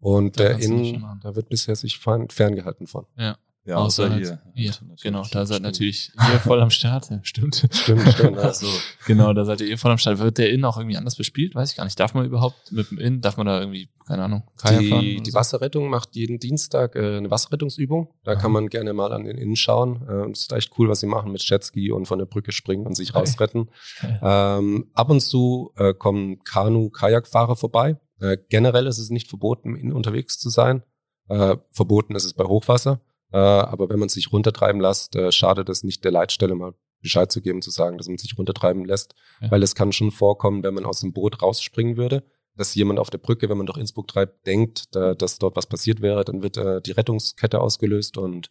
Und 0.00 0.38
Da 0.38 0.42
der 0.44 0.52
kannst 0.52 0.68
du 0.68 0.74
nicht 0.74 0.94
Inn, 0.94 1.00
machen. 1.00 1.20
da 1.22 1.34
wird 1.34 1.48
bisher 1.48 1.74
sich 1.76 1.98
fern, 1.98 2.28
ferngehalten 2.28 2.86
von. 2.86 3.06
Ja, 3.16 3.36
Außer 3.66 4.04
außer 4.04 4.10
halt 4.10 4.22
hier. 4.22 4.40
Hier, 4.54 4.70
Natürlich. 4.72 5.02
genau, 5.02 5.24
da 5.32 5.46
seid 5.46 5.62
natürlich 5.62 6.12
ihr 6.16 6.38
voll 6.38 6.60
am 6.60 6.68
Start. 6.68 7.08
Ja, 7.10 7.18
Stimmt. 7.22 7.66
Stimmt, 7.72 8.06
stimmt. 8.12 8.36
Also, 8.36 8.66
Genau, 9.06 9.32
da 9.32 9.44
seid 9.46 9.62
ihr 9.62 9.78
voll 9.78 9.90
am 9.90 9.96
Start. 9.98 10.18
Wird 10.18 10.36
der 10.36 10.50
Inn 10.52 10.64
auch 10.66 10.76
irgendwie 10.76 10.98
anders 10.98 11.16
bespielt? 11.16 11.54
Weiß 11.54 11.70
ich 11.70 11.76
gar 11.76 11.84
nicht. 11.84 11.98
Darf 11.98 12.12
man 12.12 12.26
überhaupt 12.26 12.70
mit 12.72 12.90
dem 12.90 12.98
Inn, 12.98 13.22
darf 13.22 13.38
man 13.38 13.46
da 13.46 13.58
irgendwie, 13.60 13.88
keine 14.06 14.24
Ahnung, 14.24 14.42
Kajak 14.58 14.84
fahren? 14.84 15.00
Die, 15.00 15.14
oder 15.14 15.22
die 15.22 15.30
so? 15.30 15.38
Wasserrettung 15.38 15.88
macht 15.88 16.14
jeden 16.14 16.38
Dienstag 16.38 16.94
äh, 16.94 17.16
eine 17.16 17.30
Wasserrettungsübung. 17.30 18.08
Da 18.22 18.32
Aha. 18.32 18.40
kann 18.40 18.52
man 18.52 18.68
gerne 18.68 18.92
mal 18.92 19.12
an 19.12 19.24
den 19.24 19.38
Innen 19.38 19.56
schauen. 19.56 20.02
Äh, 20.08 20.28
das 20.28 20.42
ist 20.42 20.52
echt 20.52 20.70
cool, 20.78 20.90
was 20.90 21.00
sie 21.00 21.06
machen 21.06 21.32
mit 21.32 21.42
Jetski 21.42 21.90
und 21.90 22.04
von 22.06 22.18
der 22.18 22.26
Brücke 22.26 22.52
springen 22.52 22.86
und 22.86 22.96
sich 22.96 23.12
Geil. 23.14 23.20
rausretten. 23.22 23.70
Geil. 24.02 24.20
Ähm, 24.22 24.90
ab 24.92 25.08
und 25.08 25.20
zu 25.20 25.72
äh, 25.76 25.94
kommen 25.94 26.42
Kanu-Kajakfahrer 26.44 27.56
vorbei. 27.56 27.98
Äh, 28.20 28.36
generell 28.50 28.86
ist 28.86 28.98
es 28.98 29.08
nicht 29.08 29.28
verboten, 29.28 29.70
im 29.70 29.76
Inn 29.76 29.92
unterwegs 29.92 30.38
zu 30.38 30.50
sein. 30.50 30.82
Äh, 31.28 31.56
verboten 31.70 32.14
ist 32.14 32.24
es 32.24 32.34
bei 32.34 32.44
Hochwasser. 32.44 33.00
Äh, 33.34 33.36
aber 33.36 33.88
wenn 33.88 33.98
man 33.98 34.08
sich 34.08 34.30
runtertreiben 34.30 34.80
lässt, 34.80 35.16
äh, 35.16 35.32
schadet 35.32 35.68
es 35.68 35.82
nicht 35.82 36.04
der 36.04 36.12
Leitstelle 36.12 36.54
mal 36.54 36.74
Bescheid 37.02 37.32
zu 37.32 37.42
geben, 37.42 37.62
zu 37.62 37.70
sagen, 37.70 37.98
dass 37.98 38.06
man 38.06 38.16
sich 38.16 38.38
runtertreiben 38.38 38.84
lässt. 38.84 39.16
Ja. 39.40 39.50
Weil 39.50 39.64
es 39.64 39.74
kann 39.74 39.90
schon 39.90 40.12
vorkommen, 40.12 40.62
wenn 40.62 40.72
man 40.72 40.84
aus 40.84 41.00
dem 41.00 41.12
Boot 41.12 41.42
rausspringen 41.42 41.96
würde, 41.96 42.22
dass 42.56 42.76
jemand 42.76 43.00
auf 43.00 43.10
der 43.10 43.18
Brücke, 43.18 43.48
wenn 43.48 43.58
man 43.58 43.66
durch 43.66 43.78
Innsbruck 43.78 44.06
treibt, 44.06 44.46
denkt, 44.46 44.94
da, 44.94 45.16
dass 45.16 45.40
dort 45.40 45.56
was 45.56 45.66
passiert 45.66 46.00
wäre, 46.00 46.24
dann 46.24 46.44
wird 46.44 46.56
äh, 46.58 46.80
die 46.80 46.92
Rettungskette 46.92 47.60
ausgelöst 47.60 48.18
und 48.18 48.50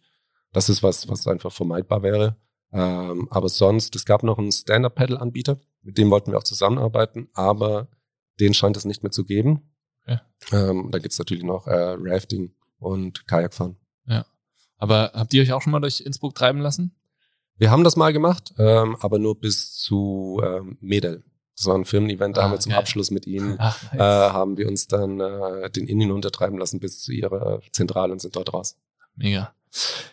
das 0.52 0.68
ist 0.68 0.82
was, 0.82 1.08
was 1.08 1.26
einfach 1.26 1.50
vermeidbar 1.50 2.02
wäre. 2.02 2.36
Ähm, 2.70 3.28
aber 3.30 3.48
sonst, 3.48 3.96
es 3.96 4.04
gab 4.04 4.22
noch 4.22 4.36
einen 4.36 4.52
Stand-Up-Pedal-Anbieter, 4.52 5.60
mit 5.80 5.96
dem 5.96 6.10
wollten 6.10 6.30
wir 6.30 6.38
auch 6.38 6.44
zusammenarbeiten, 6.44 7.30
aber 7.32 7.88
den 8.38 8.52
scheint 8.52 8.76
es 8.76 8.84
nicht 8.84 9.02
mehr 9.02 9.12
zu 9.12 9.24
geben. 9.24 9.72
Ja. 10.06 10.20
Ähm, 10.52 10.90
da 10.90 10.98
gibt's 10.98 11.18
natürlich 11.18 11.44
noch 11.44 11.66
äh, 11.66 11.96
Rafting 11.98 12.54
und 12.78 13.26
Kajakfahren. 13.26 13.78
Aber 14.78 15.12
habt 15.14 15.32
ihr 15.34 15.42
euch 15.42 15.52
auch 15.52 15.62
schon 15.62 15.72
mal 15.72 15.80
durch 15.80 16.00
Innsbruck 16.00 16.34
treiben 16.34 16.60
lassen? 16.60 16.94
Wir 17.56 17.70
haben 17.70 17.84
das 17.84 17.96
mal 17.96 18.12
gemacht, 18.12 18.52
ähm, 18.58 18.96
aber 19.00 19.18
nur 19.18 19.38
bis 19.38 19.72
zu 19.74 20.40
ähm, 20.44 20.76
Medel. 20.80 21.22
Das 21.56 21.66
war 21.66 21.76
ein 21.76 21.84
Firmen-Event, 21.84 22.36
da 22.36 22.40
Ah, 22.40 22.44
haben 22.44 22.50
wir 22.52 22.58
zum 22.58 22.70
geil. 22.70 22.80
Abschluss 22.80 23.12
mit 23.12 23.28
ihnen 23.28 23.54
Ach, 23.60 23.92
äh, 23.94 23.98
haben 23.98 24.56
wir 24.56 24.66
uns 24.68 24.88
dann 24.88 25.20
äh, 25.20 25.70
den 25.70 25.86
Inn 25.86 26.00
hinuntertreiben 26.00 26.58
lassen 26.58 26.80
bis 26.80 27.00
zu 27.02 27.12
ihrer 27.12 27.60
Zentrale 27.70 28.12
und 28.12 28.20
sind 28.20 28.34
dort 28.34 28.52
raus. 28.52 28.76
Mega. 29.14 29.54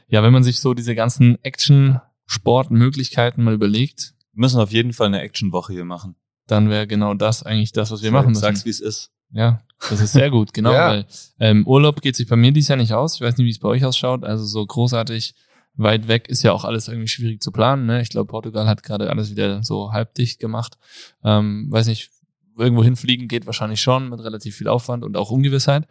Ja, 0.07 0.21
wenn 0.21 0.33
man 0.33 0.43
sich 0.43 0.59
so 0.59 0.75
diese 0.75 0.93
ganzen 0.93 1.43
Action-Sport-Möglichkeiten 1.43 3.43
mal 3.43 3.53
überlegt, 3.53 4.13
wir 4.33 4.41
müssen 4.41 4.59
auf 4.59 4.71
jeden 4.71 4.93
Fall 4.93 5.07
eine 5.07 5.21
Actionwoche 5.21 5.73
hier 5.73 5.85
machen. 5.85 6.15
dann 6.47 6.69
wäre 6.69 6.85
genau 6.87 7.13
das 7.13 7.43
eigentlich 7.43 7.71
das, 7.71 7.91
was 7.91 8.01
wir 8.03 8.11
machen 8.11 8.29
müssen. 8.29 8.41
Sag's, 8.41 8.65
wie 8.65 8.69
es 8.69 8.79
ist. 8.81 9.11
Ja, 9.33 9.61
das 9.89 9.99
ist 10.01 10.13
sehr 10.13 10.29
gut, 10.29 10.53
genau, 10.53 10.73
Ja. 10.73 10.89
weil 10.89 11.05
ähm, 11.39 11.65
Urlaub 11.67 12.01
geht 12.01 12.15
sich 12.15 12.27
bei 12.27 12.35
mir 12.35 12.51
dieses 12.51 12.67
Jahr 12.69 12.77
nicht 12.77 12.93
aus. 12.93 13.15
Ich 13.15 13.21
weiß 13.21 13.37
nicht, 13.37 13.45
wie 13.45 13.51
es 13.51 13.59
bei 13.59 13.69
euch 13.69 13.83
ausschaut. 13.85 14.23
Also 14.23 14.43
so 14.45 14.65
großartig 14.65 15.33
weit 15.75 16.07
weg 16.07 16.27
ist 16.27 16.43
ja 16.43 16.51
auch 16.51 16.65
alles 16.65 16.87
irgendwie 16.89 17.07
schwierig 17.07 17.41
zu 17.41 17.51
planen. 17.51 17.85
Ne? 17.85 18.01
Ich 18.01 18.09
glaube, 18.09 18.27
Portugal 18.27 18.67
hat 18.67 18.83
gerade 18.83 19.09
alles 19.09 19.31
wieder 19.31 19.63
so 19.63 19.91
halbdicht 19.93 20.39
gemacht. 20.39 20.77
Ähm, 21.23 21.67
weiß 21.69 21.87
nicht, 21.87 22.11
irgendwo 22.57 22.83
hinfliegen 22.83 23.27
geht 23.29 23.45
wahrscheinlich 23.45 23.81
schon 23.81 24.09
mit 24.09 24.19
relativ 24.19 24.55
viel 24.57 24.67
Aufwand 24.67 25.03
und 25.05 25.15
auch 25.15 25.31
Ungewissheit. 25.31 25.87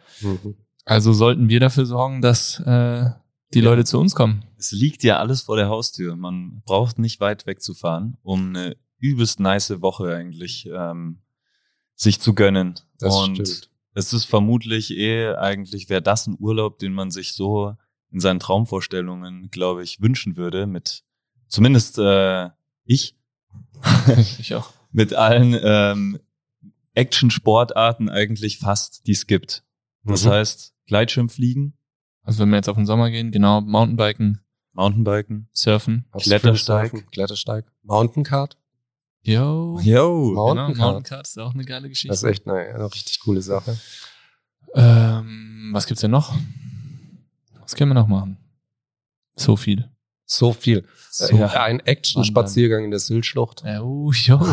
Also 0.85 1.13
sollten 1.13 1.49
wir 1.49 1.59
dafür 1.59 1.85
sorgen, 1.85 2.21
dass 2.21 2.59
äh, 2.59 3.09
die 3.53 3.59
Ja. 3.59 3.65
Leute 3.65 3.83
zu 3.85 3.99
uns 3.99 4.15
kommen. 4.15 4.45
Es 4.57 4.71
liegt 4.71 5.03
ja 5.03 5.17
alles 5.17 5.41
vor 5.41 5.55
der 5.57 5.67
Haustür. 5.69 6.15
Man 6.15 6.61
braucht 6.65 6.99
nicht 6.99 7.19
weit 7.19 7.45
wegzufahren, 7.47 8.17
um 8.21 8.49
eine 8.49 8.77
übelst 8.99 9.39
nice 9.39 9.81
Woche 9.81 10.15
eigentlich 10.15 10.69
ähm, 10.71 11.17
sich 12.01 12.19
zu 12.19 12.33
gönnen. 12.33 12.75
Das 12.99 13.15
Und 13.15 13.35
stimmt. 13.47 13.69
es 13.93 14.13
ist 14.13 14.25
vermutlich 14.25 14.91
eh 14.97 15.33
eigentlich, 15.35 15.89
wäre 15.89 16.01
das 16.01 16.25
ein 16.27 16.35
Urlaub, 16.39 16.79
den 16.79 16.93
man 16.93 17.11
sich 17.11 17.33
so 17.33 17.75
in 18.11 18.19
seinen 18.19 18.39
Traumvorstellungen, 18.39 19.49
glaube 19.51 19.83
ich, 19.83 20.01
wünschen 20.01 20.35
würde, 20.35 20.65
mit 20.67 21.03
zumindest 21.47 21.97
äh, 21.99 22.49
ich, 22.85 23.15
ich 24.39 24.55
auch. 24.55 24.71
mit 24.91 25.13
allen 25.13 25.57
ähm, 25.61 26.19
Action-Sportarten 26.93 28.09
eigentlich 28.09 28.57
fast, 28.57 29.05
die 29.07 29.11
es 29.13 29.27
gibt. 29.27 29.63
Das 30.03 30.25
Mhm. 30.25 30.29
heißt, 30.29 30.73
Gleitschirmfliegen, 30.87 31.77
Also 32.23 32.39
wenn 32.39 32.49
wir 32.49 32.57
jetzt 32.57 32.69
auf 32.69 32.75
den 32.75 32.85
Sommer 32.85 33.09
gehen, 33.11 33.31
genau, 33.31 33.61
Mountainbiken, 33.61 34.41
Mountainbiken, 34.73 35.47
Surfen. 35.53 36.05
Klettersteig. 36.17 37.09
Klettersteig. 37.11 37.65
Mountain 37.83 38.23
Card. 38.23 38.57
Yo. 39.23 39.79
Yo, 39.83 40.31
Mountain 40.33 40.73
Genau, 40.73 40.77
Card. 40.77 40.77
Mountain 40.77 41.03
Card 41.03 41.27
ist 41.27 41.39
auch 41.39 41.53
eine 41.53 41.65
geile 41.65 41.89
Geschichte. 41.89 42.09
Das 42.09 42.23
ist 42.23 42.29
echt 42.29 42.47
eine, 42.47 42.59
eine 42.73 42.85
richtig 42.91 43.19
coole 43.19 43.41
Sache. 43.41 43.77
Ähm, 44.73 45.69
was 45.73 45.85
gibt's 45.85 46.01
denn 46.01 46.11
noch? 46.11 46.33
Was 47.61 47.75
können 47.75 47.91
wir 47.91 47.95
noch 47.95 48.07
machen? 48.07 48.37
So 49.35 49.55
viel. 49.55 49.89
So 50.25 50.53
viel. 50.53 50.85
So 51.09 51.35
äh, 51.37 51.43
ein 51.43 51.79
Action-Spaziergang 51.81 52.85
in 52.85 52.91
der 52.91 52.99
Sylschlucht. 52.99 53.63
Äh, 53.65 53.79
oh, 53.79 54.11
yo. 54.13 54.39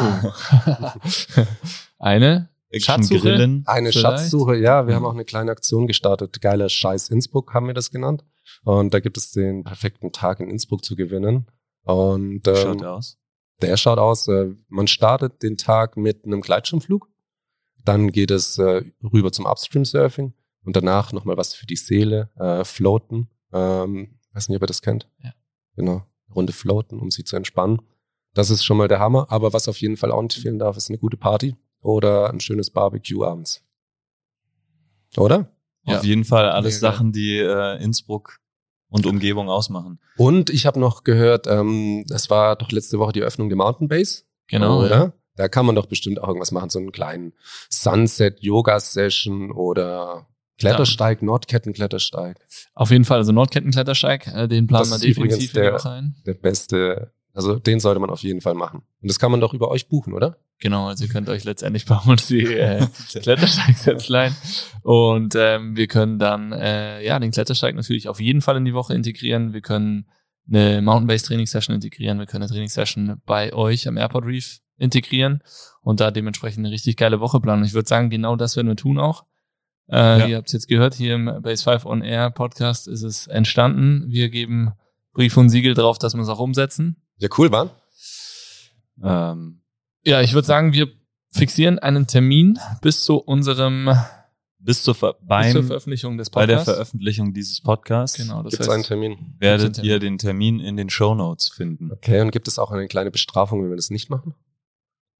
Eine 1.98 2.48
Schatzsuche? 2.74 3.14
Action-Grillen. 3.16 3.62
Eine 3.66 3.92
Vielleicht. 3.92 4.18
Schatzsuche, 4.20 4.56
ja, 4.56 4.86
wir 4.86 4.92
Mhm. 4.92 4.96
haben 4.96 5.04
auch 5.06 5.14
eine 5.14 5.24
kleine 5.24 5.50
Aktion 5.50 5.86
gestartet. 5.86 6.40
Geiler 6.40 6.68
Scheiß 6.68 7.08
Innsbruck 7.10 7.54
haben 7.54 7.66
wir 7.68 7.74
das 7.74 7.90
genannt. 7.90 8.24
Und 8.64 8.92
da 8.92 9.00
gibt 9.00 9.16
es 9.16 9.30
den 9.30 9.64
perfekten 9.64 10.12
Tag 10.12 10.40
in 10.40 10.50
Innsbruck 10.50 10.84
zu 10.84 10.96
gewinnen. 10.96 11.46
Und 11.84 12.46
ähm, 12.46 12.56
Schaut 12.56 12.84
aus. 12.84 13.16
Der 13.60 13.76
schaut 13.76 13.98
aus, 13.98 14.28
äh, 14.28 14.54
man 14.68 14.86
startet 14.86 15.42
den 15.42 15.56
Tag 15.56 15.96
mit 15.96 16.24
einem 16.24 16.40
Gleitschirmflug. 16.40 17.08
Dann 17.84 18.12
geht 18.12 18.30
es 18.30 18.58
äh, 18.58 18.82
rüber 19.02 19.32
zum 19.32 19.46
Upstream-Surfing 19.46 20.32
und 20.64 20.76
danach 20.76 21.12
nochmal 21.12 21.36
was 21.36 21.54
für 21.54 21.66
die 21.66 21.76
Seele, 21.76 22.30
äh, 22.38 22.64
Floaten. 22.64 23.28
Ähm, 23.52 24.18
weiß 24.32 24.48
nicht, 24.48 24.56
ob 24.56 24.62
ihr 24.62 24.66
das 24.66 24.82
kennt. 24.82 25.08
Ja. 25.22 25.32
Genau, 25.76 26.04
Runde 26.34 26.52
Floaten, 26.52 26.98
um 26.98 27.10
sie 27.10 27.24
zu 27.24 27.36
entspannen. 27.36 27.80
Das 28.34 28.50
ist 28.50 28.64
schon 28.64 28.76
mal 28.76 28.88
der 28.88 29.00
Hammer. 29.00 29.26
Aber 29.30 29.52
was 29.52 29.68
auf 29.68 29.80
jeden 29.80 29.96
Fall 29.96 30.12
auch 30.12 30.22
nicht 30.22 30.38
fehlen 30.38 30.58
darf, 30.58 30.76
ist 30.76 30.90
eine 30.90 30.98
gute 30.98 31.16
Party 31.16 31.56
oder 31.80 32.30
ein 32.30 32.40
schönes 32.40 32.70
Barbecue 32.70 33.24
abends. 33.24 33.64
Oder? 35.16 35.50
Ja. 35.84 35.98
Auf 35.98 36.04
jeden 36.04 36.24
Fall 36.24 36.50
alles 36.50 36.80
Mega. 36.80 36.92
Sachen, 36.92 37.12
die 37.12 37.38
äh, 37.38 37.82
Innsbruck 37.82 38.40
und 38.88 39.06
Umgebung 39.06 39.48
ausmachen. 39.48 39.98
Und 40.16 40.50
ich 40.50 40.66
habe 40.66 40.80
noch 40.80 41.04
gehört, 41.04 41.46
ähm, 41.46 42.04
das 42.08 42.30
war 42.30 42.56
doch 42.56 42.70
letzte 42.70 42.98
Woche 42.98 43.12
die 43.12 43.20
Eröffnung 43.20 43.48
der 43.48 43.56
Mountain 43.56 43.88
Base. 43.88 44.22
Genau. 44.48 44.84
oder? 44.84 44.90
Ja. 44.90 45.12
Da 45.36 45.48
kann 45.48 45.66
man 45.66 45.76
doch 45.76 45.86
bestimmt 45.86 46.20
auch 46.20 46.26
irgendwas 46.26 46.50
machen, 46.50 46.68
so 46.68 46.80
einen 46.80 46.90
kleinen 46.90 47.32
Sunset-Yoga-Session 47.70 49.52
oder 49.52 50.26
Klettersteig, 50.58 51.22
Nordkettenklettersteig. 51.22 52.36
Auf 52.74 52.90
jeden 52.90 53.04
Fall, 53.04 53.18
also 53.18 53.30
Nordkettenklettersteig, 53.30 54.26
äh, 54.26 54.48
den 54.48 54.66
planen 54.66 54.90
wir 54.90 54.98
definitiv 54.98 55.52
der-. 55.52 55.78
Der 56.26 56.34
beste, 56.34 57.12
also 57.38 57.56
den 57.60 57.78
sollte 57.78 58.00
man 58.00 58.10
auf 58.10 58.22
jeden 58.24 58.40
Fall 58.40 58.54
machen. 58.54 58.82
Und 59.00 59.08
das 59.08 59.20
kann 59.20 59.30
man 59.30 59.40
doch 59.40 59.54
über 59.54 59.70
euch 59.70 59.88
buchen, 59.88 60.12
oder? 60.12 60.38
Genau, 60.58 60.88
also 60.88 61.04
ihr 61.04 61.10
könnt 61.10 61.28
euch 61.28 61.44
letztendlich 61.44 61.86
bei 61.86 61.96
uns 61.96 62.26
die 62.26 62.44
äh, 62.44 62.84
Klettersteig-Sets 63.22 64.08
leihen. 64.08 64.34
Und 64.82 65.36
ähm, 65.36 65.76
wir 65.76 65.86
können 65.86 66.18
dann 66.18 66.50
äh, 66.50 67.00
ja 67.06 67.18
den 67.20 67.30
Klettersteig 67.30 67.76
natürlich 67.76 68.08
auf 68.08 68.18
jeden 68.20 68.40
Fall 68.40 68.56
in 68.56 68.64
die 68.64 68.74
Woche 68.74 68.92
integrieren. 68.92 69.52
Wir 69.52 69.60
können 69.60 70.08
eine 70.50 70.82
Mountain-Based-Training-Session 70.82 71.76
integrieren. 71.76 72.18
Wir 72.18 72.26
können 72.26 72.42
eine 72.42 72.50
Trainingssession 72.50 73.22
bei 73.24 73.52
euch 73.52 73.86
am 73.86 73.96
Airport 73.96 74.24
Reef 74.24 74.58
integrieren 74.76 75.42
und 75.80 76.00
da 76.00 76.10
dementsprechend 76.10 76.66
eine 76.66 76.72
richtig 76.74 76.96
geile 76.96 77.20
Woche 77.20 77.38
planen. 77.40 77.64
Ich 77.64 77.74
würde 77.74 77.88
sagen, 77.88 78.10
genau 78.10 78.34
das 78.34 78.56
werden 78.56 78.66
wir 78.66 78.74
tun 78.76 78.98
auch. 78.98 79.26
Äh, 79.88 79.96
Ja. 80.18 80.26
Ihr 80.26 80.36
habt 80.38 80.48
es 80.48 80.54
jetzt 80.54 80.66
gehört, 80.66 80.94
hier 80.94 81.14
im 81.14 81.30
Base 81.42 81.62
5 81.62 81.86
On 81.86 82.02
Air 82.02 82.30
Podcast 82.30 82.88
ist 82.88 83.04
es 83.04 83.28
entstanden. 83.28 84.06
Wir 84.08 84.28
geben 84.28 84.72
Brief 85.12 85.36
und 85.36 85.50
Siegel 85.50 85.74
drauf, 85.74 85.98
dass 85.98 86.14
wir 86.14 86.22
es 86.22 86.28
auch 86.28 86.40
umsetzen. 86.40 86.96
Ja, 87.18 87.28
cool, 87.36 87.48
Mann. 87.50 87.70
Ähm, 89.02 89.60
Ja, 90.04 90.20
ich 90.22 90.32
würde 90.32 90.46
sagen, 90.46 90.72
wir 90.72 90.88
fixieren 91.30 91.78
einen 91.78 92.06
Termin 92.06 92.58
bis 92.80 93.02
zu 93.04 93.16
unserem 93.18 93.90
bis 94.60 94.82
zur, 94.82 94.94
Ver 94.94 95.14
bis 95.14 95.26
beim, 95.28 95.52
zur 95.52 95.64
Veröffentlichung 95.64 96.18
des 96.18 96.30
bei 96.30 96.46
der 96.46 96.56
Podcasts. 96.56 96.72
Veröffentlichung 96.74 97.32
dieses 97.32 97.60
Podcasts 97.60 98.16
Genau, 98.18 98.42
das 98.42 98.52
Gibt 98.52 98.62
es 98.62 98.68
heißt, 98.68 98.74
einen 98.74 98.84
Termin? 98.84 99.34
werdet 99.38 99.66
Gibt's 99.66 99.78
einen 99.80 99.88
ihr 99.88 99.98
den 100.00 100.18
Termin 100.18 100.58
in 100.60 100.76
den 100.76 100.90
Show 100.90 101.14
Notes 101.14 101.48
finden. 101.48 101.92
Okay, 101.92 102.20
und 102.20 102.30
gibt 102.32 102.48
es 102.48 102.58
auch 102.58 102.70
eine 102.72 102.88
kleine 102.88 103.10
Bestrafung, 103.10 103.62
wenn 103.62 103.70
wir 103.70 103.76
das 103.76 103.90
nicht 103.90 104.10
machen? 104.10 104.34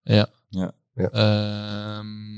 ja. 0.04 0.28
Ja. 0.50 2.00
Ähm, 2.00 2.38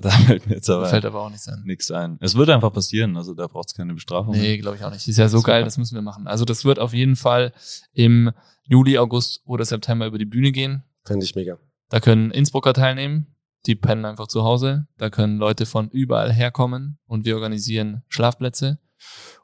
Da 0.00 0.10
fällt 0.10 0.46
mir 0.46 0.56
jetzt 0.56 0.68
aber 0.70 0.86
fällt 0.86 1.04
aber 1.04 1.20
auch 1.22 1.30
nichts 1.30 1.48
an. 1.48 1.62
nichts 1.64 1.90
ein. 1.90 2.18
Es 2.20 2.34
wird 2.34 2.50
einfach 2.50 2.72
passieren, 2.72 3.16
also 3.16 3.34
da 3.34 3.46
braucht 3.46 3.68
es 3.68 3.74
keine 3.74 3.94
Bestrafung. 3.94 4.34
Nee, 4.34 4.58
glaube 4.58 4.76
ich 4.76 4.84
auch 4.84 4.90
nicht. 4.90 5.06
Ist 5.06 5.16
ja 5.18 5.28
so 5.28 5.38
Super. 5.38 5.52
geil, 5.52 5.64
das 5.64 5.78
müssen 5.78 5.94
wir 5.94 6.02
machen. 6.02 6.26
Also 6.26 6.44
das 6.44 6.64
wird 6.64 6.78
auf 6.78 6.92
jeden 6.92 7.16
Fall 7.16 7.52
im 7.92 8.32
Juli, 8.64 8.98
August 8.98 9.42
oder 9.44 9.64
September 9.64 10.06
über 10.06 10.18
die 10.18 10.24
Bühne 10.24 10.52
gehen. 10.52 10.82
Fände 11.04 11.24
ich 11.24 11.34
mega. 11.34 11.58
Da 11.90 12.00
können 12.00 12.30
Innsbrucker 12.30 12.72
teilnehmen. 12.72 13.34
Die 13.66 13.74
pennen 13.74 14.04
einfach 14.04 14.26
zu 14.26 14.42
Hause. 14.44 14.86
Da 14.98 15.10
können 15.10 15.38
Leute 15.38 15.64
von 15.64 15.88
überall 15.88 16.32
herkommen 16.32 16.98
und 17.06 17.24
wir 17.24 17.36
organisieren 17.36 18.02
Schlafplätze. 18.08 18.78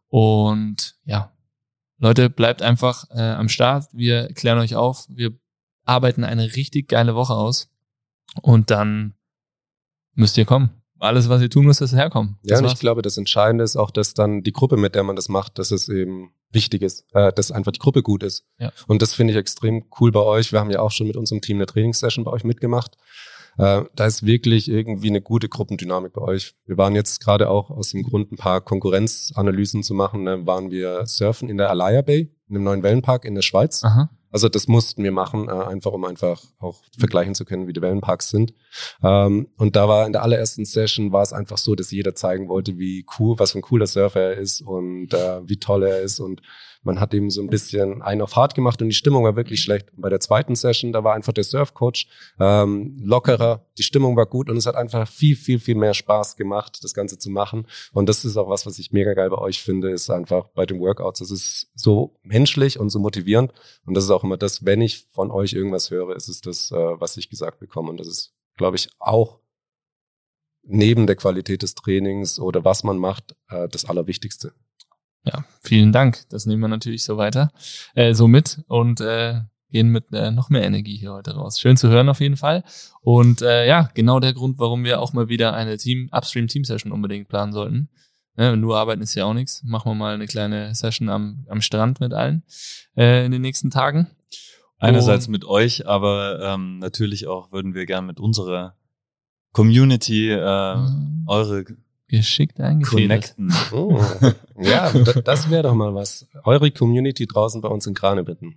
Und 0.09 0.97
ja, 1.05 1.33
Leute, 1.99 2.31
bleibt 2.31 2.62
einfach 2.62 3.05
äh, 3.11 3.20
am 3.20 3.49
Start. 3.49 3.87
Wir 3.93 4.33
klären 4.33 4.59
euch 4.59 4.74
auf. 4.74 5.07
Wir 5.09 5.33
arbeiten 5.85 6.24
eine 6.24 6.57
richtig 6.57 6.89
geile 6.89 7.14
Woche 7.14 7.35
aus. 7.35 7.70
Und 8.43 8.70
dann 8.70 9.14
müsst 10.15 10.37
ihr 10.39 10.45
kommen. 10.45 10.71
Alles, 10.99 11.31
was 11.31 11.41
ihr 11.41 11.49
tun 11.49 11.65
müsst, 11.65 11.81
ist 11.81 11.95
herkommen. 11.95 12.37
Ja, 12.43 12.59
und 12.59 12.67
ich 12.67 12.79
glaube, 12.79 13.01
das 13.01 13.17
Entscheidende 13.17 13.65
ist 13.65 13.77
auch, 13.77 13.91
dass 13.91 14.13
dann 14.13 14.43
die 14.43 14.53
Gruppe, 14.53 14.77
mit 14.77 14.95
der 14.95 15.03
man 15.03 15.17
das 15.17 15.31
macht, 15.31 15.59
dass 15.59 15.71
es 15.71 15.89
eben 15.89 16.33
wichtig 16.53 16.83
ist, 16.83 17.07
äh, 17.15 17.33
dass 17.33 17.51
einfach 17.51 17.73
die 17.73 17.79
Gruppe 17.79 18.03
gut 18.03 18.23
ist. 18.23 18.45
Ja. 18.59 18.71
Und 18.87 19.01
das 19.01 19.15
finde 19.15 19.33
ich 19.33 19.39
extrem 19.39 19.87
cool 19.99 20.13
bei 20.13 20.21
euch. 20.21 20.53
Wir 20.53 20.61
haben 20.61 20.71
ja 20.71 20.81
auch 20.81 20.91
schon 20.91 21.07
mit 21.07 21.17
unserem 21.17 21.41
Team 21.41 21.57
eine 21.57 21.67
Trainingssession 21.67 22.25
bei 22.25 22.31
euch 22.31 22.45
mitgemacht. 22.45 22.99
Äh, 23.57 23.85
da 23.95 24.07
ist 24.07 24.27
wirklich 24.27 24.71
irgendwie 24.71 25.09
eine 25.09 25.23
gute 25.23 25.49
Gruppendynamik 25.49 26.13
bei 26.13 26.23
euch. 26.23 26.55
Wir 26.67 26.77
waren 26.77 26.95
jetzt 26.95 27.21
gerade 27.21 27.49
auch 27.49 27.71
aus 27.71 27.91
dem 27.91 28.03
Grund, 28.03 28.31
ein 28.33 28.37
paar 28.37 28.61
Konkurrenzanalysen 28.61 29.83
zu 29.83 29.95
machen, 29.95 30.25
ne, 30.25 30.47
waren 30.47 30.71
wir 30.71 31.07
surfen 31.07 31.49
in 31.49 31.57
der 31.57 31.71
Alaya 31.71 32.03
Bay, 32.03 32.35
in 32.49 32.57
einem 32.57 32.65
neuen 32.65 32.83
Wellenpark 32.83 33.25
in 33.25 33.35
der 33.35 33.43
Schweiz. 33.43 33.83
Aha. 33.85 34.11
Also 34.31 34.49
das 34.49 34.68
mussten 34.68 35.03
wir 35.03 35.12
machen, 35.12 35.49
äh, 35.49 35.53
einfach 35.53 35.93
um 35.93 36.05
einfach 36.05 36.43
auch 36.59 36.83
vergleichen 36.99 37.35
zu 37.35 37.45
können, 37.45 37.66
wie 37.66 37.72
die 37.72 37.83
Wellenparks 37.83 38.31
sind. 38.31 38.55
Ähm, 39.03 39.49
und 39.57 39.76
da 39.76 39.89
war 39.89 40.07
in 40.07 40.12
der 40.12 40.22
allerersten 40.22 40.64
Session 40.64 41.12
war 41.12 41.22
es 41.22 41.33
einfach 41.33 41.59
so, 41.59 41.74
dass 41.74 41.91
jeder 41.91 42.14
zeigen 42.14 42.49
wollte, 42.49 42.78
wie 42.78 43.05
cool, 43.18 43.39
was 43.39 43.53
für 43.53 43.59
ein 43.59 43.62
cooler 43.62 43.87
Surfer 43.87 44.20
er 44.20 44.37
ist 44.37 44.61
und 44.61 45.12
äh, 45.12 45.49
wie 45.49 45.59
toll 45.59 45.83
er 45.83 46.01
ist 46.01 46.20
und 46.20 46.43
man 46.83 47.01
hat 47.01 47.12
ihm 47.12 47.31
so 47.31 47.43
ein 47.43 47.49
bisschen 47.49 48.01
einen 48.03 48.22
auf 48.22 48.37
hart 48.37 48.55
gemacht 48.55 48.81
und 48.81 48.89
die 48.89 48.95
Stimmung 48.95 49.24
war 49.24 49.37
wirklich 49.37 49.62
schlecht. 49.62 49.93
Und 49.93 50.01
bei 50.01 50.09
der 50.09 50.20
zweiten 50.20 50.55
Session, 50.55 50.93
da 50.93 51.05
war 51.05 51.14
einfach 51.14 51.33
der 51.33 51.45
Surfcoach 51.45 52.07
ähm, 52.39 52.97
lockerer, 53.03 53.66
die 53.76 53.83
Stimmung 53.83 54.16
war 54.16 54.26
gut 54.26 54.49
und 54.49 54.57
es 54.57 54.66
hat 54.66 54.76
einfach 54.76 55.07
viel, 55.07 55.37
viel, 55.37 55.59
viel 55.59 55.74
mehr 55.74 55.95
Spaß 55.95 56.37
gemacht, 56.37 56.83
das 56.83 56.95
Ganze 56.95 57.18
zu 57.18 57.31
machen. 57.31 57.66
Und 57.93 58.09
das 58.09 58.24
ist 58.24 58.37
auch 58.37 58.49
was, 58.49 58.64
was 58.66 58.78
ich 58.78 58.93
mega 58.93 59.12
geil 59.14 59.31
bei 59.31 59.39
euch 59.39 59.62
finde, 59.62 59.91
ist 59.91 60.11
einfach 60.11 60.49
bei 60.49 60.64
den 60.64 60.81
Workouts. 60.81 61.20
Es 61.20 61.31
ist 61.31 61.70
so 61.74 62.18
menschlich 62.22 62.78
und 62.81 62.91
so 62.91 62.99
motivierend. 62.99 63.53
Und 63.85 63.95
das 63.95 64.05
ist 64.05 64.11
auch 64.11 64.24
immer 64.24 64.39
das, 64.39 64.64
wenn 64.64 64.81
ich 64.81 65.07
von 65.11 65.31
euch 65.31 65.53
irgendwas 65.53 65.91
höre, 65.91 66.16
ist 66.16 66.28
es 66.28 66.41
das, 66.41 66.70
äh, 66.70 66.76
was 66.76 67.16
ich 67.16 67.28
gesagt 67.28 67.61
bekomme. 67.61 67.91
Und 67.91 68.01
das 68.01 68.09
ist, 68.09 68.33
glaube 68.57 68.76
ich, 68.76 68.89
auch 68.99 69.41
neben 70.62 71.07
der 71.07 71.16
Qualität 71.16 71.62
des 71.62 71.74
Trainings 71.74 72.39
oder 72.39 72.64
was 72.64 72.85
man 72.85 72.99
macht, 72.99 73.37
äh, 73.49 73.68
das 73.68 73.85
Allerwichtigste. 73.85 74.53
Ja, 75.25 75.45
vielen 75.62 75.93
Dank. 75.93 76.23
Das 76.31 76.47
nehmen 76.47 76.62
wir 76.62 76.68
natürlich 76.68 77.05
so 77.05 77.16
weiter, 77.16 77.51
äh, 77.95 78.14
so 78.14 78.27
mit 78.27 78.62
und 78.68 79.01
äh, 79.01 79.41
gehen 79.71 79.89
mit 79.89 80.12
äh, 80.12 80.31
noch 80.31 80.49
mehr 80.51 80.64
Energie 80.64 80.97
hier 80.97 81.12
heute 81.12 81.35
raus. 81.35 81.61
Schön 81.61 81.77
zu 81.77 81.89
hören 81.89 82.09
auf 82.09 82.21
jeden 82.21 82.37
Fall. 82.37 82.64
Und 83.03 83.43
äh, 83.43 83.66
ja, 83.68 83.91
genau 83.95 84.18
der 84.18 84.33
Grund, 84.33 84.59
warum 84.59 84.83
wir 84.85 85.01
auch 85.01 85.12
mal 85.12 85.29
wieder 85.29 85.53
eine 85.55 85.77
Team 85.77 86.09
Upstream 86.12 86.49
Team 86.49 86.64
Session 86.64 86.91
unbedingt 86.91 87.29
planen 87.29 87.53
sollten. 87.53 87.89
Ne, 88.37 88.57
nur 88.57 88.79
arbeiten 88.79 89.03
ist 89.03 89.14
ja 89.14 89.27
auch 89.27 89.35
nichts. 89.35 89.62
Machen 89.64 89.91
wir 89.91 89.95
mal 89.95 90.14
eine 90.14 90.27
kleine 90.27 90.75
Session 90.75 91.09
am, 91.09 91.45
am 91.49 91.61
Strand 91.61 92.01
mit 92.01 92.14
allen 92.14 92.43
äh, 92.97 93.25
in 93.27 93.33
den 93.33 93.43
nächsten 93.43 93.71
Tagen. 93.71 94.09
Einerseits 94.79 95.29
mit 95.29 95.45
euch, 95.45 95.87
aber 95.87 96.41
ähm, 96.43 96.79
natürlich 96.79 97.27
auch 97.27 97.53
würden 97.53 97.75
wir 97.75 97.85
gern 97.85 98.07
mit 98.07 98.18
unserer 98.18 98.77
Community 99.53 100.31
äh, 100.31 100.77
Mhm. 100.77 101.25
eure 101.27 101.64
Geschickt 102.11 102.59
eingefädelt. 102.61 103.37
Oh. 103.73 104.03
Ja, 104.59 104.91
da- 105.05 105.21
das 105.21 105.49
wäre 105.49 105.63
doch 105.63 105.75
mal 105.75 105.95
was. 105.95 106.27
Eure 106.45 106.71
Community 106.73 107.27
draußen 107.27 107.61
bei 107.61 107.69
uns 107.69 107.87
in 107.87 107.95
Krane 107.95 108.25
bitten. 108.25 108.57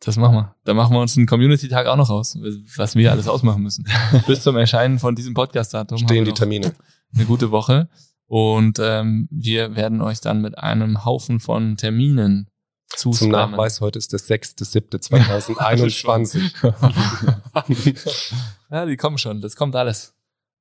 Das 0.00 0.16
machen 0.16 0.36
wir. 0.36 0.54
Da 0.64 0.74
machen 0.74 0.94
wir 0.94 1.00
uns 1.00 1.16
einen 1.16 1.26
Community-Tag 1.26 1.88
auch 1.88 1.96
noch 1.96 2.08
aus, 2.08 2.38
was 2.76 2.94
wir 2.94 3.10
alles 3.10 3.26
ausmachen 3.26 3.64
müssen. 3.64 3.84
Bis 4.28 4.42
zum 4.44 4.56
Erscheinen 4.56 5.00
von 5.00 5.16
diesem 5.16 5.34
Podcast-Datum 5.34 5.98
Stehen 5.98 6.24
die 6.24 6.30
Termine. 6.32 6.72
eine 7.14 7.24
gute 7.24 7.50
Woche. 7.50 7.88
Und 8.28 8.78
ähm, 8.80 9.26
wir 9.32 9.74
werden 9.74 10.00
euch 10.00 10.20
dann 10.20 10.40
mit 10.40 10.56
einem 10.56 11.04
Haufen 11.04 11.40
von 11.40 11.76
Terminen 11.76 12.46
Zum 12.94 13.12
zuspammen. 13.12 13.56
Nachweis, 13.56 13.80
heute 13.80 13.98
ist 13.98 14.12
der 14.12 14.20
6.7.2021. 14.20 16.52
ja, 18.70 18.86
die 18.86 18.96
kommen 18.96 19.18
schon. 19.18 19.40
Das 19.40 19.56
kommt 19.56 19.74
alles. 19.74 20.14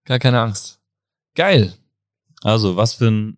Gar 0.05 0.17
keine 0.17 0.41
Angst. 0.41 0.76
Geil. 1.37 1.71
Also, 2.41 2.77
was 2.77 2.95
für 2.95 3.09
ein, 3.11 3.37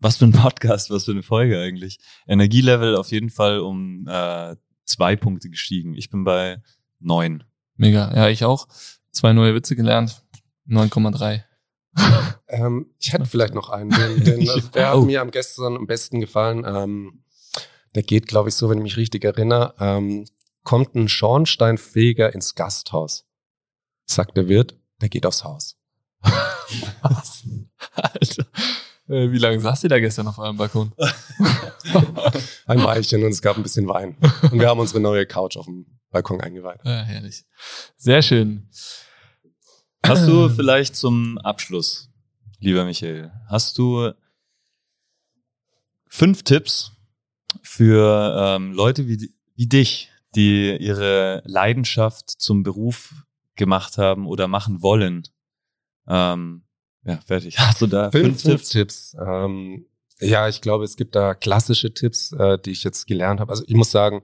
was 0.00 0.16
für 0.16 0.24
ein 0.24 0.32
Podcast, 0.42 0.90
was 0.90 1.04
für 1.04 1.12
eine 1.12 1.22
Folge 1.22 1.60
eigentlich. 1.60 2.00
Energielevel 2.26 2.96
auf 2.96 3.12
jeden 3.12 3.30
Fall 3.30 3.60
um 3.60 4.08
äh, 4.08 4.56
zwei 4.84 5.14
Punkte 5.14 5.48
gestiegen. 5.48 5.94
Ich 5.94 6.10
bin 6.10 6.24
bei 6.24 6.60
neun. 6.98 7.44
Mega. 7.76 8.12
Ja, 8.12 8.28
ich 8.28 8.44
auch. 8.44 8.66
Zwei 9.12 9.32
neue 9.32 9.54
Witze 9.54 9.76
gelernt. 9.76 10.24
9,3. 10.68 11.44
ähm, 12.48 12.86
ich 12.98 13.12
hätte 13.12 13.26
vielleicht 13.26 13.54
noch 13.54 13.68
einen, 13.68 13.90
den, 13.90 14.24
den, 14.24 14.40
also 14.50 14.68
der 14.70 14.88
hat 14.88 14.96
Oh. 14.96 15.02
mir 15.02 15.20
am 15.20 15.30
gestern 15.30 15.76
am 15.76 15.86
besten 15.86 16.18
gefallen. 16.18 16.64
Ähm, 16.66 17.22
der 17.94 18.02
geht, 18.02 18.26
glaube 18.26 18.48
ich, 18.48 18.56
so, 18.56 18.68
wenn 18.68 18.78
ich 18.78 18.82
mich 18.84 18.96
richtig 18.96 19.24
erinnere. 19.24 19.76
Ähm, 19.78 20.24
kommt 20.64 20.96
ein 20.96 21.08
Schornsteinfeger 21.08 22.34
ins 22.34 22.56
Gasthaus. 22.56 23.28
Sagt 24.06 24.36
der 24.36 24.48
Wirt, 24.48 24.76
der 25.00 25.08
geht 25.08 25.24
aufs 25.24 25.44
Haus. 25.44 25.78
Was? 27.02 27.44
Alter. 27.94 28.46
Äh, 29.08 29.30
Wie 29.30 29.38
lange 29.38 29.60
saß 29.60 29.84
ihr 29.84 29.90
da 29.90 29.98
gestern 29.98 30.28
auf 30.28 30.38
eurem 30.38 30.56
Balkon? 30.56 30.92
Ein 32.66 32.82
Weilchen 32.84 33.22
und 33.24 33.30
es 33.30 33.42
gab 33.42 33.56
ein 33.56 33.62
bisschen 33.62 33.88
Wein. 33.88 34.16
Und 34.42 34.58
wir 34.60 34.68
haben 34.68 34.80
unsere 34.80 35.00
neue 35.00 35.26
Couch 35.26 35.56
auf 35.56 35.66
dem 35.66 35.86
Balkon 36.10 36.40
eingeweiht. 36.40 36.80
Ja, 36.84 37.02
herrlich. 37.02 37.44
Sehr 37.96 38.22
schön. 38.22 38.68
Hast 40.06 40.26
du 40.26 40.48
vielleicht 40.48 40.96
zum 40.96 41.38
Abschluss, 41.38 42.10
lieber 42.58 42.84
Michael, 42.84 43.32
hast 43.48 43.78
du 43.78 44.12
fünf 46.08 46.42
Tipps 46.42 46.92
für 47.62 48.56
ähm, 48.56 48.72
Leute 48.72 49.06
wie, 49.06 49.32
wie 49.54 49.66
dich, 49.66 50.10
die 50.34 50.76
ihre 50.76 51.42
Leidenschaft 51.44 52.30
zum 52.30 52.62
Beruf 52.62 53.14
gemacht 53.56 53.98
haben 53.98 54.26
oder 54.26 54.48
machen 54.48 54.82
wollen? 54.82 55.22
Ähm, 56.08 56.62
ja, 57.04 57.18
fertig. 57.26 57.58
Hast 57.58 57.80
du 57.80 57.86
da 57.86 58.10
Fünf, 58.10 58.42
fünf 58.42 58.68
Tipps. 58.68 59.16
Ähm, 59.24 59.86
ja, 60.20 60.48
ich 60.48 60.60
glaube, 60.60 60.84
es 60.84 60.96
gibt 60.96 61.14
da 61.14 61.34
klassische 61.34 61.92
Tipps, 61.92 62.32
äh, 62.32 62.58
die 62.58 62.70
ich 62.70 62.84
jetzt 62.84 63.06
gelernt 63.06 63.40
habe. 63.40 63.50
Also 63.50 63.64
ich 63.66 63.74
muss 63.74 63.90
sagen, 63.90 64.22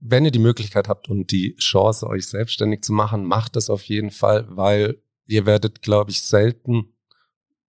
wenn 0.00 0.24
ihr 0.24 0.30
die 0.30 0.38
Möglichkeit 0.38 0.88
habt 0.88 1.08
und 1.08 1.30
die 1.30 1.56
Chance, 1.56 2.06
euch 2.06 2.26
selbstständig 2.26 2.82
zu 2.82 2.92
machen, 2.92 3.24
macht 3.24 3.56
das 3.56 3.70
auf 3.70 3.82
jeden 3.82 4.10
Fall, 4.10 4.46
weil 4.48 5.00
ihr 5.26 5.46
werdet, 5.46 5.82
glaube 5.82 6.10
ich, 6.10 6.22
selten, 6.22 6.94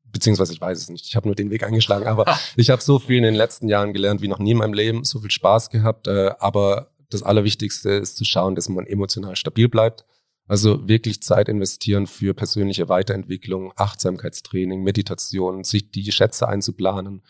beziehungsweise 0.05 0.53
ich 0.53 0.62
weiß 0.62 0.78
es 0.78 0.89
nicht, 0.89 1.05
ich 1.05 1.16
habe 1.16 1.28
nur 1.28 1.36
den 1.36 1.51
Weg 1.51 1.64
eingeschlagen, 1.64 2.07
aber 2.07 2.38
ich 2.55 2.70
habe 2.70 2.82
so 2.82 2.99
viel 2.99 3.18
in 3.18 3.24
den 3.24 3.36
letzten 3.36 3.68
Jahren 3.68 3.93
gelernt 3.93 4.22
wie 4.22 4.28
noch 4.28 4.39
nie 4.39 4.51
in 4.51 4.57
meinem 4.57 4.74
Leben, 4.74 5.03
so 5.03 5.20
viel 5.20 5.32
Spaß 5.32 5.70
gehabt, 5.70 6.07
äh, 6.07 6.32
aber 6.39 6.91
das 7.10 7.24
Allerwichtigste 7.24 7.91
ist 7.91 8.18
zu 8.18 8.26
schauen, 8.26 8.55
dass 8.55 8.70
man 8.70 8.86
emotional 8.86 9.36
stabil 9.36 9.68
bleibt. 9.68 10.05
Also 10.50 10.88
wirklich 10.88 11.22
Zeit 11.22 11.47
investieren 11.47 12.08
für 12.08 12.34
persönliche 12.34 12.89
Weiterentwicklung, 12.89 13.72
Achtsamkeitstraining, 13.76 14.82
Meditation, 14.82 15.64
sich 15.64 15.91
die 15.91 16.12
Schätze 16.12 16.47
einzuplanen, 16.47 17.22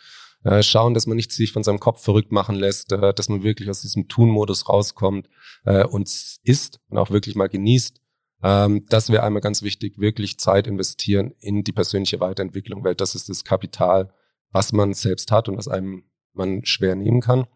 äh, 0.45 0.63
schauen, 0.63 0.93
dass 0.93 1.05
man 1.05 1.17
nicht 1.17 1.33
sich 1.33 1.51
von 1.51 1.61
seinem 1.61 1.81
Kopf 1.81 2.01
verrückt 2.01 2.31
machen 2.31 2.55
lässt, 2.55 2.93
äh, 2.93 3.13
dass 3.13 3.27
man 3.27 3.43
wirklich 3.43 3.69
aus 3.69 3.81
diesem 3.81 4.07
Tun-Modus 4.07 4.69
rauskommt 4.69 5.27
äh, 5.65 5.83
und 5.83 6.09
isst 6.43 6.79
und 6.87 6.97
auch 6.97 7.11
wirklich 7.11 7.35
mal 7.35 7.49
genießt. 7.49 7.99
Ähm, 8.41 8.85
das 8.87 9.09
wäre 9.09 9.23
einmal 9.23 9.41
ganz 9.41 9.63
wichtig, 9.63 9.99
wirklich 9.99 10.39
Zeit 10.39 10.65
investieren 10.65 11.33
in 11.41 11.65
die 11.65 11.73
persönliche 11.73 12.21
Weiterentwicklung, 12.21 12.85
weil 12.85 12.95
das 12.95 13.15
ist 13.15 13.27
das 13.27 13.43
Kapital, 13.43 14.13
was 14.51 14.71
man 14.71 14.93
selbst 14.93 15.29
hat 15.33 15.49
und 15.49 15.57
was 15.57 15.67
einem 15.67 16.05
man 16.31 16.63
schwer 16.63 16.95
nehmen 16.95 17.19
kann. 17.19 17.47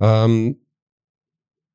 Ähm, 0.00 0.63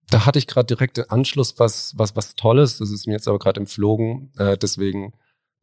da 0.09 0.25
hatte 0.25 0.39
ich 0.39 0.47
gerade 0.47 0.67
direkt 0.67 0.97
den 0.97 1.09
Anschluss 1.09 1.59
was, 1.59 1.93
was, 1.97 2.15
was 2.15 2.35
Tolles. 2.35 2.77
Das 2.77 2.91
ist 2.91 3.07
mir 3.07 3.13
jetzt 3.13 3.27
aber 3.27 3.39
gerade 3.39 3.59
entflogen. 3.59 4.31
Äh, 4.37 4.57
deswegen 4.57 5.13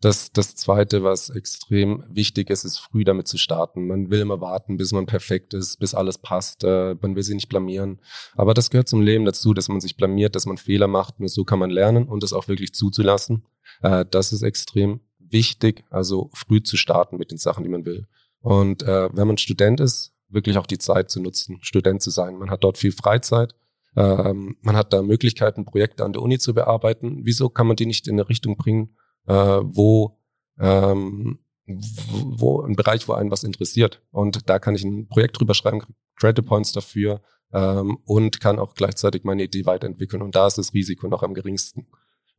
das, 0.00 0.30
das 0.30 0.54
Zweite, 0.54 1.02
was 1.02 1.30
extrem 1.30 2.04
wichtig 2.08 2.50
ist, 2.50 2.64
ist 2.64 2.78
früh 2.78 3.02
damit 3.04 3.28
zu 3.28 3.38
starten. 3.38 3.86
Man 3.86 4.10
will 4.10 4.20
immer 4.20 4.40
warten, 4.40 4.76
bis 4.76 4.92
man 4.92 5.06
perfekt 5.06 5.54
ist, 5.54 5.78
bis 5.78 5.94
alles 5.94 6.18
passt. 6.18 6.64
Äh, 6.64 6.96
man 7.00 7.16
will 7.16 7.22
sich 7.22 7.34
nicht 7.34 7.48
blamieren. 7.48 8.00
Aber 8.34 8.52
das 8.52 8.70
gehört 8.70 8.88
zum 8.88 9.00
Leben 9.00 9.24
dazu, 9.24 9.54
dass 9.54 9.68
man 9.68 9.80
sich 9.80 9.96
blamiert, 9.96 10.36
dass 10.36 10.46
man 10.46 10.58
Fehler 10.58 10.86
macht. 10.86 11.18
Nur 11.18 11.30
so 11.30 11.44
kann 11.44 11.58
man 11.58 11.70
lernen 11.70 12.06
und 12.06 12.22
das 12.22 12.34
auch 12.34 12.46
wirklich 12.48 12.74
zuzulassen. 12.74 13.46
Äh, 13.80 14.04
das 14.10 14.32
ist 14.32 14.42
extrem 14.42 15.00
wichtig, 15.18 15.84
also 15.90 16.30
früh 16.34 16.62
zu 16.62 16.76
starten 16.76 17.16
mit 17.16 17.30
den 17.30 17.38
Sachen, 17.38 17.64
die 17.64 17.70
man 17.70 17.84
will. 17.86 18.06
Und 18.40 18.82
äh, 18.82 19.08
wenn 19.12 19.26
man 19.26 19.38
Student 19.38 19.80
ist, 19.80 20.12
wirklich 20.28 20.58
auch 20.58 20.66
die 20.66 20.78
Zeit 20.78 21.10
zu 21.10 21.20
nutzen, 21.20 21.58
Student 21.62 22.02
zu 22.02 22.10
sein. 22.10 22.36
Man 22.36 22.50
hat 22.50 22.64
dort 22.64 22.78
viel 22.78 22.92
Freizeit. 22.92 23.54
Ähm, 23.96 24.56
man 24.60 24.76
hat 24.76 24.92
da 24.92 25.02
Möglichkeiten, 25.02 25.64
Projekte 25.64 26.04
an 26.04 26.12
der 26.12 26.22
Uni 26.22 26.38
zu 26.38 26.54
bearbeiten. 26.54 27.20
Wieso 27.24 27.48
kann 27.48 27.66
man 27.66 27.76
die 27.76 27.86
nicht 27.86 28.06
in 28.06 28.14
eine 28.14 28.28
Richtung 28.28 28.56
bringen, 28.56 28.96
äh, 29.26 29.34
wo, 29.34 30.18
ähm, 30.58 31.38
wo, 31.66 32.60
ein 32.62 32.76
Bereich, 32.76 33.08
wo 33.08 33.14
einen 33.14 33.30
was 33.30 33.42
interessiert? 33.42 34.02
Und 34.10 34.48
da 34.48 34.58
kann 34.58 34.74
ich 34.74 34.84
ein 34.84 35.08
Projekt 35.08 35.40
drüber 35.40 35.54
schreiben, 35.54 35.82
Credit 36.16 36.44
Points 36.44 36.72
dafür 36.72 37.22
ähm, 37.52 37.98
und 38.04 38.40
kann 38.40 38.58
auch 38.58 38.74
gleichzeitig 38.74 39.24
meine 39.24 39.44
Idee 39.44 39.64
weiterentwickeln. 39.64 40.22
Und 40.22 40.36
da 40.36 40.46
ist 40.46 40.58
das 40.58 40.74
Risiko 40.74 41.08
noch 41.08 41.22
am 41.22 41.34
geringsten. 41.34 41.86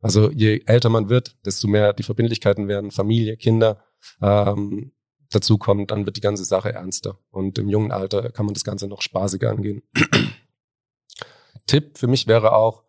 Also 0.00 0.30
je 0.30 0.62
älter 0.66 0.90
man 0.90 1.08
wird, 1.08 1.36
desto 1.44 1.66
mehr 1.66 1.92
die 1.92 2.04
Verbindlichkeiten 2.04 2.68
werden, 2.68 2.92
Familie, 2.92 3.36
Kinder 3.36 3.82
ähm, 4.22 4.92
dazu 5.30 5.58
kommen, 5.58 5.86
dann 5.86 6.06
wird 6.06 6.16
die 6.16 6.20
ganze 6.22 6.44
Sache 6.44 6.72
ernster. 6.72 7.18
Und 7.30 7.58
im 7.58 7.68
jungen 7.68 7.90
Alter 7.90 8.30
kann 8.30 8.46
man 8.46 8.54
das 8.54 8.64
Ganze 8.64 8.86
noch 8.86 9.02
spaßiger 9.02 9.50
angehen. 9.50 9.82
Tipp 11.68 11.96
für 11.96 12.08
mich 12.08 12.26
wäre 12.26 12.52
auch, 12.52 12.82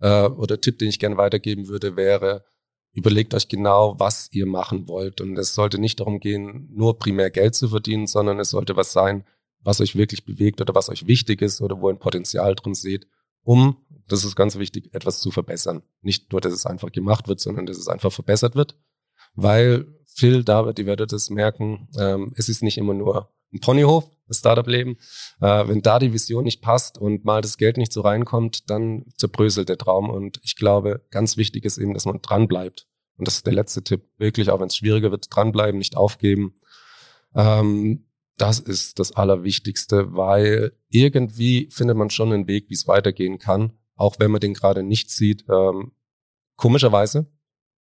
äh, 0.00 0.26
oder 0.26 0.60
Tipp, 0.60 0.80
den 0.80 0.88
ich 0.88 0.98
gerne 0.98 1.16
weitergeben 1.16 1.68
würde, 1.68 1.94
wäre, 1.96 2.44
überlegt 2.92 3.34
euch 3.34 3.46
genau, 3.46 3.94
was 3.98 4.28
ihr 4.32 4.46
machen 4.46 4.88
wollt. 4.88 5.20
Und 5.20 5.38
es 5.38 5.54
sollte 5.54 5.78
nicht 5.78 6.00
darum 6.00 6.18
gehen, 6.18 6.68
nur 6.74 6.98
primär 6.98 7.30
Geld 7.30 7.54
zu 7.54 7.68
verdienen, 7.68 8.06
sondern 8.06 8.40
es 8.40 8.50
sollte 8.50 8.76
was 8.76 8.92
sein, 8.92 9.24
was 9.60 9.80
euch 9.80 9.96
wirklich 9.96 10.24
bewegt 10.24 10.60
oder 10.60 10.74
was 10.74 10.88
euch 10.88 11.06
wichtig 11.06 11.40
ist 11.40 11.60
oder 11.60 11.80
wo 11.80 11.88
ihr 11.88 11.94
ein 11.94 12.00
Potenzial 12.00 12.54
drin 12.56 12.74
seht, 12.74 13.06
um, 13.44 13.76
das 14.08 14.24
ist 14.24 14.36
ganz 14.36 14.58
wichtig, 14.58 14.92
etwas 14.92 15.20
zu 15.20 15.30
verbessern. 15.30 15.82
Nicht 16.00 16.32
nur, 16.32 16.40
dass 16.40 16.52
es 16.52 16.66
einfach 16.66 16.92
gemacht 16.92 17.28
wird, 17.28 17.40
sondern 17.40 17.66
dass 17.66 17.78
es 17.78 17.88
einfach 17.88 18.12
verbessert 18.12 18.54
wird. 18.54 18.76
Weil 19.34 19.86
Phil, 20.06 20.44
David, 20.44 20.78
ihr 20.78 20.86
werdet 20.86 21.12
es 21.12 21.30
merken, 21.30 21.88
ähm, 21.98 22.32
es 22.36 22.48
ist 22.48 22.62
nicht 22.62 22.78
immer 22.78 22.94
nur 22.94 23.30
ein 23.52 23.60
Ponyhof, 23.60 24.10
das 24.28 24.38
Startup-Leben. 24.38 24.96
Äh, 25.40 25.68
wenn 25.68 25.82
da 25.82 25.98
die 25.98 26.12
Vision 26.12 26.44
nicht 26.44 26.62
passt 26.62 26.98
und 26.98 27.24
mal 27.24 27.40
das 27.40 27.56
Geld 27.58 27.76
nicht 27.76 27.92
so 27.92 28.00
reinkommt, 28.02 28.70
dann 28.70 29.04
zerbröselt 29.16 29.68
der 29.68 29.78
Traum. 29.78 30.10
Und 30.10 30.40
ich 30.42 30.56
glaube, 30.56 31.04
ganz 31.10 31.36
wichtig 31.36 31.64
ist 31.64 31.78
eben, 31.78 31.94
dass 31.94 32.06
man 32.06 32.20
dranbleibt. 32.20 32.86
Und 33.16 33.28
das 33.28 33.36
ist 33.36 33.46
der 33.46 33.54
letzte 33.54 33.82
Tipp. 33.82 34.08
Wirklich, 34.18 34.50
auch 34.50 34.60
wenn 34.60 34.68
es 34.68 34.76
schwieriger 34.76 35.10
wird, 35.10 35.26
dranbleiben, 35.30 35.78
nicht 35.78 35.96
aufgeben. 35.96 36.54
Ähm, 37.34 38.06
das 38.38 38.58
ist 38.58 38.98
das 38.98 39.12
Allerwichtigste, 39.12 40.14
weil 40.14 40.72
irgendwie 40.88 41.68
findet 41.70 41.96
man 41.96 42.10
schon 42.10 42.32
einen 42.32 42.48
Weg, 42.48 42.70
wie 42.70 42.74
es 42.74 42.88
weitergehen 42.88 43.38
kann, 43.38 43.72
auch 43.94 44.16
wenn 44.18 44.30
man 44.30 44.40
den 44.40 44.54
gerade 44.54 44.82
nicht 44.82 45.10
sieht. 45.10 45.44
Ähm, 45.48 45.92
komischerweise 46.56 47.26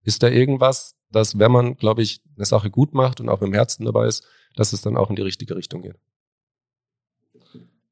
ist 0.03 0.23
da 0.23 0.27
irgendwas, 0.29 0.95
dass 1.11 1.39
wenn 1.39 1.51
man, 1.51 1.75
glaube 1.75 2.01
ich, 2.01 2.21
eine 2.35 2.45
Sache 2.45 2.69
gut 2.69 2.93
macht 2.93 3.19
und 3.19 3.29
auch 3.29 3.39
dem 3.39 3.53
Herzen 3.53 3.85
dabei 3.85 4.07
ist, 4.07 4.25
dass 4.55 4.73
es 4.73 4.81
dann 4.81 4.97
auch 4.97 5.09
in 5.09 5.15
die 5.15 5.21
richtige 5.21 5.55
Richtung 5.55 5.81
geht. 5.81 5.95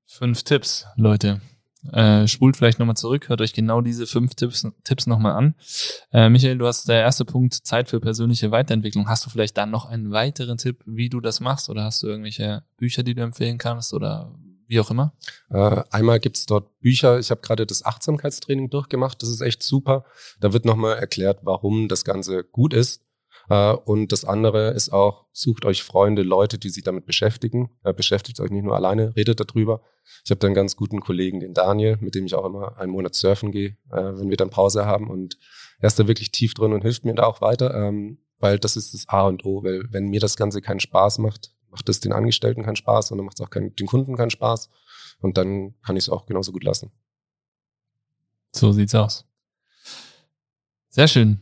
Fünf 0.05 0.43
Tipps, 0.43 0.85
Leute. 0.95 1.41
Äh, 1.91 2.27
spult 2.27 2.57
vielleicht 2.57 2.79
nochmal 2.79 2.97
zurück, 2.97 3.29
hört 3.29 3.41
euch 3.41 3.53
genau 3.53 3.81
diese 3.81 4.07
fünf 4.07 4.35
Tipps, 4.35 4.67
Tipps 4.83 5.07
nochmal 5.07 5.33
an. 5.33 5.55
Äh, 6.11 6.29
Michael, 6.29 6.57
du 6.57 6.65
hast 6.65 6.89
der 6.89 7.01
erste 7.01 7.23
Punkt, 7.23 7.53
Zeit 7.53 7.89
für 7.89 7.99
persönliche 7.99 8.51
Weiterentwicklung. 8.51 9.07
Hast 9.07 9.25
du 9.25 9.29
vielleicht 9.29 9.57
dann 9.57 9.71
noch 9.71 9.85
einen 9.85 10.11
weiteren 10.11 10.57
Tipp, 10.57 10.83
wie 10.85 11.09
du 11.09 11.21
das 11.21 11.39
machst? 11.39 11.69
Oder 11.69 11.83
hast 11.83 12.03
du 12.03 12.07
irgendwelche 12.07 12.63
Bücher, 12.77 13.03
die 13.03 13.13
du 13.13 13.21
empfehlen 13.21 13.57
kannst? 13.57 13.93
Oder 13.93 14.33
wie 14.67 14.79
auch 14.79 14.91
immer? 14.91 15.13
Äh, 15.49 15.83
einmal 15.91 16.19
gibt's 16.19 16.45
dort 16.45 16.79
Bücher. 16.79 17.19
Ich 17.19 17.31
habe 17.31 17.41
gerade 17.41 17.65
das 17.65 17.85
Achtsamkeitstraining 17.85 18.69
durchgemacht. 18.69 19.21
Das 19.21 19.29
ist 19.29 19.41
echt 19.41 19.63
super. 19.63 20.05
Da 20.39 20.53
wird 20.53 20.65
nochmal 20.65 20.97
erklärt, 20.97 21.39
warum 21.43 21.87
das 21.87 22.03
Ganze 22.03 22.43
gut 22.43 22.73
ist. 22.73 23.01
Äh, 23.49 23.73
und 23.73 24.11
das 24.11 24.25
andere 24.25 24.71
ist 24.71 24.89
auch, 24.89 25.25
sucht 25.31 25.65
euch 25.65 25.83
Freunde, 25.83 26.23
Leute, 26.23 26.57
die 26.57 26.69
sich 26.69 26.83
damit 26.83 27.05
beschäftigen. 27.05 27.69
Äh, 27.83 27.93
beschäftigt 27.93 28.39
euch 28.39 28.49
nicht 28.49 28.63
nur 28.63 28.75
alleine, 28.75 29.15
redet 29.15 29.39
darüber. 29.39 29.81
Ich 30.23 30.31
habe 30.31 30.39
da 30.39 30.47
einen 30.47 30.55
ganz 30.55 30.75
guten 30.75 30.99
Kollegen, 30.99 31.39
den 31.39 31.53
Daniel, 31.53 31.97
mit 31.99 32.15
dem 32.15 32.25
ich 32.25 32.35
auch 32.35 32.45
immer 32.45 32.77
einen 32.77 32.91
Monat 32.91 33.15
surfen 33.15 33.51
gehe, 33.51 33.77
äh, 33.91 33.95
wenn 33.95 34.29
wir 34.29 34.37
dann 34.37 34.49
Pause 34.49 34.85
haben. 34.85 35.09
Und 35.09 35.37
er 35.79 35.87
ist 35.87 35.99
da 35.99 36.07
wirklich 36.07 36.31
tief 36.31 36.53
drin 36.53 36.73
und 36.73 36.81
hilft 36.81 37.05
mir 37.05 37.15
da 37.15 37.23
auch 37.23 37.41
weiter, 37.41 37.73
ähm, 37.73 38.19
weil 38.39 38.59
das 38.59 38.77
ist 38.77 38.93
das 38.93 39.07
A 39.07 39.27
und 39.27 39.45
O. 39.45 39.63
Weil 39.63 39.85
wenn 39.91 40.07
mir 40.07 40.19
das 40.19 40.37
Ganze 40.37 40.61
keinen 40.61 40.79
Spaß 40.79 41.19
macht, 41.19 41.53
macht 41.69 41.89
es 41.89 41.99
den 41.99 42.13
Angestellten 42.13 42.63
keinen 42.63 42.75
Spaß 42.75 43.11
und 43.11 43.17
dann 43.17 43.25
macht 43.25 43.39
es 43.39 43.45
auch 43.45 43.49
kein, 43.49 43.75
den 43.75 43.87
Kunden 43.87 44.15
keinen 44.15 44.29
Spaß. 44.29 44.69
Und 45.19 45.37
dann 45.37 45.75
kann 45.81 45.95
ich 45.95 46.05
es 46.05 46.09
auch 46.09 46.25
genauso 46.25 46.51
gut 46.51 46.63
lassen. 46.63 46.91
So 48.51 48.71
sieht's 48.71 48.95
aus. 48.95 49.25
Sehr 50.89 51.07
schön. 51.07 51.41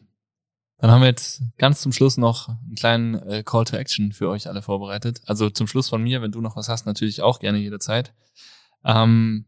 Dann 0.77 0.91
haben 0.91 1.01
wir 1.01 1.07
jetzt 1.07 1.41
ganz 1.57 1.81
zum 1.81 1.93
Schluss 1.93 2.17
noch 2.17 2.49
einen 2.49 2.75
kleinen 2.75 3.15
äh, 3.15 3.43
Call 3.43 3.63
to 3.63 3.77
Action 3.77 4.11
für 4.11 4.29
euch 4.29 4.47
alle 4.47 4.61
vorbereitet. 4.61 5.21
Also 5.25 5.49
zum 5.49 5.67
Schluss 5.67 5.89
von 5.89 6.03
mir, 6.03 6.21
wenn 6.21 6.31
du 6.31 6.41
noch 6.41 6.55
was 6.57 6.67
hast, 6.67 6.85
natürlich 6.85 7.21
auch 7.21 7.39
gerne 7.39 7.59
jederzeit. 7.59 8.13
Ähm, 8.83 9.45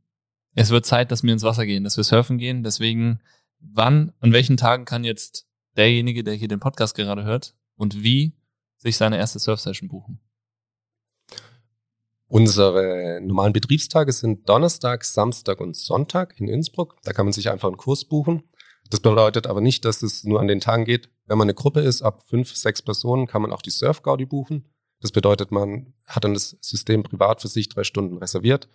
es 0.56 0.70
wird 0.70 0.86
Zeit, 0.86 1.12
dass 1.12 1.24
wir 1.24 1.34
ins 1.34 1.44
Wasser 1.44 1.66
gehen, 1.66 1.84
dass 1.84 1.98
wir 1.98 2.04
surfen 2.04 2.38
gehen. 2.38 2.64
Deswegen, 2.64 3.20
wann, 3.60 4.14
an 4.20 4.32
welchen 4.32 4.58
Tagen 4.58 4.86
kann 4.86 5.04
jetzt 5.04 5.48
derjenige, 5.76 6.24
der 6.24 6.34
hier 6.34 6.48
den 6.48 6.60
Podcast 6.60 6.96
gerade 6.96 7.24
hört 7.24 7.54
und 7.76 8.02
wie 8.02 8.34
sich 8.78 8.98
seine 8.98 9.18
erste 9.18 9.40
Surf-Session 9.40 9.90
buchen? 9.90 10.20
Unsere 12.30 13.20
normalen 13.22 13.54
Betriebstage 13.54 14.12
sind 14.12 14.50
Donnerstag, 14.50 15.06
Samstag 15.06 15.62
und 15.62 15.78
Sonntag 15.78 16.40
in 16.40 16.50
Innsbruck. 16.50 16.98
Da 17.04 17.14
kann 17.14 17.26
man 17.26 17.34
sich 17.34 17.50
einfach 17.50 17.70
einen 17.70 17.78
Kurs 17.78 18.06
buchen. 18.06 18.44
Das 18.90 19.00
bedeutet 19.00 19.48
aber 19.48 19.62
nicht, 19.62 19.86
dass 19.86 20.02
es 20.02 20.24
nur 20.24 20.40
an 20.40 20.48
den 20.48 20.60
Tagen 20.60 20.86
geht. 20.86 21.10
Wenn 21.26 21.38
man 21.38 21.46
eine 21.46 21.54
Gruppe 21.54 21.82
ist, 21.82 22.02
ab 22.02 22.24
fünf, 22.28 22.56
sechs 22.56 22.82
Personen, 22.82 23.28
kann 23.28 23.42
man 23.42 23.52
auch 23.52 23.62
die 23.62 23.70
Surf-Gaudi 23.70 24.26
buchen. 24.26 24.66
Das 25.02 25.12
bedeutet, 25.12 25.52
man 25.52 25.94
hat 26.06 26.24
dann 26.24 26.34
das 26.34 26.58
System 26.62 27.04
privat 27.04 27.42
für 27.42 27.48
sich 27.48 27.70
drei 27.70 27.84
Stunden 27.84 28.18
reserviert. 28.18 28.70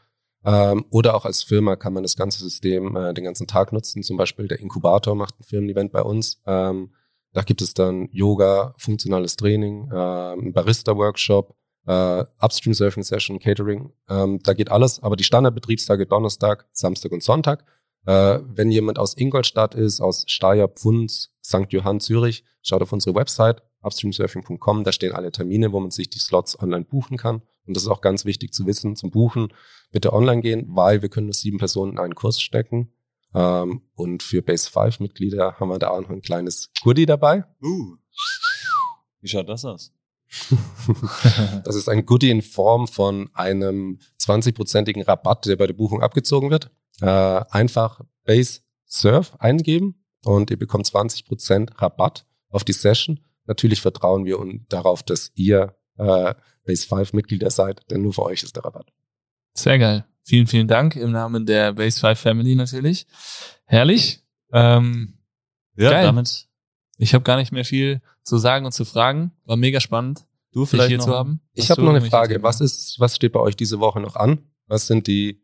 Ähm, 0.44 0.84
oder 0.90 1.14
auch 1.14 1.24
als 1.24 1.42
Firma 1.42 1.76
kann 1.76 1.92
man 1.92 2.02
das 2.02 2.16
ganze 2.16 2.40
System 2.40 2.96
äh, 2.96 3.14
den 3.14 3.24
ganzen 3.24 3.46
Tag 3.46 3.72
nutzen. 3.72 4.02
Zum 4.02 4.16
Beispiel 4.16 4.48
der 4.48 4.60
Inkubator 4.60 5.14
macht 5.14 5.38
ein 5.38 5.44
Firmen-Event 5.44 5.92
bei 5.92 6.02
uns. 6.02 6.40
Ähm, 6.46 6.94
da 7.32 7.42
gibt 7.42 7.62
es 7.62 7.74
dann 7.74 8.08
Yoga, 8.12 8.74
funktionales 8.76 9.36
Training, 9.36 9.88
äh, 9.90 10.50
Barista-Workshop, 10.50 11.54
äh, 11.86 12.24
Upstream 12.40 12.74
Surfing 12.74 13.02
Session, 13.02 13.38
Catering. 13.38 13.92
Ähm, 14.08 14.40
da 14.42 14.52
geht 14.54 14.70
alles, 14.70 15.02
aber 15.02 15.16
die 15.16 15.24
Standardbetriebstage 15.24 16.06
Donnerstag, 16.06 16.66
Samstag 16.72 17.12
und 17.12 17.22
Sonntag. 17.22 17.64
Äh, 18.06 18.40
wenn 18.46 18.70
jemand 18.70 18.98
aus 18.98 19.16
Ingolstadt 19.16 19.74
ist, 19.74 20.00
aus 20.00 20.24
Steyr, 20.26 20.68
Pfunds, 20.68 21.34
St. 21.44 21.66
Johann, 21.70 22.00
Zürich, 22.00 22.44
schaut 22.62 22.82
auf 22.82 22.92
unsere 22.92 23.14
Website 23.14 23.62
upstreamsurfing.com, 23.82 24.84
da 24.84 24.92
stehen 24.92 25.12
alle 25.12 25.32
Termine, 25.32 25.72
wo 25.72 25.80
man 25.80 25.90
sich 25.90 26.08
die 26.08 26.18
Slots 26.18 26.58
online 26.60 26.84
buchen 26.84 27.16
kann. 27.16 27.42
Und 27.66 27.76
das 27.76 27.84
ist 27.84 27.88
auch 27.88 28.00
ganz 28.00 28.24
wichtig 28.24 28.52
zu 28.54 28.66
wissen, 28.66 28.96
zum 28.96 29.10
Buchen 29.10 29.52
bitte 29.90 30.12
online 30.12 30.40
gehen, 30.40 30.66
weil 30.68 31.02
wir 31.02 31.08
können 31.08 31.26
nur 31.26 31.34
sieben 31.34 31.58
Personen 31.58 31.92
in 31.92 31.98
einen 31.98 32.14
Kurs 32.14 32.40
stecken. 32.40 32.92
Ähm, 33.34 33.82
und 33.94 34.22
für 34.22 34.42
Base 34.42 34.70
5 34.70 35.00
Mitglieder 35.00 35.58
haben 35.58 35.68
wir 35.68 35.78
da 35.78 35.88
auch 35.88 36.00
noch 36.00 36.10
ein 36.10 36.22
kleines 36.22 36.70
Goodie 36.82 37.06
dabei. 37.06 37.44
Uh. 37.62 37.96
Wie 39.20 39.28
schaut 39.28 39.48
das 39.48 39.64
aus? 39.64 39.92
das 41.64 41.76
ist 41.76 41.88
ein 41.88 42.06
Goodie 42.06 42.30
in 42.30 42.42
Form 42.42 42.88
von 42.88 43.30
einem 43.34 43.98
20-prozentigen 44.20 45.02
Rabatt, 45.02 45.46
der 45.46 45.56
bei 45.56 45.66
der 45.66 45.74
Buchung 45.74 46.02
abgezogen 46.02 46.50
wird. 46.50 46.70
Äh, 47.00 47.06
einfach 47.06 48.00
Base 48.24 48.60
Surf 48.86 49.34
eingeben 49.38 50.04
und 50.24 50.50
ihr 50.50 50.58
bekommt 50.58 50.86
20% 50.86 51.80
Rabatt 51.80 52.26
auf 52.50 52.64
die 52.64 52.72
Session. 52.72 53.20
Natürlich 53.46 53.80
vertrauen 53.80 54.24
wir 54.24 54.38
darauf, 54.68 55.02
dass 55.02 55.32
ihr 55.34 55.74
äh, 55.98 56.34
Base 56.64 56.86
5 56.86 57.12
Mitglieder 57.12 57.50
seid, 57.50 57.82
denn 57.90 58.02
nur 58.02 58.12
für 58.12 58.22
euch 58.22 58.42
ist 58.42 58.56
der 58.56 58.64
Rabatt. 58.64 58.92
Sehr 59.54 59.78
geil. 59.78 60.04
Vielen, 60.24 60.46
vielen 60.46 60.68
Dank 60.68 60.94
im 60.96 61.10
Namen 61.10 61.46
der 61.46 61.72
Base 61.72 61.98
5 61.98 62.18
Family 62.18 62.54
natürlich. 62.54 63.06
Herrlich. 63.64 64.22
Ähm, 64.52 65.18
ja, 65.76 65.90
geil. 65.90 66.04
damit. 66.04 66.48
Ich 66.98 67.14
habe 67.14 67.24
gar 67.24 67.36
nicht 67.36 67.52
mehr 67.52 67.64
viel 67.64 68.00
zu 68.22 68.38
sagen 68.38 68.66
und 68.66 68.72
zu 68.72 68.84
fragen. 68.84 69.32
War 69.44 69.56
mega 69.56 69.80
spannend, 69.80 70.26
Du 70.52 70.60
dich 70.62 70.70
vielleicht 70.70 70.88
hier 70.88 70.98
noch, 70.98 71.04
zu 71.06 71.14
haben. 71.14 71.40
Ich 71.54 71.70
habe 71.70 71.82
noch 71.82 71.90
eine 71.90 72.02
Frage. 72.02 72.42
Was 72.42 72.60
ist, 72.60 73.00
was 73.00 73.16
steht 73.16 73.32
bei 73.32 73.40
euch 73.40 73.56
diese 73.56 73.80
Woche 73.80 74.00
noch 74.00 74.16
an? 74.16 74.38
Was 74.66 74.86
sind 74.86 75.06
die, 75.06 75.42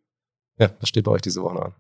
ja, 0.59 0.70
was 0.80 0.88
steht 0.88 1.05
bei 1.05 1.11
euch 1.12 1.22
diese 1.22 1.42
Woche 1.42 1.55
noch 1.55 1.64
an? 1.66 1.74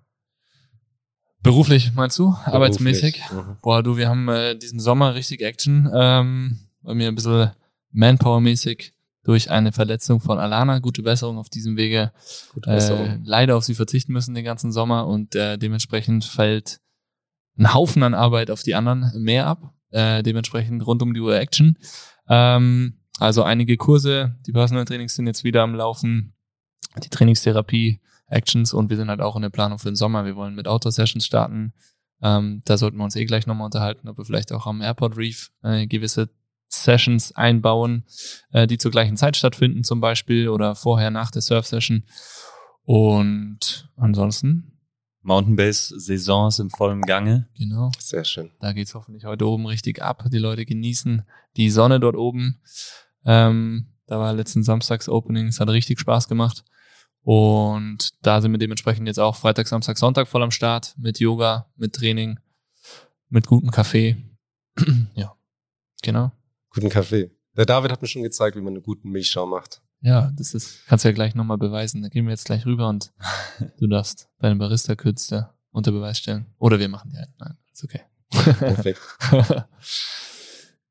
Beruflich 1.42 1.92
meinst 1.94 2.18
du? 2.18 2.34
Arbeitsmäßig? 2.44 3.22
Beruflich. 3.28 3.46
Mhm. 3.48 3.56
Boah, 3.62 3.82
du, 3.82 3.96
wir 3.96 4.08
haben 4.08 4.28
äh, 4.28 4.56
diesen 4.58 4.80
Sommer 4.80 5.14
richtig 5.14 5.40
Action. 5.42 5.88
Ähm, 5.94 6.58
bei 6.82 6.94
mir 6.94 7.08
ein 7.08 7.14
bisschen 7.14 7.52
Manpower-mäßig 7.92 8.92
durch 9.22 9.50
eine 9.50 9.72
Verletzung 9.72 10.20
von 10.20 10.38
Alana. 10.38 10.80
Gute 10.80 11.02
Besserung 11.02 11.38
auf 11.38 11.48
diesem 11.48 11.76
Wege. 11.76 12.12
Gute 12.54 12.70
Äh, 12.70 12.74
Besserung. 12.74 13.20
leider 13.24 13.56
auf 13.56 13.64
sie 13.64 13.74
verzichten 13.74 14.12
müssen 14.12 14.34
den 14.34 14.44
ganzen 14.44 14.72
Sommer 14.72 15.06
und 15.06 15.34
äh, 15.36 15.58
dementsprechend 15.58 16.24
fällt 16.24 16.80
ein 17.58 17.74
Haufen 17.74 18.02
an 18.02 18.14
Arbeit 18.14 18.50
auf 18.50 18.62
die 18.62 18.74
anderen 18.74 19.10
mehr 19.22 19.46
ab. 19.46 19.74
Äh, 19.90 20.22
dementsprechend 20.22 20.86
rund 20.86 21.02
um 21.02 21.14
die 21.14 21.20
Uhr 21.20 21.38
Action. 21.38 21.78
Ähm, 22.28 23.00
also 23.18 23.42
einige 23.42 23.76
Kurse, 23.76 24.36
die 24.46 24.52
Personal 24.52 24.84
Trainings 24.84 25.14
sind 25.14 25.26
jetzt 25.26 25.44
wieder 25.44 25.62
am 25.62 25.74
Laufen, 25.74 26.34
die 27.02 27.08
Trainingstherapie, 27.08 28.00
Actions 28.28 28.74
und 28.74 28.90
wir 28.90 28.96
sind 28.96 29.08
halt 29.08 29.20
auch 29.20 29.36
in 29.36 29.42
der 29.42 29.50
Planung 29.50 29.78
für 29.78 29.88
den 29.88 29.96
Sommer. 29.96 30.24
Wir 30.24 30.36
wollen 30.36 30.54
mit 30.54 30.68
Outdoor-Sessions 30.68 31.24
starten. 31.24 31.72
Ähm, 32.22 32.62
da 32.64 32.76
sollten 32.76 32.98
wir 32.98 33.04
uns 33.04 33.16
eh 33.16 33.24
gleich 33.24 33.46
nochmal 33.46 33.66
unterhalten, 33.66 34.08
ob 34.08 34.18
wir 34.18 34.24
vielleicht 34.24 34.52
auch 34.52 34.66
am 34.66 34.82
Airport 34.82 35.16
Reef 35.16 35.50
äh, 35.62 35.86
gewisse 35.86 36.28
Sessions 36.68 37.34
einbauen, 37.34 38.04
äh, 38.52 38.66
die 38.66 38.78
zur 38.78 38.90
gleichen 38.90 39.16
Zeit 39.16 39.36
stattfinden 39.36 39.84
zum 39.84 40.00
Beispiel 40.00 40.48
oder 40.48 40.74
vorher 40.74 41.10
nach 41.10 41.30
der 41.30 41.42
Surf-Session. 41.42 42.04
Und 42.82 43.90
ansonsten, 43.96 44.77
Mountain 45.22 45.56
Base 45.56 45.98
Saison 45.98 46.48
ist 46.48 46.58
im 46.58 46.70
vollen 46.70 47.02
Gange. 47.02 47.48
genau, 47.56 47.90
Sehr 47.98 48.24
schön. 48.24 48.50
da 48.60 48.72
geht's 48.72 48.94
hoffentlich 48.94 49.24
heute 49.24 49.46
oben 49.46 49.66
richtig 49.66 50.00
ab. 50.02 50.24
Die 50.32 50.38
Leute 50.38 50.64
genießen 50.64 51.22
die 51.56 51.70
Sonne 51.70 52.00
dort 52.00 52.16
oben. 52.16 52.60
Ähm, 53.24 53.88
da 54.06 54.18
war 54.18 54.32
letzten 54.32 54.62
Samstags 54.62 55.08
Opening, 55.08 55.48
es 55.48 55.60
hat 55.60 55.68
richtig 55.68 55.98
Spaß 56.00 56.28
gemacht. 56.28 56.64
Und 57.22 58.10
da 58.22 58.40
sind 58.40 58.52
wir 58.52 58.58
dementsprechend 58.58 59.06
jetzt 59.06 59.18
auch 59.20 59.36
Freitag, 59.36 59.66
Samstag, 59.68 59.98
Sonntag 59.98 60.28
voll 60.28 60.42
am 60.42 60.50
Start 60.50 60.94
mit 60.96 61.18
Yoga, 61.20 61.70
mit 61.76 61.94
Training, 61.94 62.38
mit 63.28 63.46
gutem 63.46 63.70
Kaffee. 63.70 64.16
ja, 65.14 65.36
genau. 66.02 66.32
Guten 66.70 66.88
Kaffee. 66.88 67.30
Der 67.56 67.66
David 67.66 67.90
hat 67.92 68.00
mir 68.00 68.08
schon 68.08 68.22
gezeigt, 68.22 68.56
wie 68.56 68.60
man 68.60 68.74
einen 68.74 68.82
guten 68.82 69.10
Milchschaum 69.10 69.50
macht. 69.50 69.82
Ja, 70.00 70.30
das 70.36 70.54
ist, 70.54 70.86
kannst 70.86 71.04
du 71.04 71.08
ja 71.08 71.12
gleich 71.14 71.34
nochmal 71.34 71.58
beweisen. 71.58 72.02
Da 72.02 72.08
gehen 72.08 72.24
wir 72.26 72.30
jetzt 72.30 72.44
gleich 72.44 72.64
rüber 72.66 72.88
und 72.88 73.12
du 73.78 73.86
darfst 73.88 74.28
deine 74.38 74.56
Barista-Künste 74.56 75.50
unter 75.70 75.90
Beweis 75.92 76.18
stellen. 76.18 76.46
Oder 76.58 76.78
wir 76.78 76.88
machen 76.88 77.10
die 77.10 77.16
einen. 77.18 77.34
Nein, 77.38 77.56
ist 77.72 77.84
okay. 77.84 78.00
Perfekt. 78.30 79.00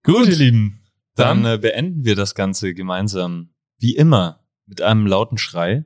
Gut, 0.03 0.27
ihr 0.27 0.35
Lieben. 0.35 0.81
Dann, 1.15 1.43
Dann- 1.43 1.55
äh, 1.55 1.57
beenden 1.57 2.03
wir 2.05 2.15
das 2.15 2.35
Ganze 2.35 2.73
gemeinsam, 2.73 3.49
wie 3.79 3.95
immer, 3.95 4.43
mit 4.65 4.81
einem 4.81 5.07
lauten 5.07 5.37
Schrei. 5.37 5.85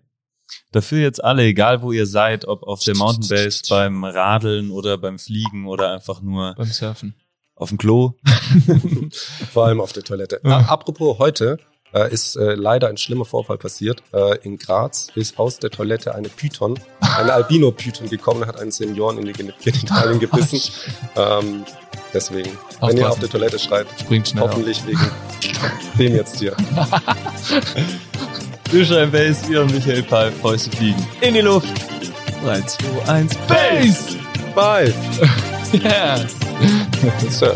Dafür 0.72 1.00
jetzt 1.00 1.24
alle, 1.24 1.44
egal 1.44 1.82
wo 1.82 1.92
ihr 1.94 2.06
seid, 2.06 2.46
ob 2.46 2.64
auf 2.64 2.82
der 2.84 2.96
Mountainbase, 2.98 3.62
beim 3.70 4.04
Radeln 4.04 4.70
oder 4.72 4.98
beim 4.98 5.18
Fliegen 5.18 5.66
oder 5.66 5.94
einfach 5.94 6.22
nur 6.22 6.56
Beim 6.56 6.66
Surfen. 6.68 7.16
auf 7.56 7.70
dem 7.70 7.78
Klo. 7.78 8.16
Vor 9.54 9.66
allem 9.68 9.80
auf 9.80 9.94
der 9.94 10.04
Toilette. 10.04 10.42
Ja. 10.44 10.60
Apropos 10.68 11.20
heute 11.20 11.58
äh, 11.94 12.12
ist 12.12 12.36
äh, 12.36 12.54
leider 12.56 12.88
ein 12.88 12.98
schlimmer 12.98 13.26
Vorfall 13.26 13.58
passiert. 13.58 14.02
Äh, 14.14 14.38
in 14.44 14.58
Graz 14.58 15.08
ist 15.16 15.38
aus 15.40 15.60
der 15.60 15.70
Toilette 15.70 16.16
eine 16.16 16.30
Python, 16.30 16.80
eine 17.18 17.34
Albino-Python 17.34 18.10
gekommen 18.10 18.42
und 18.44 18.48
hat 18.48 18.60
einen 18.60 18.72
Senioren 18.72 19.18
in 19.18 19.26
die 19.26 19.34
Gen- 19.34 19.54
Genitalien 19.64 20.20
gebissen. 20.22 20.60
ähm, 21.16 21.66
deswegen, 22.14 22.50
wenn 22.82 22.98
ihr 22.98 23.04
Aufpassen. 23.04 23.04
auf 23.06 23.20
der 23.20 23.30
Toilette 23.30 23.60
schreit, 23.60 23.88
Springt 24.00 24.28
schnell 24.30 24.44
auf. 24.44 24.52
hoffentlich 24.52 24.82
wegen 24.86 25.00
dem 25.98 26.16
jetzt 26.16 26.40
hier. 26.40 26.56
Fischer 28.70 29.08
Base, 29.08 29.52
ihr 29.52 29.62
und 29.62 29.74
Michael 29.74 30.04
Pfeif, 30.04 30.34
Fäuste 30.42 30.76
fliegen. 30.76 31.06
In 31.22 31.34
die 31.34 31.42
Luft. 31.42 31.68
3, 32.44 32.62
2, 32.62 32.86
1, 33.12 33.36
Base! 33.48 34.18
Bye! 34.56 34.94
Yes! 35.74 36.36
Sir. 37.30 37.56